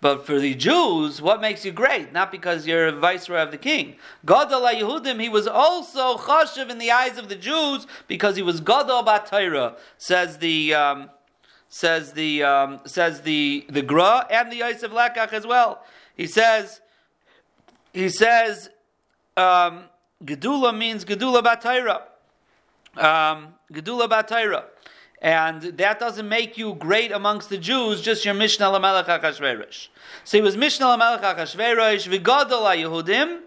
But 0.00 0.24
for 0.24 0.38
the 0.38 0.54
Jews, 0.54 1.20
what 1.20 1.42
makes 1.42 1.66
you 1.66 1.72
great? 1.72 2.14
Not 2.14 2.32
because 2.32 2.66
you're 2.66 2.86
a 2.86 2.92
viceroy 2.92 3.42
of 3.42 3.50
the 3.50 3.58
king. 3.58 3.96
Gadol 4.24 4.62
Yehudim, 4.62 5.20
he 5.20 5.28
was 5.28 5.46
also 5.46 6.16
chashiv 6.16 6.70
in 6.70 6.78
the 6.78 6.90
eyes 6.90 7.18
of 7.18 7.28
the 7.28 7.36
Jews 7.36 7.86
because 8.06 8.36
he 8.36 8.42
was 8.42 8.60
Gadol 8.60 9.02
Batayra, 9.02 9.76
says 9.98 10.38
the 10.38 10.72
um, 10.72 11.10
says 11.68 12.12
the 12.12 12.42
um, 12.42 12.80
says 12.84 13.22
the 13.22 13.66
the 13.68 13.82
Gra 13.82 14.26
and 14.30 14.50
the 14.50 14.56
Yosef 14.56 14.90
Lekach 14.90 15.32
as 15.32 15.46
well. 15.46 15.84
He 16.16 16.26
says 16.26 16.80
he 17.92 18.08
says 18.08 18.70
um, 19.36 19.84
Gedula 20.24 20.76
means 20.76 21.04
Gedula 21.04 21.42
Batayra. 21.42 22.02
Um, 22.96 23.54
Gedula 23.72 24.08
Batayra. 24.08 24.64
And 25.20 25.62
that 25.62 25.98
doesn't 25.98 26.28
make 26.28 26.56
you 26.56 26.74
great 26.74 27.10
amongst 27.10 27.48
the 27.50 27.58
Jews, 27.58 28.00
just 28.00 28.24
your 28.24 28.34
Mishnah 28.34 28.66
Lamelech 28.66 29.06
HaKashverish. 29.06 29.88
So 30.22 30.38
he 30.38 30.42
was 30.42 30.56
Mishnah 30.56 30.86
Lamelech 30.86 31.22
HaKashverish, 31.22 32.08
V'gadol 32.08 32.62
HaYehudim, 32.62 33.40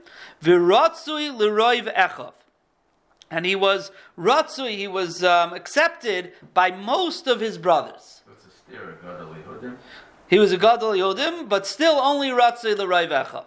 V'rotzui 0.43 1.33
L'roiv 1.33 1.93
Echav. 1.95 2.33
And 3.31 3.45
he 3.45 3.55
was 3.55 3.91
Ratzui, 4.17 4.75
he 4.75 4.87
was 4.87 5.23
um, 5.23 5.53
accepted 5.53 6.33
by 6.53 6.69
most 6.69 7.25
of 7.27 7.39
his 7.39 7.57
brothers. 7.57 8.21
What's 8.25 8.43
the 8.43 8.51
steer? 8.51 8.97
Gadol 9.01 9.33
Yehudim? 9.33 9.77
He 10.27 10.37
was 10.37 10.51
a 10.51 10.57
Gadol 10.57 10.91
Yehudim, 10.91 11.47
but 11.47 11.65
still 11.65 11.95
only 11.95 12.29
Ratzui 12.29 12.77
L'roiv 12.77 13.09
Echav. 13.09 13.45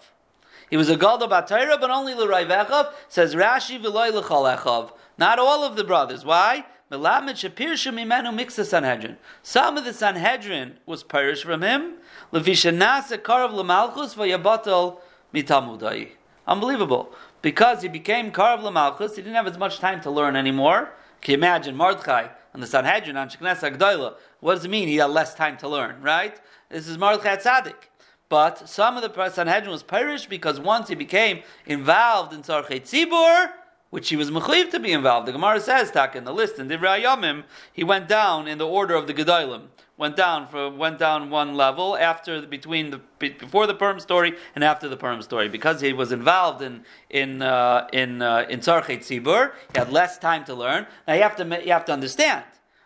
He 0.70 0.78
was 0.78 0.88
a 0.88 0.96
Gadol 0.96 1.28
Batayra, 1.28 1.78
but 1.78 1.90
only 1.90 2.14
L'roiv 2.14 2.48
Echav, 2.48 2.92
says 3.08 3.34
Rashi 3.34 3.78
V'loi 3.78 4.10
L'chol 4.10 4.56
Echav. 4.56 4.92
Not 5.18 5.38
all 5.38 5.62
of 5.62 5.76
the 5.76 5.84
brothers. 5.84 6.24
Why? 6.24 6.64
Melamed 6.90 7.34
Shapir 7.34 7.74
Shemimenu 7.74 8.34
Mixa 8.34 8.64
Sanhedrin. 8.64 9.18
Some 9.42 9.76
of 9.76 9.84
the 9.84 9.92
Sanhedrin 9.92 10.78
was 10.86 11.02
perished 11.02 11.44
from 11.44 11.62
him. 11.62 11.96
Levishanasa 12.32 13.18
Karav 13.18 13.50
Lamalchus 13.52 14.14
Vayabatal 14.14 14.98
Mitamudai. 15.34 16.12
Unbelievable. 16.46 17.12
Because 17.44 17.83
he 17.83 17.88
became 17.88 18.33
Karav 18.33 18.61
Lamalchus, 18.61 19.11
he 19.11 19.16
didn't 19.16 19.35
have 19.35 19.46
as 19.46 19.59
much 19.59 19.78
time 19.78 20.00
to 20.00 20.11
learn 20.11 20.35
anymore. 20.35 20.88
Can 21.20 21.33
you 21.33 21.37
imagine 21.37 21.76
Mordechai 21.76 22.28
and 22.54 22.62
the 22.62 22.66
Sanhedrin 22.66 23.18
on 23.18 23.28
Sheknes 23.28 23.61
Agdoila? 23.61 24.14
What 24.40 24.54
does 24.54 24.64
it 24.64 24.70
mean 24.70 24.88
he 24.88 24.96
had 24.96 25.11
less 25.11 25.35
time 25.35 25.59
to 25.59 25.68
learn, 25.68 26.00
right? 26.00 26.40
This 26.70 26.88
is 26.88 26.96
Mordechai 26.96 27.37
Tzaddik. 27.37 27.90
But 28.30 28.66
some 28.66 28.96
of 28.96 29.02
the 29.02 29.28
Sanhedrin 29.28 29.70
was 29.70 29.83
perished 29.83 30.30
because 30.30 30.59
once 30.59 30.88
he 30.88 30.94
became 30.94 31.42
involved 31.66 32.33
in 32.33 32.40
Tzarchei 32.40 32.80
Tzibur, 32.80 33.50
which 33.90 34.09
he 34.09 34.16
was 34.16 34.30
mechayiv 34.30 34.70
to 34.70 34.80
be 34.80 34.92
involved. 34.92 35.28
The 35.28 35.33
Gemara 35.33 35.61
says, 35.61 35.90
Tak 35.90 36.16
in 36.16 36.24
the 36.24 36.33
list 36.33 36.59
in 36.59 36.70
Divrei 36.70 37.02
Yomim, 37.02 37.44
he 37.74 37.85
went 37.85 38.09
down 38.09 38.48
in 38.48 38.57
the 38.57 38.66
order 38.66 38.94
of 38.94 39.07
the 39.07 39.12
Gedolim. 39.12 39.64
Went 39.96 40.16
down 40.16 40.76
went 40.76 40.98
down 40.98 41.30
one 41.30 41.54
level 41.54 41.96
after 41.96 42.42
between 42.42 42.90
the 42.90 43.00
before 43.18 43.68
the 43.68 43.74
Purim 43.74 44.00
story 44.00 44.35
and 44.57 44.64
after 44.64 44.88
the 44.88 44.96
Purim 44.96 45.22
story 45.22 45.48
because 45.48 45.80
he 45.80 45.92
was 45.92 46.11
involved 46.11 46.62
in 46.62 46.85
in 47.11 47.42
uh, 47.42 47.87
in 47.92 48.20
uh, 48.20 48.44
in. 48.48 48.61
He 48.61 49.20
had 49.74 49.92
less 49.92 50.18
time 50.18 50.44
to 50.46 50.54
learn. 50.54 50.87
Now 51.07 51.14
you 51.14 51.22
have 51.22 51.37
to 51.37 51.44
you 51.64 51.72
have 51.72 51.85
to 51.85 51.92
understand 51.92 52.44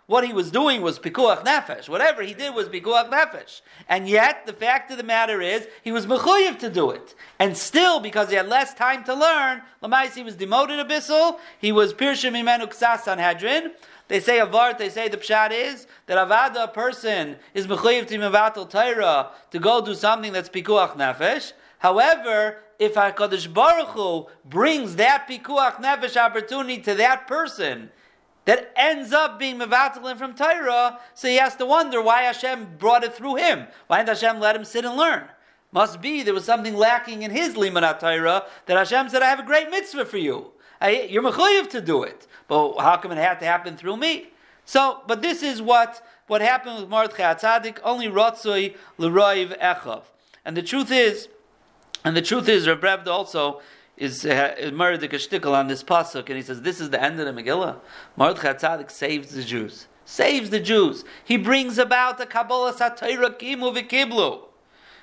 what 0.09 0.25
he 0.25 0.33
was 0.33 0.51
doing 0.51 0.81
was 0.81 0.99
pikuach 0.99 1.45
nefesh. 1.45 1.87
Whatever 1.87 2.23
he 2.23 2.33
did 2.33 2.55
was 2.55 2.67
pikuach 2.69 3.11
nefesh. 3.11 3.61
And 3.91 4.09
yet, 4.09 4.47
the 4.47 4.55
fact 4.55 4.91
of 4.91 4.97
the 4.97 5.03
matter 5.03 5.43
is, 5.43 5.69
he 5.85 5.93
was 5.93 6.07
mechuyev 6.07 6.59
to 6.61 6.71
do 6.71 6.91
it. 6.91 7.15
And 7.39 7.55
still, 7.55 8.01
because 8.01 8.31
he 8.31 8.37
had 8.37 8.49
less 8.49 8.73
time 8.73 9.05
to 9.05 9.15
learn, 9.15 9.61
Lamais, 9.83 10.15
he 10.15 10.23
was 10.23 10.35
demoted 10.35 10.85
abyssal, 10.85 11.39
he 11.59 11.73
was 11.73 11.93
pirshim 11.93 12.33
imenu 12.33 12.69
ksas 12.69 13.03
sanhedrin. 13.03 13.73
They 14.09 14.21
say 14.21 14.39
avart, 14.39 14.79
they 14.79 14.89
say 14.89 15.09
the 15.09 15.19
pshat 15.19 15.53
is 15.53 15.87
that 16.07 16.17
avada, 16.17 16.65
a 16.65 16.69
person, 16.69 17.37
is 17.53 17.67
mechuyev 17.67 18.07
to 18.09 18.19
mevatel 18.19 18.69
Torah 18.69 19.31
to 19.51 19.59
go 19.59 19.85
do 19.85 19.95
something 19.95 20.33
that's 20.33 20.49
pikuach 20.49 20.97
nefesh. 20.97 21.53
However, 21.79 22.59
if 22.79 22.95
HaKadosh 22.95 23.53
Baruch 23.53 23.89
Hu 23.89 24.27
brings 24.45 24.97
that 24.97 25.29
pikuach 25.29 25.77
nefesh 25.77 26.17
opportunity 26.17 26.81
to 26.83 26.95
that 26.95 27.27
person, 27.27 27.91
that 28.47 28.73
ends 28.77 29.13
up 29.13 29.39
being 29.39 29.59
mevatel 29.59 30.17
from 30.17 30.35
Torah, 30.35 30.99
so 31.13 31.29
he 31.29 31.37
has 31.37 31.55
to 31.57 31.67
wonder 31.67 32.01
why 32.01 32.23
Hashem 32.23 32.79
brought 32.79 33.05
it 33.05 33.15
through 33.15 33.37
him. 33.37 33.67
Why 33.89 33.99
didn't 33.99 34.19
Hashem 34.19 34.41
let 34.41 34.57
him 34.57 34.65
sit 34.65 34.87
and 34.87 34.97
learn? 34.97 35.25
Must 35.71 36.01
be 36.01 36.23
there 36.23 36.33
was 36.33 36.47
something 36.47 36.75
lacking 36.75 37.25
in 37.25 37.31
his 37.31 37.57
limanat 37.57 38.01
Torah 38.01 38.47
that 38.65 38.79
Hashem 38.79 39.11
said, 39.11 39.23
"I 39.23 39.27
have 39.27 39.41
a 39.41 39.43
great 39.43 39.69
mitzvah 39.69 40.07
for 40.07 40.17
you. 40.17 40.53
I, 40.81 41.03
you're 41.03 41.23
mechayiv 41.23 41.69
to 41.71 41.81
do 41.81 42.03
it, 42.03 42.27
but 42.47 42.79
how 42.79 42.97
come 42.97 43.13
it 43.13 43.19
had 43.19 43.41
to 43.41 43.47
happen 43.47 43.77
through 43.77 43.97
me?" 43.97 44.29
So, 44.65 45.01
but 45.07 45.23
this 45.23 45.43
is 45.43 45.61
what 45.63 46.05
what 46.27 46.41
happened 46.41 46.81
with 46.81 46.89
Mordechai 46.89 47.35
Tzaddik. 47.35 47.79
Only 47.83 48.07
rotzoi 48.07 48.77
l'roiv 48.99 49.59
echav, 49.59 50.03
and 50.45 50.57
the 50.57 50.63
truth 50.63 50.91
is, 50.91 51.29
and 52.05 52.17
the 52.17 52.23
truth 52.23 52.49
is, 52.49 52.69
Reb 52.69 52.83
Rebbe 52.83 53.11
also 53.11 53.61
is 53.97 54.25
uh, 54.25 54.71
Mordechai 54.73 55.17
shtickle 55.17 55.53
on 55.53 55.69
this 55.69 55.83
pasuk, 55.83 56.27
and 56.29 56.37
he 56.37 56.43
says 56.43 56.63
this 56.63 56.81
is 56.81 56.91
the 56.91 57.03
end 57.03 57.19
of 57.19 57.27
the 57.27 57.43
Megillah. 57.43 57.77
Mordechai 58.17 58.55
Tzaddik 58.55 58.91
saves 58.91 59.35
the 59.35 59.43
Jews, 59.43 59.87
saves 60.05 60.51
the 60.51 60.61
Jews. 60.61 61.05
He 61.25 61.37
brings 61.37 61.79
about 61.79 62.19
the 62.19 62.27
Kabbalah 62.27 62.75
Satira 62.75 63.37
Kimu 63.39 63.75
v'Kiblu. 63.75 64.48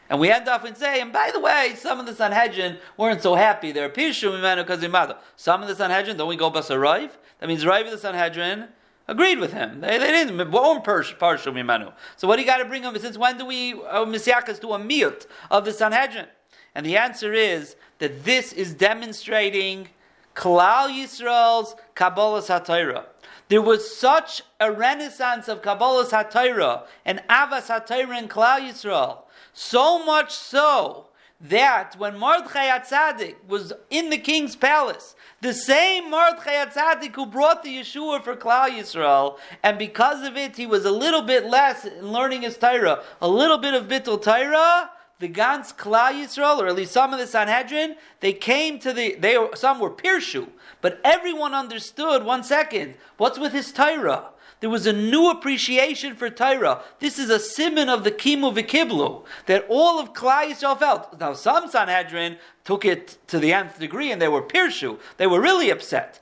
And 0.10 0.20
we 0.20 0.30
end 0.30 0.48
up 0.48 0.64
and 0.64 0.78
say, 0.78 1.02
and 1.02 1.12
by 1.12 1.32
the 1.34 1.40
way, 1.40 1.74
some 1.78 2.00
of 2.00 2.06
the 2.06 2.14
Sanhedrin 2.14 2.78
weren't 2.98 3.22
so 3.22 3.36
happy. 3.36 3.72
They're 3.72 3.90
Pirshu 3.90 4.32
Mimanu 4.32 4.66
Kazimado. 4.66 5.18
Some 5.36 5.62
of 5.62 5.68
the 5.68 5.76
Sanhedrin, 5.76 6.18
don't 6.18 6.28
we 6.30 6.36
go 6.36 6.52
Basaraiv? 6.52 7.12
That 7.40 7.48
means 7.48 7.64
Raiv 7.64 7.86
of 7.86 7.92
the 7.92 7.98
Sanhedrin 7.98 8.68
agreed 9.08 9.40
with 9.40 9.54
him. 9.54 9.82
They, 9.82 9.98
they 9.98 10.12
didn't. 10.12 10.40
Own 10.40 10.82
Parshu 10.82 11.18
Mimanu. 11.18 11.92
So 12.18 12.28
what 12.28 12.36
do 12.36 12.44
you 12.44 12.48
got 12.48 12.58
to 12.58 12.66
bring 12.66 12.84
them? 12.84 12.98
Since 13.00 13.18
when 13.18 13.38
do 13.38 13.46
we 13.46 13.74
uh, 13.74 14.06
do 14.06 14.12
a 14.12 14.80
miyut 14.80 15.26
of 15.50 15.66
the 15.66 15.74
Sanhedrin? 15.74 16.28
And 16.76 16.86
the 16.86 16.98
answer 16.98 17.34
is 17.34 17.76
that 18.00 18.26
this 18.26 18.54
is 18.54 18.74
demonstrating 18.74 19.90
Klal 20.36 20.90
Yisrael's 20.90 21.76
Kabbalah 21.96 22.42
Satira. 22.42 23.06
There 23.48 23.62
was 23.62 23.96
such 23.96 24.42
a 24.60 24.72
renaissance 24.72 25.48
of 25.48 25.62
Kabbalah 25.62 26.06
Satira 26.06 26.86
and 27.06 27.24
Avas 27.30 27.68
Satira 27.68 28.18
in 28.20 28.28
Kalal 28.28 28.60
Yisrael. 28.60 29.20
So 29.58 30.04
much 30.06 30.34
so 30.34 31.08
that 31.40 31.96
when 31.98 32.20
Mordechai 32.20 32.68
Atzadik 32.68 33.36
was 33.48 33.72
in 33.90 34.10
the 34.10 34.18
king's 34.18 34.54
palace, 34.56 35.16
the 35.40 35.54
same 35.54 36.12
Mordechai 36.12 36.66
Atzadik 36.66 37.16
who 37.16 37.26
brought 37.26 37.64
the 37.64 37.80
Yeshua 37.80 38.22
for 38.22 38.36
Klal 38.36 38.70
Yisrael, 38.70 39.38
and 39.64 39.80
because 39.80 40.28
of 40.28 40.36
it, 40.36 40.58
he 40.58 40.66
was 40.66 40.84
a 40.84 40.92
little 40.92 41.22
bit 41.22 41.46
less 41.46 41.86
in 41.86 42.12
learning 42.12 42.42
his 42.42 42.58
Torah, 42.58 43.02
a 43.22 43.30
little 43.30 43.58
bit 43.58 43.74
of 43.74 43.88
Bittul 43.88 44.22
Torah, 44.22 44.92
the 45.20 45.30
Gans 45.30 45.72
Klal 45.72 46.12
Yisrael, 46.12 46.60
or 46.60 46.68
at 46.68 46.76
least 46.76 46.92
some 46.92 47.14
of 47.14 47.20
the 47.20 47.28
Sanhedrin, 47.28 47.96
they 48.20 48.34
came 48.34 48.78
to 48.80 48.92
the, 48.92 49.16
they 49.16 49.38
some 49.54 49.80
were 49.80 49.90
Pirshu, 49.90 50.50
but 50.82 51.00
everyone 51.06 51.54
understood, 51.54 52.26
one 52.26 52.44
second, 52.44 52.96
what's 53.16 53.40
with 53.40 53.54
his 53.54 53.72
Torah? 53.72 54.26
There 54.62 54.70
was 54.70 54.88
a 54.88 54.94
new 54.94 55.30
appreciation 55.30 56.16
for 56.16 56.30
Torah. 56.30 56.82
This 57.00 57.20
is 57.20 57.30
a 57.30 57.40
simon 57.40 57.90
of 57.90 58.04
the 58.04 58.12
Kimu 58.12 58.54
V'Kiblu, 58.56 59.26
that 59.48 59.66
all 59.70 60.00
of 60.00 60.14
Klal 60.14 60.50
Yisrael 60.50 60.80
felt. 60.80 61.20
Now, 61.20 61.34
some 61.34 61.70
Sanhedrin 61.70 62.38
took 62.64 62.86
it 62.86 63.18
to 63.28 63.38
the 63.38 63.54
nth 63.54 63.80
degree 63.80 64.12
and 64.12 64.22
they 64.22 64.28
were 64.28 64.42
Pirshu. 64.42 65.00
They 65.18 65.28
were 65.28 65.42
really 65.42 65.70
upset. 65.70 66.20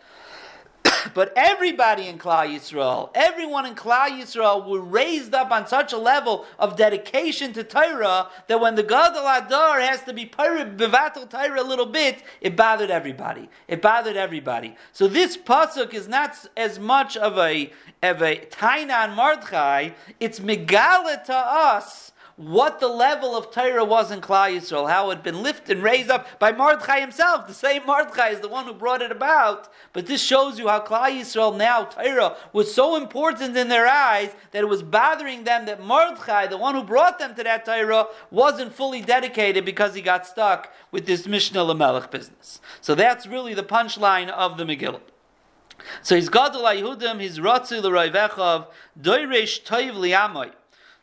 But 1.13 1.33
everybody 1.35 2.07
in 2.07 2.17
Klal 2.17 2.47
Yisrael, 2.47 3.09
everyone 3.15 3.65
in 3.65 3.75
Klal 3.75 4.09
Yisrael 4.09 4.67
were 4.67 4.81
raised 4.81 5.33
up 5.33 5.51
on 5.51 5.67
such 5.67 5.93
a 5.93 5.97
level 5.97 6.45
of 6.59 6.75
dedication 6.75 7.53
to 7.53 7.63
Torah 7.63 8.29
that 8.47 8.59
when 8.59 8.75
the 8.75 8.83
Gadol 8.83 9.27
Adar 9.27 9.79
has 9.79 10.03
to 10.03 10.13
be 10.13 10.25
bevatel 10.25 11.29
Torah 11.29 11.61
a 11.61 11.63
little 11.63 11.85
bit, 11.85 12.23
it 12.41 12.55
bothered 12.55 12.91
everybody. 12.91 13.49
It 13.67 13.81
bothered 13.81 14.17
everybody. 14.17 14.75
So 14.91 15.07
this 15.07 15.35
pasuk 15.37 15.93
is 15.93 16.07
not 16.07 16.37
as 16.55 16.79
much 16.79 17.17
of 17.17 17.37
a 17.37 17.71
of 18.01 18.21
a 18.21 18.37
taina 18.37 19.03
on 19.03 19.15
Mordechai. 19.15 19.91
It's 20.19 20.39
megala 20.39 21.23
to 21.25 21.35
us 21.35 22.12
what 22.35 22.79
the 22.79 22.87
level 22.87 23.35
of 23.35 23.51
Torah 23.51 23.85
was 23.85 24.11
in 24.11 24.19
Klal 24.19 24.55
Yisrael, 24.55 24.89
how 24.89 25.11
it 25.11 25.15
had 25.15 25.23
been 25.23 25.43
lifted 25.43 25.77
and 25.77 25.83
raised 25.83 26.09
up 26.09 26.39
by 26.39 26.51
Mordechai 26.51 26.99
himself. 26.99 27.47
The 27.47 27.53
same 27.53 27.85
Mordechai 27.85 28.29
is 28.29 28.39
the 28.39 28.49
one 28.49 28.65
who 28.65 28.73
brought 28.73 29.01
it 29.01 29.11
about. 29.11 29.69
But 29.93 30.07
this 30.07 30.23
shows 30.23 30.57
you 30.57 30.67
how 30.67 30.79
Klal 30.79 31.11
Yisrael 31.11 31.55
now, 31.55 31.85
Torah, 31.85 32.35
was 32.51 32.73
so 32.73 32.95
important 32.95 33.55
in 33.55 33.69
their 33.69 33.87
eyes 33.87 34.31
that 34.51 34.63
it 34.63 34.67
was 34.67 34.81
bothering 34.81 35.43
them 35.43 35.65
that 35.67 35.83
Mordechai, 35.83 36.47
the 36.47 36.57
one 36.57 36.73
who 36.73 36.83
brought 36.83 37.19
them 37.19 37.35
to 37.35 37.43
that 37.43 37.65
Torah, 37.65 38.07
wasn't 38.31 38.73
fully 38.73 39.01
dedicated 39.01 39.63
because 39.63 39.93
he 39.93 40.01
got 40.01 40.25
stuck 40.25 40.73
with 40.91 41.05
this 41.05 41.27
Mishnah 41.27 41.59
Lamelech 41.59 42.09
business. 42.09 42.59
So 42.81 42.95
that's 42.95 43.27
really 43.27 43.53
the 43.53 43.63
punchline 43.63 44.29
of 44.29 44.57
the 44.57 44.63
Megillah. 44.63 45.01
So 46.01 46.15
he's 46.15 46.29
Gadol 46.29 46.61
Yehudim, 46.61 47.19
he's 47.19 47.39
Ratzi 47.39 47.81
l'Roivechav, 47.81 48.67
Doiresh 48.99 49.63
Toiv 49.63 49.95
li'amoy. 49.95 50.51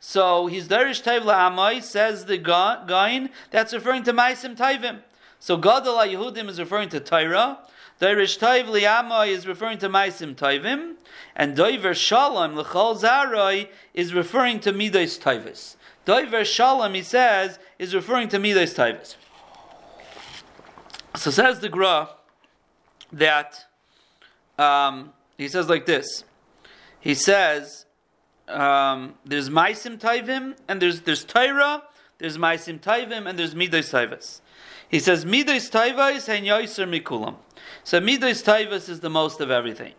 So 0.00 0.46
he's 0.46 0.66
Derish 0.66 1.02
Taiv 1.02 1.22
La'amai, 1.22 1.82
says 1.82 2.24
the 2.24 2.38
Gain, 2.38 3.28
that's 3.50 3.74
referring 3.74 4.02
to 4.04 4.12
Maisim 4.14 4.56
Taivim. 4.56 5.00
So 5.38 5.58
Gadol 5.58 5.98
Yehudim 5.98 6.48
is 6.48 6.58
referring 6.58 6.88
to 6.88 7.00
Torah, 7.00 7.58
Derish 8.00 8.38
Taiv 8.38 8.64
Li'amai 8.64 9.28
is 9.28 9.46
referring 9.46 9.76
to 9.78 9.90
Maisim 9.90 10.34
Taivim, 10.34 10.94
and 11.36 11.54
Doiver 11.54 11.94
Shalom 11.94 12.56
L'chol 12.56 12.98
Zaroi 12.98 13.68
is 13.92 14.14
referring 14.14 14.58
to 14.60 14.72
Midas 14.72 15.18
Taivis. 15.18 15.76
Doiver 16.06 16.46
Shalom, 16.46 16.94
he 16.94 17.02
says, 17.02 17.58
is 17.78 17.94
referring 17.94 18.28
to 18.28 18.38
Midas 18.38 18.72
Taivas. 18.72 19.16
So 21.14 21.30
says 21.30 21.60
the 21.60 21.68
Gra 21.68 22.08
that 23.12 23.66
um, 24.58 25.12
he 25.36 25.48
says 25.48 25.68
like 25.68 25.84
this. 25.84 26.24
He 27.00 27.14
says 27.14 27.84
um, 28.50 29.14
there's 29.24 29.48
Maisim 29.48 29.98
Taivim 29.98 30.56
and 30.68 30.80
there's 30.80 31.02
there's 31.02 31.24
Torah, 31.24 31.82
there's 32.18 32.38
Maisim 32.38 32.80
Taivim 32.80 33.28
and 33.28 33.38
there's 33.38 33.54
Midas 33.54 33.92
Taivas. 33.92 34.40
He 34.88 34.98
says 34.98 35.24
Midas 35.24 35.70
Taivas 35.70 36.28
and 36.28 36.46
Yoiser 36.46 36.88
Mikulam. 36.88 37.36
So 37.84 38.00
Midas 38.00 38.42
Taivas 38.42 38.88
is 38.88 39.00
the 39.00 39.10
most 39.10 39.40
of 39.40 39.50
everything. 39.50 39.94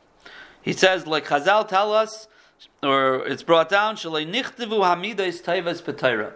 He 0.62 0.74
says 0.74 1.08
like 1.08 1.28
Chazal 1.28 1.68
tell 1.68 1.94
us, 1.94 2.28
or 2.84 3.26
it's 3.28 3.44
brought 3.44 3.70
down 3.70 3.96
Shalei 3.96 4.30
Nichtavu 4.30 4.80
Hamidas 4.82 5.42
Taivas 5.42 5.82
Petayra. 5.82 6.34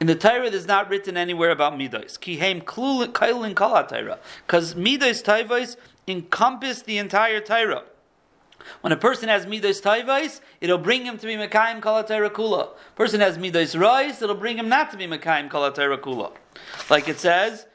In 0.00 0.06
the 0.06 0.14
Torah, 0.14 0.48
there's 0.48 0.66
not 0.66 0.88
written 0.88 1.16
anywhere 1.16 1.50
about 1.50 1.76
midas. 1.76 2.16
Kihem 2.18 2.62
kailin 2.62 3.54
kala 3.54 3.88
Torah, 3.88 4.18
because 4.46 4.76
midas 4.76 5.22
taivais 5.22 5.76
encompass 6.06 6.82
the 6.82 6.98
entire 6.98 7.40
Torah. 7.40 7.82
When 8.80 8.92
a 8.92 8.96
person 8.96 9.28
has 9.28 9.46
midas 9.46 9.80
taivais, 9.80 10.40
it'll 10.60 10.78
bring 10.78 11.04
him 11.04 11.18
to 11.18 11.26
be 11.26 11.34
mekayim 11.34 11.80
kala 11.80 12.06
Torah 12.06 12.30
kula. 12.30 12.68
Person 12.94 13.20
has 13.20 13.38
midas 13.38 13.76
rais, 13.76 14.22
it'll 14.22 14.34
bring 14.34 14.58
him 14.58 14.68
not 14.68 14.90
to 14.90 14.96
be 14.96 15.06
mekayim 15.06 15.50
kala 15.50 15.72
Torah 15.72 15.98
kula. 15.98 16.32
Like 16.90 17.08
it 17.08 17.18
says, 17.18 17.66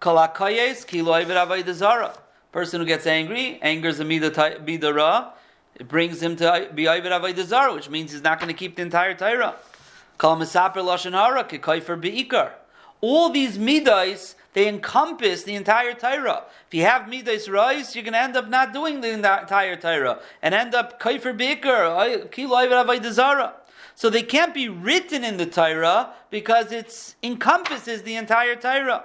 kala 0.00 0.32
kayes 0.34 0.86
kilo 0.86 1.72
zara. 1.72 2.14
Person 2.52 2.80
who 2.80 2.86
gets 2.86 3.06
angry, 3.06 3.58
anger 3.62 3.88
is 3.88 4.00
a 4.00 4.04
midah 4.04 4.94
ra. 4.94 5.32
It 5.74 5.88
brings 5.88 6.22
him 6.22 6.36
to 6.36 6.68
be 6.74 6.84
avodah 6.84 7.44
zara, 7.44 7.72
which 7.74 7.88
means 7.88 8.12
he's 8.12 8.22
not 8.22 8.38
going 8.38 8.48
to 8.48 8.54
keep 8.54 8.76
the 8.76 8.82
entire 8.82 9.14
Torah. 9.14 9.56
All 13.00 13.30
these 13.30 13.58
midas, 13.58 14.36
they 14.54 14.68
encompass 14.68 15.44
the 15.44 15.54
entire 15.54 15.94
Torah. 15.94 16.44
If 16.68 16.74
you 16.74 16.82
have 16.82 17.08
midas 17.08 17.48
rise, 17.48 17.94
you're 17.94 18.04
going 18.04 18.12
to 18.12 18.20
end 18.20 18.36
up 18.36 18.48
not 18.48 18.72
doing 18.72 19.00
the 19.00 19.10
entire 19.10 19.76
Torah 19.76 20.20
and 20.42 20.54
end 20.54 20.74
up 20.74 21.00
kaifer 21.00 21.32
kilo 22.30 23.52
So 23.94 24.10
they 24.10 24.22
can't 24.22 24.54
be 24.54 24.68
written 24.68 25.24
in 25.24 25.38
the 25.38 25.46
Torah 25.46 26.10
because 26.30 26.70
it 26.70 27.14
encompasses 27.22 28.02
the 28.02 28.16
entire 28.16 28.56
Torah. 28.56 29.04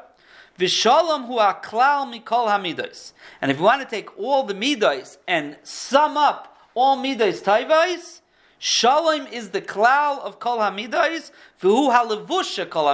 Vishalom 0.59 1.27
hu 1.27 1.37
aklal 1.37 2.11
mikol 2.11 2.47
hamidas. 2.47 3.13
And 3.41 3.51
if 3.51 3.57
you 3.57 3.63
want 3.63 3.81
to 3.81 3.87
take 3.87 4.17
all 4.19 4.43
the 4.43 4.55
midas 4.55 5.17
and 5.27 5.55
sum 5.63 6.17
up 6.17 6.57
all 6.73 6.95
midas 6.97 7.41
taivais, 7.41 8.21
Shalom 8.59 9.27
is 9.27 9.51
the 9.51 9.61
klal 9.61 10.19
of 10.19 10.39
kol 10.39 10.57
hamidais, 10.57 11.29
v'hu 11.61 11.93
halevusha 11.93 12.67
kol 12.67 12.85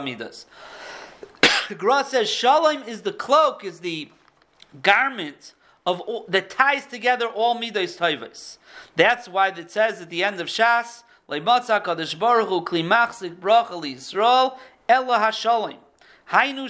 hamidas. 1.68 1.78
Gra 1.78 2.04
says 2.04 2.30
shalom 2.30 2.84
is 2.84 3.02
the 3.02 3.14
cloak, 3.14 3.64
is 3.64 3.80
the 3.80 4.10
garment 4.82 5.54
of 5.86 6.00
all, 6.02 6.26
that 6.28 6.50
ties 6.50 6.86
together 6.86 7.28
all 7.28 7.56
midas 7.56 7.98
taivas. 7.98 8.58
That's 8.96 9.28
why 9.28 9.50
it 9.50 9.72
says 9.72 10.02
at 10.02 10.10
the 10.10 10.24
end 10.24 10.40
of 10.40 10.48
Shas, 10.48 11.04
Leimatza 11.30 11.84
kadosh 11.84 12.18
baruch 12.18 12.50
hu 12.50 12.62
kli 12.62 12.84
machzik 12.84 13.36
bracha 13.36 13.70
Yisrael, 13.70 14.58
ella 14.88 15.18
hashalom. 15.20 15.78
Hainu 16.32 16.70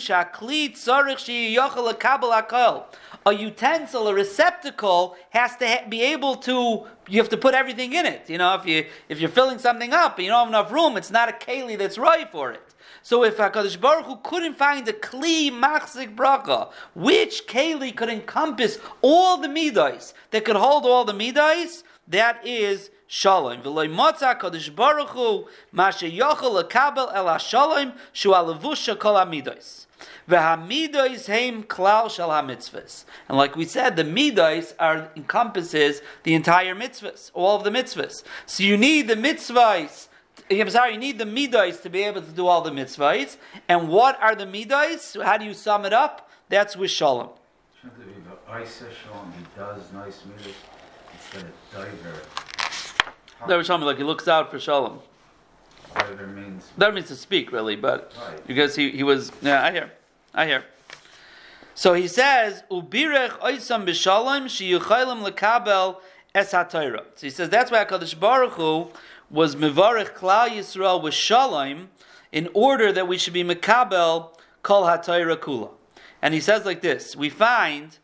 a 3.26 3.34
utensil, 3.34 4.08
a 4.08 4.14
receptacle, 4.14 5.16
has 5.30 5.56
to 5.58 5.68
ha- 5.68 5.86
be 5.88 6.02
able 6.02 6.36
to. 6.36 6.86
You 7.08 7.20
have 7.20 7.30
to 7.30 7.38
put 7.38 7.54
everything 7.54 7.94
in 7.94 8.06
it. 8.06 8.30
You 8.30 8.38
know, 8.38 8.56
if 8.56 8.66
you 8.66 8.86
if 9.10 9.20
you're 9.20 9.30
filling 9.30 9.60
something 9.60 9.94
up 9.94 10.18
and 10.18 10.26
you 10.26 10.32
don't 10.32 10.39
have 10.39 10.48
enough 10.50 10.72
room, 10.72 10.98
it's 10.98 11.12
not 11.12 11.30
a 11.30 11.32
keli 11.32 11.78
that's 11.78 11.98
right 11.98 12.30
for 12.32 12.52
it. 12.52 12.73
So 13.04 13.26
if 13.26 13.36
Hakadosh 13.36 13.80
Baruch 13.80 14.06
Hu 14.06 14.18
couldn't 14.24 14.58
find 14.58 14.88
a 14.88 14.93
kli 14.93 15.51
machzik 15.51 16.16
bracha, 16.16 16.72
which 16.95 17.45
keli 17.47 17.93
could 17.93 18.08
encompass 18.08 18.80
all 19.01 19.38
the 19.38 19.49
midas 19.49 20.14
that 20.32 20.45
could 20.45 20.56
hold 20.56 20.86
all 20.86 21.04
the 21.04 21.14
midas, 21.14 21.84
that 22.08 22.47
is 22.47 22.91
shalom. 23.06 23.62
V'loy 23.62 23.93
motza 23.93 24.39
Hakadosh 24.39 24.74
Baruch 24.74 25.10
Hu 25.10 25.47
mashe 25.76 26.18
yochel 26.18 26.64
lekabel 26.64 27.14
el 27.14 27.26
hashalom 27.26 27.93
shu 28.14 28.30
alavusha 28.30 28.97
kol 28.97 29.16
hamidas. 29.16 29.86
V'hamidois 30.30 31.28
heim 31.28 31.64
klal 31.64 32.10
shal 32.10 32.30
hamitzvahs. 32.30 33.04
And 33.28 33.38
like 33.38 33.58
we 33.58 33.66
said, 33.66 33.97
the 33.97 34.06
midois 34.06 34.74
are 34.80 35.10
encompasses 35.18 36.01
the 36.24 36.36
entire 36.36 36.74
mitzvahs, 36.74 37.32
all 37.34 37.58
of 37.58 37.66
the 37.66 37.70
mitzvahs. 37.70 38.24
So 38.45 38.64
you 38.64 38.78
need 38.78 39.10
the 39.10 39.16
mitzvahs. 39.16 40.08
I'm 40.52 40.70
sorry, 40.70 40.94
you 40.94 40.98
need 41.00 41.18
the 41.18 41.26
midois 41.26 41.82
to 41.82 41.89
be 41.89 42.04
able 42.04 42.22
to 42.22 42.32
do 42.32 42.48
all 42.48 42.62
the 42.62 42.72
mitzvahs. 42.72 43.38
And 43.68 43.88
what 43.89 44.22
are 44.22 44.36
the 44.36 44.46
midois? 44.46 45.24
How 45.24 45.38
do 45.38 45.46
you 45.46 45.54
sum 45.54 45.86
it 45.86 45.94
up? 45.94 46.30
That's 46.50 46.76
with 46.76 46.91
shalom. 46.91 47.30
Shalom, 47.76 49.34
he 49.38 49.46
does 49.58 49.91
nice 49.94 50.24
midas 50.26 50.54
instead 51.14 51.44
of 51.44 51.52
diver. 51.74 52.22
That 53.48 53.56
was 53.58 53.66
Shalom, 53.68 53.82
like 53.82 53.98
he 53.98 54.04
looks 54.04 54.28
out 54.28 54.52
for 54.52 54.60
shalom. 54.60 55.00
Diver 55.96 56.28
means. 56.28 56.70
That 56.78 56.94
means 56.94 57.08
to 57.08 57.16
speak, 57.16 57.52
really, 57.52 57.76
but 57.76 58.14
Right. 58.18 58.46
because 58.48 58.76
he, 58.76 58.91
he 58.91 59.04
was, 59.04 59.32
yeah, 59.41 59.64
I 59.64 59.72
hear. 59.72 59.91
I 60.34 60.46
hear. 60.46 60.64
So 61.76 61.94
he 61.94 62.08
says, 62.08 62.64
"Ubirech 62.70 63.39
oisam 63.39 63.86
b'shalom 63.86 64.46
sheyuchaylim 64.46 65.28
lekabel 65.28 65.98
es 66.36 66.52
hatayra." 66.54 67.04
So 67.16 67.28
he 67.28 67.30
says 67.32 67.50
that's 67.50 67.72
why 67.72 67.84
Hakadosh 67.84 68.20
Baruch 68.20 68.54
Hu 68.54 68.89
was 69.34 69.56
mevarich 69.56 70.14
Klal 70.14 70.48
Yisrael 70.50 71.02
with 71.02 71.16
shalom 71.16 71.90
in 72.32 72.48
order 72.54 72.92
that 72.92 73.08
we 73.08 73.18
should 73.18 73.34
be 73.34 73.44
mekabel 73.44 74.30
kol 74.62 74.84
hatayra 74.84 75.36
kula. 75.36 75.72
And 76.22 76.36
he 76.36 76.40
says 76.40 76.66
like 76.66 76.82
this: 76.82 77.16
We 77.16 77.30
find 77.30 77.98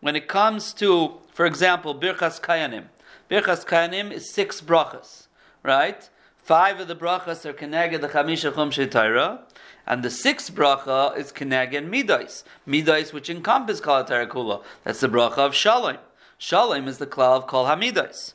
when 0.00 0.16
it 0.16 0.26
comes 0.26 0.72
to, 0.74 1.18
for 1.34 1.44
example, 1.44 1.94
birchas 1.94 2.40
kayanim. 2.40 2.84
Birchas 3.30 3.66
kayanim 3.66 4.10
is 4.10 4.32
six 4.32 4.62
brachas, 4.62 5.26
right? 5.62 6.08
Five 6.38 6.80
of 6.80 6.88
the 6.88 6.96
brachas 6.96 7.44
are 7.44 7.52
keneged 7.52 8.00
the 8.00 8.08
chamisha 8.08 8.54
chum 8.54 8.70
Torah, 8.70 9.42
and 9.86 10.02
the 10.02 10.10
sixth 10.10 10.54
bracha 10.54 11.14
is 11.14 11.30
keneged 11.30 11.86
midais. 11.86 12.42
Midais 12.66 13.12
which 13.12 13.28
encompass 13.28 13.80
kol 13.80 14.02
kula. 14.02 14.62
That's 14.84 15.00
the 15.00 15.08
bracha 15.08 15.38
of 15.38 15.54
shalom. 15.54 15.98
Shalom 16.38 16.88
is 16.88 16.96
the 16.96 17.06
klal 17.06 17.36
of 17.36 17.46
kol 17.46 17.66
hamidais. 17.66 18.32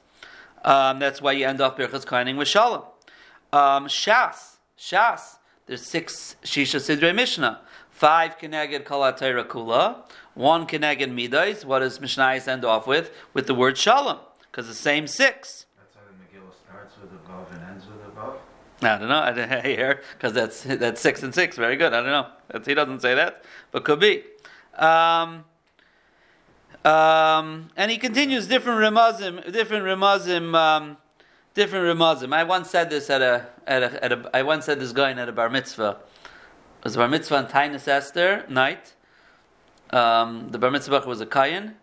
Um, 0.66 0.97
that's 0.97 1.22
why 1.22 1.34
you 1.34 1.45
end 1.45 1.61
off 1.61 1.78
birchas 1.78 2.05
kayanim 2.05 2.38
with 2.38 2.47
shalom. 2.47 2.82
Um, 3.53 3.86
shas, 3.86 4.57
shas. 4.78 5.38
There's 5.68 5.86
six 5.86 6.36
shisha 6.43 6.80
sidrei 6.80 7.13
mishnah. 7.13 7.61
Five 7.91 8.39
keneged 8.39 8.84
kol 8.84 9.03
kula. 9.03 9.97
One 10.34 10.66
keneged 10.66 11.11
midais. 11.13 11.63
What 11.63 11.80
does 11.80 12.01
mishnah 12.01 12.41
end 12.47 12.66
off 12.66 12.88
with? 12.88 13.11
With 13.34 13.45
the 13.45 13.53
word 13.53 13.78
shalom, 13.78 14.18
because 14.51 14.68
the 14.68 14.74
same 14.74 15.05
six. 15.05 15.68
That's 15.78 15.95
how 15.95 16.01
the 16.01 16.39
Megillah 16.39 16.51
starts 16.68 16.95
with 16.99 17.11
above 17.13 17.51
and 17.51 17.63
ends 17.63 17.86
with 17.86 18.03
above. 18.07 18.39
I 18.82 18.97
don't 18.97 19.07
know. 19.07 19.20
I 19.20 19.32
didn't 19.34 19.66
hear 19.78 20.01
because 20.13 20.34
that's 20.34 20.63
that's 20.63 20.99
six 20.99 21.22
and 21.22 21.34
six. 21.34 21.57
Very 21.57 21.76
good. 21.76 21.93
I 21.93 21.97
don't 21.97 22.07
know. 22.07 22.28
That's, 22.49 22.68
he 22.68 22.74
doesn't 22.74 23.01
say 23.01 23.13
that, 23.13 23.43
but 23.72 23.86
could 23.86 23.99
be. 23.99 24.24
Um, 24.74 25.45
um, 26.86 27.72
and 27.76 27.90
he 27.90 27.98
continues 27.98 28.48
different 28.48 28.80
remazim, 28.80 29.52
different 29.52 29.86
remazim, 29.86 30.56
um, 30.56 30.98
different 31.56 31.86
remazim. 31.86 32.32
I 32.32 32.44
once 32.44 32.70
said 32.70 32.92
this 32.92 33.10
at 33.10 33.24
a 33.24 33.48
at 33.66 33.82
a, 33.82 34.04
at 34.04 34.12
a 34.12 34.30
I 34.34 34.44
once 34.44 34.66
said 34.66 34.80
this 34.80 34.92
going 34.92 35.18
at 35.18 35.28
a 35.28 35.32
bar 35.32 35.50
mitzvah. 35.50 35.98
It 36.80 36.84
was 36.84 36.96
a 36.96 37.00
bar 37.00 37.08
mitzvah 37.08 37.38
on 37.38 37.48
Tainus 37.48 37.88
Esther 37.88 38.46
night. 38.50 38.94
Um, 39.90 40.50
the 40.52 40.60
bar 40.60 40.70
mitzvah 40.70 41.04
was 41.08 41.22
a 41.22 41.26
kayan, 41.26 41.76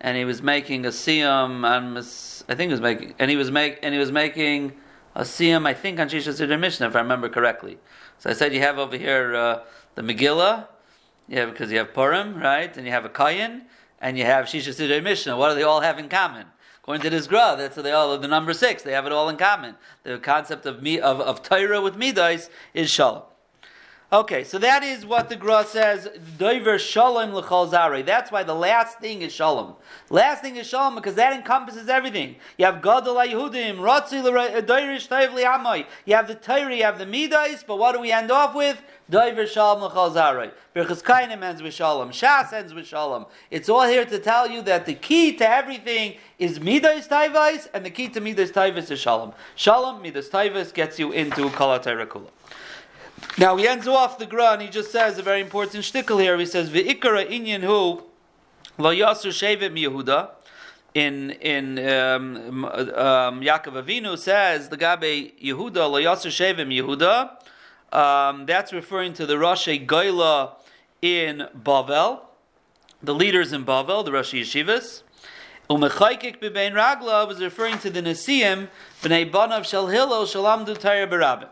and 0.00 0.16
he 0.16 0.24
was 0.24 0.42
making 0.42 0.86
a 0.86 0.90
siyam. 0.90 1.66
And 1.66 1.98
I 1.98 2.54
think 2.54 2.68
he 2.68 2.72
was 2.72 2.80
making, 2.80 3.14
and 3.18 3.28
he 3.28 3.36
was 3.36 3.50
make, 3.50 3.80
and 3.82 3.92
he 3.92 3.98
was 3.98 4.12
making 4.12 4.74
a 5.16 5.22
siyam. 5.22 5.66
I 5.66 5.74
think 5.74 5.98
on 5.98 6.08
Shisha 6.08 6.32
Siddur 6.32 6.60
Mishnah, 6.60 6.86
if 6.86 6.94
I 6.94 7.00
remember 7.00 7.28
correctly. 7.28 7.78
So 8.18 8.30
I 8.30 8.32
said 8.32 8.54
you 8.54 8.60
have 8.60 8.78
over 8.78 8.96
here 8.96 9.34
uh, 9.34 9.60
the 9.96 10.02
Megillah, 10.02 10.68
yeah, 11.26 11.46
because 11.46 11.72
you 11.72 11.78
have 11.78 11.92
Purim, 11.92 12.38
right, 12.38 12.74
and 12.76 12.86
you 12.86 12.92
have 12.92 13.04
a 13.04 13.08
kayan, 13.08 13.62
and 14.00 14.18
you 14.18 14.24
have 14.24 14.46
Shisha 14.46 14.74
Siddur 14.74 15.02
Mishnah. 15.02 15.36
What 15.36 15.50
do 15.50 15.54
they 15.54 15.62
all 15.62 15.80
have 15.80 15.98
in 15.98 16.08
common? 16.08 16.46
According 16.82 17.02
to 17.02 17.10
this 17.10 17.26
gra, 17.26 17.56
that's 17.58 17.74
they 17.74 17.90
all 17.90 18.16
the 18.16 18.28
number 18.28 18.52
six. 18.52 18.82
They 18.82 18.92
have 18.92 19.06
it 19.06 19.12
all 19.12 19.28
in 19.28 19.36
common. 19.36 19.74
The 20.04 20.18
concept 20.18 20.66
of 20.66 20.82
me 20.82 21.00
of, 21.00 21.20
of 21.20 21.42
Torah 21.42 21.80
with 21.80 21.96
midas 21.96 22.48
is 22.74 22.90
shalom. 22.90 23.22
Okay, 24.12 24.44
so 24.44 24.56
that 24.58 24.84
is 24.84 25.04
what 25.04 25.28
the 25.28 25.34
Gra 25.34 25.64
says. 25.64 26.08
Doiver 26.38 26.78
shalom 26.78 27.34
l'chol 27.34 27.68
zarei. 27.68 28.06
That's 28.06 28.30
why 28.30 28.44
the 28.44 28.54
last 28.54 29.00
thing 29.00 29.22
is 29.22 29.32
shalom. 29.32 29.74
Last 30.10 30.42
thing 30.42 30.54
is 30.54 30.68
shalom 30.68 30.94
because 30.94 31.16
that 31.16 31.32
encompasses 31.32 31.88
everything. 31.88 32.36
You 32.56 32.66
have 32.66 32.80
gadol 32.82 33.16
Yehudim, 33.16 33.78
ratzi 33.78 34.22
l'doirish 34.22 35.08
toiv 35.08 35.34
li'amai. 35.34 35.86
You 36.04 36.14
have 36.14 36.28
the 36.28 36.36
Torah, 36.36 36.72
you 36.72 36.84
have 36.84 37.00
the 37.00 37.06
midas, 37.06 37.64
but 37.66 37.80
what 37.80 37.96
do 37.96 38.00
we 38.00 38.12
end 38.12 38.30
off 38.30 38.54
with? 38.54 38.80
Doiver 39.10 39.46
shalom 39.46 39.82
l'chol 39.82 40.12
zarei. 40.12 40.50
Birchas 40.74 41.02
Kainim 41.02 41.42
ends 41.42 41.62
with 41.62 41.74
shalom. 41.74 42.10
Shas 42.10 42.52
ends 42.52 42.74
with 42.74 42.86
shalom. 42.86 43.26
It's 43.50 43.68
all 43.68 43.86
here 43.86 44.04
to 44.04 44.18
tell 44.18 44.50
you 44.50 44.62
that 44.62 44.84
the 44.84 44.94
key 44.94 45.36
to 45.36 45.48
everything 45.48 46.16
is 46.38 46.58
midas 46.58 47.06
taivais, 47.06 47.68
and 47.72 47.86
the 47.86 47.90
key 47.90 48.08
to 48.08 48.20
midas 48.20 48.50
taivais 48.50 48.90
is 48.90 48.98
shalom. 48.98 49.32
Shalom, 49.54 50.02
midas 50.02 50.28
taivais 50.28 50.74
gets 50.74 50.98
you 50.98 51.12
into 51.12 51.48
kol 51.50 51.78
kula. 51.78 52.30
Now 53.38 53.56
he 53.56 53.68
ends 53.68 53.86
off 53.86 54.18
the 54.18 54.26
Gra 54.26 54.52
and 54.52 54.62
he 54.62 54.68
just 54.68 54.90
says 54.90 55.18
a 55.18 55.22
very 55.22 55.40
important 55.40 55.84
shtickle 55.84 56.20
here. 56.20 56.36
He 56.38 56.46
says, 56.46 56.70
V'ikara 56.70 57.28
inyan 57.28 57.62
hu 57.62 58.02
lo 58.78 58.94
yasur 58.94 59.30
shevet 59.30 59.72
mi 59.72 59.84
Yehuda. 59.84 60.30
In 60.94 61.30
in 61.30 61.78
um, 61.78 62.64
um, 62.64 63.40
Yaakov 63.42 63.84
Avinu 63.84 64.18
says 64.18 64.68
the 64.68 64.76
Gabe 64.76 65.32
Yehuda 65.42 65.90
lo 65.90 66.02
yasur 66.02 66.30
shevet 66.30 66.66
Yehuda. 66.66 67.30
Um, 67.96 68.44
that's 68.44 68.74
referring 68.74 69.14
to 69.14 69.24
the 69.24 69.36
Rashi 69.36 69.86
Goyla 69.86 70.56
in 71.00 71.48
Bavel, 71.58 72.20
the 73.02 73.14
leaders 73.14 73.54
in 73.54 73.64
Bavel, 73.64 74.04
the 74.04 74.10
Rashi 74.10 74.42
Yeshivas. 74.42 75.02
Umechaykik 75.70 76.38
bebein 76.38 76.74
ragla 76.74 77.26
was 77.26 77.40
referring 77.40 77.78
to 77.78 77.88
the 77.88 78.02
Nesiim 78.02 78.68
b'nei 79.00 79.30
banav 79.30 79.64
shel 79.64 79.86
Hillel 79.86 80.26
shalamdu 80.26 80.76
tayr 80.76 81.08
berabim. 81.08 81.48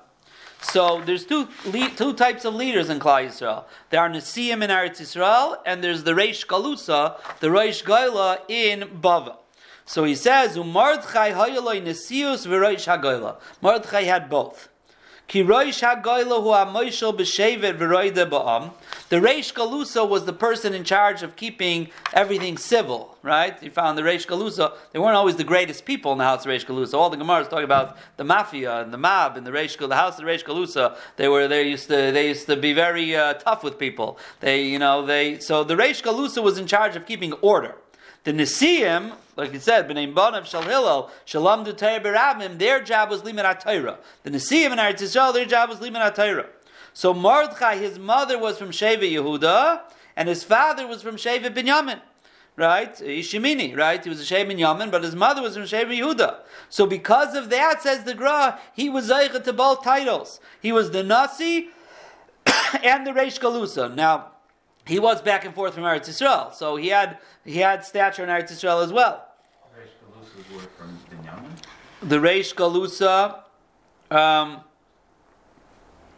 So 0.61 1.01
there's 1.01 1.25
two 1.25 1.49
two 1.97 2.13
types 2.13 2.45
of 2.45 2.55
leaders 2.55 2.91
in 2.91 3.01
Klal 3.01 3.27
Yisrael. 3.27 3.65
There 3.89 4.03
are 4.03 4.11
Nesiim 4.11 4.63
in 4.63 4.69
Eretz 4.69 5.01
Yisrael, 5.01 5.57
and 5.65 5.83
there's 5.83 6.03
the 6.03 6.13
Reish 6.13 6.47
Galusa, 6.47 7.17
the 7.41 7.47
Reish 7.47 7.83
Gaila 7.85 8.41
in 8.51 9.01
Bavel. 9.01 9.39
So 9.87 10.05
he 10.05 10.15
says, 10.15 10.59
"Umardchai 10.59 11.33
hayaloi 11.33 11.83
Nesius 11.83 12.47
v'Reish 12.47 12.87
Hagoila." 12.87 13.37
Mordechai 13.63 14.03
had 14.03 14.29
both. 14.29 14.69
Ki 15.35 15.43
amoishel 15.43 17.13
b'shevet 17.13 17.77
ba'am. 17.77 18.71
The 19.09 19.17
Reish 19.17 19.53
Galusa 19.53 20.09
was 20.09 20.27
the 20.27 20.33
person 20.33 20.75
in 20.75 20.85
charge 20.85 21.25
of 21.25 21.35
keeping 21.35 21.89
everything 22.13 22.57
civil, 22.57 23.19
right? 23.21 23.61
You 23.61 23.73
found 23.73 23.99
the 23.99 24.03
Reish 24.03 24.29
Galusa. 24.29 24.75
They 24.93 25.01
weren't 25.01 25.17
always 25.17 25.35
the 25.35 25.43
greatest 25.43 25.85
people 25.85 26.13
in 26.13 26.19
the 26.19 26.25
house 26.25 26.47
of 26.47 26.53
Reish 26.53 26.65
Galusa. 26.65 26.95
All 26.95 27.11
the 27.11 27.17
Gemaras 27.17 27.51
talk 27.51 27.65
about 27.65 27.97
the 28.17 28.23
mafia 28.23 28.83
and 28.83 28.93
the 28.93 28.97
mob 28.97 29.37
and 29.37 29.45
the 29.45 29.51
Reish, 29.51 29.77
the 29.77 29.97
house 29.97 30.21
of 30.21 30.25
Reish 30.25 30.45
Galusa. 30.45 30.97
They 31.17 31.27
were 31.27 31.49
they 31.49 31.69
used 31.69 31.89
to 31.89 32.13
they 32.13 32.29
used 32.29 32.47
to 32.47 32.57
be 32.57 32.73
very 32.73 33.17
uh, 33.17 33.35
tough 33.35 33.65
with 33.65 33.77
people. 33.77 34.21
They 34.39 34.63
you 34.67 34.79
know 34.79 35.05
they 35.05 35.41
so 35.41 35.65
the 35.65 35.75
Reish 35.75 36.01
Galusa 36.05 36.45
was 36.45 36.59
in 36.59 36.69
charge 36.69 36.95
of 36.95 37.07
keeping 37.07 37.33
order. 37.33 37.75
The 38.25 38.33
Nesiim, 38.33 39.13
like 39.37 39.53
it 39.53 39.63
said, 39.63 39.87
B'nai 39.87 40.13
Banav 40.13 40.47
Shal 40.47 40.63
Hillel, 40.63 41.11
Shalom 41.27 41.63
Du 41.63 41.75
Berabim, 41.75 42.59
their 42.59 42.83
job 42.83 43.11
was 43.11 43.23
Liman 43.23 43.45
HaTorah. 43.45 43.99
The 44.23 44.31
Nesiim 44.31 44.73
in 44.73 44.79
Eretz 44.79 45.03
Yisrael, 45.03 45.35
their 45.35 45.45
job 45.45 45.69
was 45.69 45.81
Liman 45.81 46.01
HaTorah. 46.01 46.47
So 46.95 47.13
Mordechai, 47.13 47.77
his 47.77 47.99
mother 47.99 48.39
was 48.39 48.57
from 48.57 48.71
Sheva 48.71 49.03
Yehuda, 49.03 49.83
and 50.17 50.29
his 50.29 50.43
father 50.43 50.87
was 50.87 51.03
from 51.03 51.17
Sheva 51.17 51.55
Binyamin. 51.55 52.01
Right? 52.57 52.95
Ishimini, 52.95 53.77
right? 53.77 54.03
He 54.03 54.09
was 54.09 54.21
a 54.21 54.35
Sheva 54.35 54.53
Binyamin, 54.53 54.91
but 54.91 55.03
his 55.03 55.15
mother 55.15 55.43
was 55.43 55.55
from 55.55 55.65
Sheva 55.65 55.91
Yehuda. 55.91 56.37
So 56.71 56.87
because 56.87 57.35
of 57.35 57.51
that, 57.51 57.83
says 57.83 58.05
the 58.05 58.15
Gra, 58.15 58.59
he 58.75 58.89
was 58.89 59.11
Zaycha 59.11 59.45
to 59.45 59.53
both 59.53 59.85
titles. 59.85 60.41
He 60.63 60.73
was 60.73 60.93
the 60.93 61.03
Nasi 61.03 61.69
and 62.83 63.07
the 63.07 63.11
Reish 63.11 63.39
Galusa. 63.41 63.95
Now, 63.95 64.34
he 64.87 64.99
was 64.99 65.23
back 65.23 65.45
and 65.45 65.55
forth 65.55 65.75
from 65.75 65.85
Eretz 65.85 66.09
Yisrael, 66.09 66.53
so 66.55 66.77
he 66.77 66.89
had 66.89 67.19
he 67.45 67.59
had 67.59 67.85
stature 67.85 68.23
in 68.23 68.29
Eretz 68.29 68.51
Yisrael 68.51 68.85
as 68.85 68.93
well. 68.93 69.27
Reish 69.77 69.89
Galusa's 70.05 70.55
were 70.55 70.61
from 70.77 70.99
Binyamin. 71.11 72.09
The 72.09 72.17
Reish 72.17 72.55
Galusa, 72.55 74.15
um, 74.15 74.61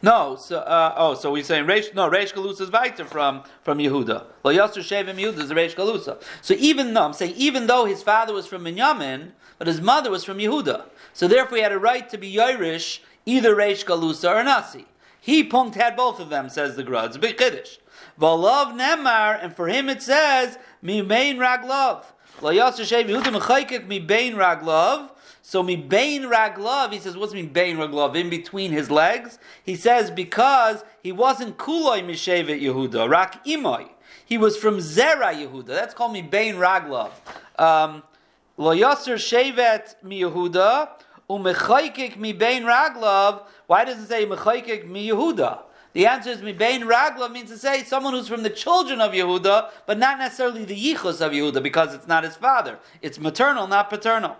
no, 0.02 0.36
so 0.36 0.58
uh, 0.58 0.94
oh, 0.96 1.14
so 1.14 1.32
we're 1.32 1.44
saying 1.44 1.66
Reish 1.66 1.94
no 1.94 2.10
Reish 2.10 2.34
Galusa 2.34 2.62
is 2.62 3.08
from 3.08 3.44
from 3.62 3.78
Yehuda. 3.78 4.24
Lo 4.42 4.52
Yasser 4.52 4.78
Shevim 4.78 5.14
Yehuda 5.14 5.38
is 5.38 5.48
the 5.48 5.54
Reish 5.54 5.76
Galusa. 5.76 6.20
So 6.42 6.54
even 6.58 6.92
though 6.92 7.04
I'm 7.04 7.12
saying 7.12 7.34
even 7.36 7.68
though 7.68 7.84
his 7.84 8.02
father 8.02 8.32
was 8.32 8.46
from 8.46 8.64
Binyamin, 8.64 9.30
but 9.58 9.68
his 9.68 9.80
mother 9.80 10.10
was 10.10 10.24
from 10.24 10.38
Yehuda, 10.38 10.86
so 11.12 11.28
therefore 11.28 11.58
he 11.58 11.62
had 11.62 11.72
a 11.72 11.78
right 11.78 12.08
to 12.10 12.18
be 12.18 12.40
Irish, 12.40 13.02
either 13.24 13.54
Reish 13.54 13.84
Galusa 13.84 14.34
or 14.34 14.42
Nasi. 14.42 14.86
He 15.20 15.42
punkt 15.42 15.74
had 15.76 15.96
both 15.96 16.20
of 16.20 16.28
them, 16.28 16.48
says 16.48 16.76
the 16.76 16.86
a 16.86 17.18
big 17.18 17.36
kiddush. 17.36 17.78
Valav 18.20 18.72
Nemar, 18.78 19.38
and 19.42 19.54
for 19.54 19.68
him 19.68 19.88
it 19.88 20.02
says, 20.02 20.58
Mi 20.82 21.02
Bein 21.02 21.36
Raglov. 21.38 22.04
Mi 22.42 22.58
Raglov. 24.36 25.10
So 25.42 25.62
Mi 25.62 25.76
Bein 25.76 26.22
Raglov, 26.22 26.92
he 26.92 26.98
says, 26.98 27.16
what's 27.16 27.32
Mi 27.32 27.42
Bein 27.42 27.76
Raglov? 27.76 28.16
In 28.16 28.30
between 28.30 28.72
his 28.72 28.90
legs? 28.90 29.38
He 29.64 29.76
says, 29.76 30.10
because 30.10 30.84
he 31.02 31.12
wasn't 31.12 31.56
Kuloi 31.56 32.04
Mishevet 32.04 32.60
Yehuda, 32.60 33.08
Rak 33.08 33.44
Imoy. 33.44 33.88
He 34.24 34.38
was 34.38 34.56
from 34.56 34.78
Zera 34.78 35.32
Yehuda. 35.34 35.66
That's 35.66 35.94
called 35.94 36.12
Mi 36.12 36.22
Bein 36.22 36.56
Raglov. 36.56 37.10
Um, 37.58 38.02
Lo 38.56 38.74
Yasser 38.74 39.16
Shevet 39.16 40.02
Mi 40.02 40.22
Yehuda. 40.22 40.88
Umechaykik 41.28 42.16
mi 42.16 42.32
bein 42.32 42.62
raglav. 42.62 43.42
Why 43.66 43.84
does 43.84 44.00
it 44.00 44.06
say 44.06 44.26
mechaykik 44.26 44.86
mi 44.88 45.08
Yehuda? 45.08 45.62
The 45.96 46.04
answer 46.04 46.28
is 46.28 46.42
mi 46.42 46.52
bein 46.52 46.82
raglav 46.82 47.32
means 47.32 47.48
to 47.48 47.56
say 47.56 47.82
someone 47.82 48.12
who's 48.12 48.28
from 48.28 48.42
the 48.42 48.50
children 48.50 49.00
of 49.00 49.12
Yehuda, 49.12 49.70
but 49.86 49.96
not 49.96 50.18
necessarily 50.18 50.66
the 50.66 50.76
yichus 50.76 51.22
of 51.22 51.32
Yehuda 51.32 51.62
because 51.62 51.94
it's 51.94 52.06
not 52.06 52.22
his 52.22 52.36
father. 52.36 52.78
It's 53.00 53.18
maternal, 53.18 53.66
not 53.66 53.88
paternal. 53.88 54.36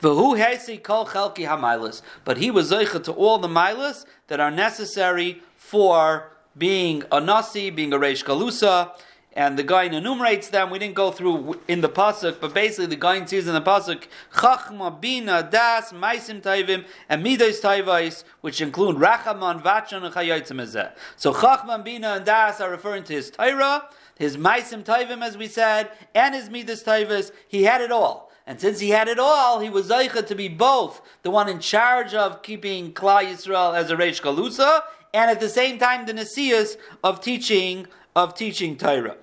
V'hu 0.00 0.38
heisi 0.38 0.80
kol 0.80 1.04
chelki 1.04 1.48
hamailas. 1.48 2.00
But 2.24 2.36
he 2.36 2.52
was 2.52 2.70
zeicha 2.70 3.02
to 3.02 3.12
all 3.12 3.38
the 3.38 3.48
milas 3.48 4.06
that 4.28 4.38
are 4.38 4.52
necessary 4.52 5.42
for 5.56 6.30
being 6.56 7.02
a 7.10 7.20
nasi, 7.20 7.70
being 7.70 7.92
a 7.92 7.98
reish 7.98 8.24
galusa, 8.24 8.92
and 9.36 9.58
the 9.58 9.62
guy 9.62 9.84
enumerates 9.84 10.48
them. 10.48 10.70
We 10.70 10.78
didn't 10.78 10.94
go 10.94 11.12
through 11.12 11.60
in 11.68 11.82
the 11.82 11.90
pasuk, 11.90 12.40
but 12.40 12.54
basically 12.54 12.86
the 12.86 12.96
guy 12.96 13.22
sees 13.26 13.46
in 13.46 13.52
the 13.52 13.60
pasuk 13.60 14.04
chachma, 14.32 14.98
bina, 14.98 15.46
das, 15.48 15.92
maisim 15.92 16.40
taivim, 16.40 16.86
and 17.10 17.24
midos 17.24 17.60
taivais, 17.60 18.24
which 18.40 18.62
include 18.62 18.96
rachaman, 18.96 19.62
vachan, 19.62 20.02
and 20.04 20.14
chayotzim 20.14 20.90
So 21.16 21.34
chachma, 21.34 21.84
bina, 21.84 22.14
and 22.14 22.24
das 22.24 22.62
are 22.62 22.70
referring 22.70 23.04
to 23.04 23.12
his 23.12 23.30
Torah, 23.30 23.90
his 24.18 24.38
maisim 24.38 24.82
taivim, 24.82 25.22
as 25.22 25.36
we 25.36 25.48
said, 25.48 25.90
and 26.14 26.34
his 26.34 26.48
midos 26.48 26.82
taivas. 26.82 27.30
He 27.46 27.64
had 27.64 27.82
it 27.82 27.92
all. 27.92 28.32
And 28.46 28.58
since 28.58 28.80
he 28.80 28.90
had 28.90 29.08
it 29.08 29.18
all, 29.18 29.60
he 29.60 29.68
was 29.68 29.90
Zaycha 29.90 30.24
to 30.28 30.34
be 30.34 30.48
both 30.48 31.02
the 31.22 31.30
one 31.30 31.48
in 31.48 31.58
charge 31.58 32.14
of 32.14 32.42
keeping 32.42 32.92
Klal 32.92 33.24
Yisrael 33.24 33.76
as 33.76 33.90
a 33.90 33.96
Reish 33.96 34.22
Galusa, 34.22 34.82
and 35.12 35.30
at 35.30 35.40
the 35.40 35.48
same 35.48 35.78
time 35.78 36.06
the 36.06 36.14
Nesias 36.14 36.76
of 37.04 37.20
teaching 37.20 37.86
of 38.14 38.34
teaching 38.34 38.78
Torah. 38.78 39.16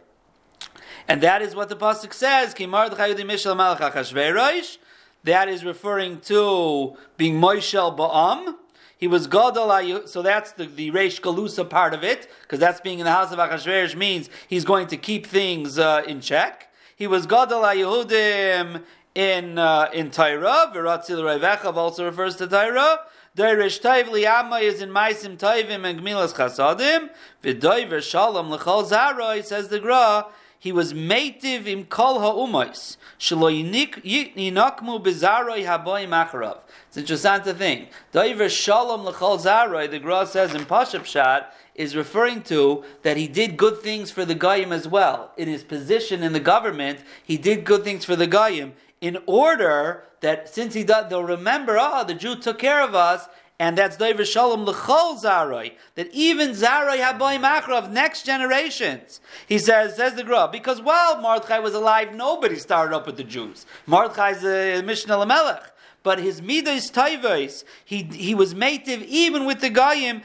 And 1.08 1.22
that 1.22 1.41
is 1.41 1.56
what 1.56 1.70
the 1.70 1.76
pasuk 1.76 2.14
says. 2.14 2.54
That 5.26 5.47
is 5.47 5.64
referring 5.64 6.20
to 6.22 6.97
being 7.18 7.39
Moishel 7.39 7.97
Ba'am. 7.97 8.56
He 8.97 9.08
was 9.08 9.28
Gadol, 9.28 10.08
so 10.08 10.22
that's 10.22 10.54
the, 10.54 10.66
the 10.66 10.91
Reish 10.91 11.20
Galusa 11.20 11.70
part 11.70 11.93
of 11.93 12.06
it, 12.06 12.32
because 12.43 12.60
that's 12.60 12.80
being 12.80 12.99
in 12.99 13.06
the 13.06 13.12
house 13.12 13.34
of 13.34 13.39
Achashverosh 13.39 13.97
means 13.97 14.30
he's 14.47 14.64
going 14.64 14.88
to 14.88 14.95
keep 14.95 15.28
things 15.28 15.78
uh, 15.78 16.04
in 16.08 16.22
check. 16.22 16.70
He 16.95 17.08
was 17.08 17.26
Gadol 17.26 17.64
Yehudim 17.64 18.82
in 19.14 19.58
uh, 19.60 19.89
in 19.93 20.10
Tyra. 20.10 20.74
Viratzil 20.74 21.20
Revechav 21.20 21.76
also 21.76 22.06
refers 22.06 22.38
to 22.38 22.47
Tyra. 22.47 22.99
Dairish 23.36 23.82
Taiv 23.82 24.06
Liyama 24.06 24.62
is 24.62 24.82
in 24.82 24.89
Maisim 24.89 25.38
Taivim 25.38 25.86
and 25.86 25.99
Gmilas 25.99 26.34
Chasadim. 26.34 27.10
V'Doiver 27.43 28.01
Shalom 28.01 28.49
L'chol 28.51 28.89
Zaroi 28.89 29.43
says 29.43 29.68
the 29.68 29.80
Gra. 29.80 30.28
He 30.64 30.72
was 30.72 30.93
meitiv 30.93 31.68
im 31.68 31.84
kol 31.84 32.22
ha'umais. 32.22 32.95
Shelo 33.20 33.51
yinakmu 33.51 35.03
bezaroi 35.03 35.66
haboim 35.66 36.11
acharav. 36.11 36.59
It's 36.88 36.95
interesting 36.95 37.41
to 37.41 37.53
think. 37.53 37.89
Doiver 38.14 38.49
shalom 38.49 39.03
l'chol 39.03 39.41
zaroi, 39.41 39.91
the 39.91 39.99
Gra 39.99 40.26
says 40.26 40.55
in 40.55 40.61
Pashup 40.61 41.47
is 41.76 41.97
referring 41.97 42.43
to 42.43 42.86
that 43.01 43.18
he 43.18 43.28
did 43.28 43.57
good 43.57 43.82
things 43.82 44.09
for 44.09 44.24
the 44.24 44.36
Goyim 44.36 44.72
as 44.72 44.88
well. 44.88 45.34
In 45.36 45.49
his 45.49 45.66
position 45.66 46.24
in 46.24 46.32
the 46.32 46.39
government, 46.39 46.99
he 47.22 47.36
did 47.36 47.66
good 47.66 47.84
things 47.84 48.05
for 48.05 48.16
the 48.16 48.26
Goyim 48.26 48.72
in 49.01 49.18
order 49.26 50.05
that 50.22 50.47
since 50.47 50.74
he 50.74 50.86
does, 50.86 51.09
they'll 51.09 51.26
remember, 51.26 51.76
oh, 51.78 52.05
the 52.05 52.14
Jew 52.14 52.38
took 52.38 52.57
care 52.57 52.82
of 52.82 52.95
us, 52.95 53.28
and 53.64 53.78
that's 53.78 53.95
Doiver 53.95 54.26
Shalom 54.26 54.66
L'chol 54.66 55.24
Zaroi, 55.24 55.72
that 55.95 56.09
even 56.11 56.49
Zaroi 56.49 56.99
Haboy 57.01 57.39
Makrav, 57.39 57.89
next 57.89 58.26
generations, 58.26 59.22
he 59.47 59.57
says, 59.57 59.95
says 59.95 60.16
the 60.16 60.24
Gra, 60.26 60.49
because 60.51 60.82
while 60.82 61.22
Mordechai 61.22 61.59
was 61.59 61.74
alive, 61.74 62.14
nobody 62.14 62.57
started 62.57 62.93
up 62.93 63.07
with 63.07 63.16
the 63.16 63.24
Jews. 63.24 63.66
Mordechai's 63.86 64.43
a 64.43 64.82
Mishnah 64.82 65.16
Lamelech. 65.16 65.70
But 66.03 66.20
his 66.20 66.41
midas 66.41 66.91
taivos, 66.91 67.64
he 67.86 68.03
he 68.03 68.36
was 68.36 68.53
mative 68.53 69.05
even 69.05 69.45
with 69.45 69.61
the 69.61 69.70
goyim 69.70 70.22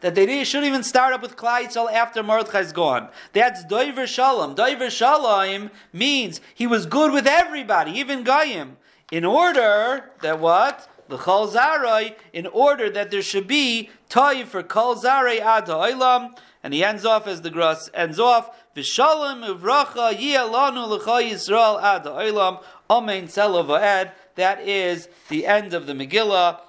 that 0.00 0.14
they 0.14 0.44
shouldn't 0.44 0.68
even 0.68 0.84
start 0.84 1.12
up 1.12 1.20
with 1.20 1.34
Klai 1.34 1.92
after 1.92 2.22
Mordechai's 2.22 2.72
gone. 2.72 3.08
That's 3.32 3.64
doiver 3.64 4.06
shalom. 4.06 4.54
Doiver 4.54 4.92
shalom 4.92 5.72
means 5.92 6.40
he 6.54 6.68
was 6.68 6.86
good 6.86 7.10
with 7.10 7.26
everybody, 7.26 7.90
even 7.98 8.22
goyim 8.22 8.76
in 9.10 9.24
order 9.24 10.10
that 10.22 10.38
what? 10.38 10.88
The 11.08 11.16
Zarai, 11.16 12.14
in 12.34 12.46
order 12.46 12.90
that 12.90 13.10
there 13.10 13.22
should 13.22 13.46
be 13.46 13.88
Toy 14.10 14.44
for 14.44 14.62
Kol 14.62 14.94
Zarai 14.94 15.40
Ad 15.40 15.66
Ha'ilam, 15.66 16.36
and 16.62 16.74
he 16.74 16.84
ends 16.84 17.06
off 17.06 17.26
as 17.26 17.40
the 17.40 17.50
grass 17.50 17.88
ends 17.94 18.20
off, 18.20 18.50
Vishalom 18.76 19.58
Uvracha 19.58 20.12
Yiyalanu 20.14 20.86
L'cha 20.86 21.22
Yisrael 21.22 21.82
Ad 21.82 22.04
Ha'ilam, 22.04 22.62
Amen 22.90 23.24
Selov 23.26 24.10
That 24.34 24.60
is 24.60 25.08
the 25.30 25.46
end 25.46 25.72
of 25.72 25.86
the 25.86 25.94
Megillah. 25.94 26.60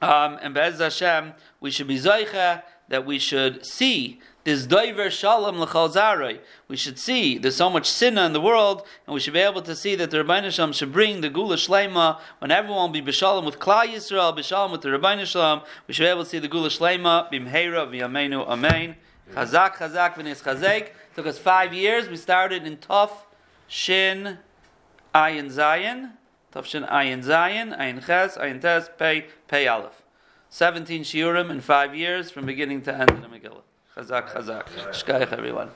Um, 0.00 0.38
and 0.40 0.54
Be'ez 0.54 0.78
Hashem, 0.78 1.32
we 1.60 1.70
should 1.70 1.88
be 1.88 1.98
Zoicha, 1.98 2.62
that 2.88 3.04
we 3.04 3.18
should 3.18 3.64
see 3.66 4.20
this 4.44 4.66
Doiver 4.66 5.10
Shalom 5.10 5.58
L'chol 5.58 5.92
Zaroi. 5.92 6.38
We 6.68 6.76
should 6.76 6.98
see 6.98 7.38
there's 7.38 7.56
so 7.56 7.70
much 7.70 7.90
sin 7.90 8.18
in 8.18 8.34
the 8.34 8.40
world, 8.40 8.86
and 9.06 9.14
we 9.14 9.20
should 9.20 9.32
be 9.32 9.40
able 9.40 9.62
to 9.62 9.74
see 9.74 9.94
that 9.96 10.10
the 10.10 10.50
Shalom 10.50 10.72
should 10.72 10.92
bring 10.92 11.22
the 11.22 11.30
Gula 11.30 11.56
Shlema 11.56 12.20
when 12.38 12.50
everyone 12.50 12.92
will 12.92 13.00
be 13.00 13.02
B'Shalom 13.02 13.46
with 13.46 13.58
Klal 13.58 13.86
Yisrael, 13.86 14.36
B'Shalom 14.36 14.70
with 14.70 14.82
the 14.82 14.90
Rabbi 14.90 15.24
Shalom. 15.24 15.62
We 15.88 15.94
should 15.94 16.04
be 16.04 16.08
able 16.08 16.24
to 16.24 16.28
see 16.28 16.38
the 16.38 16.48
Gula 16.48 16.68
Shlema, 16.68 17.32
Bimheira, 17.32 17.88
V'Yameinu, 17.88 18.46
Amen. 18.46 18.96
Chazak, 19.32 19.76
Chazak, 19.76 20.14
V'Nis 20.14 20.42
Chazek. 20.42 20.90
Took 21.16 21.26
us 21.26 21.38
five 21.38 21.72
years. 21.72 22.08
We 22.08 22.16
started 22.16 22.66
in 22.66 22.76
Tov, 22.76 23.10
Shin, 23.66 24.38
Ayin 25.14 25.50
Zayin. 25.50 26.12
Tov 26.52 26.66
Shin, 26.66 26.82
Ayin 26.82 27.24
Zayin, 27.24 27.76
Ayin 27.78 28.04
Ches, 28.04 28.36
Ayin 28.36 28.60
Tes, 28.60 28.90
Pei, 28.98 29.26
Pei 29.48 29.66
Aleph. 29.66 30.02
17 30.50 31.02
shiurim 31.02 31.50
in 31.50 31.60
five 31.60 31.96
years 31.96 32.30
from 32.30 32.46
beginning 32.46 32.82
to 32.82 32.94
end 32.94 33.10
in 33.10 33.22
the 33.22 33.26
Megillah. 33.26 33.62
Chazak, 33.96 34.32
chazak. 34.32 34.66
Shkaich, 34.90 35.32
everyone. 35.32 35.74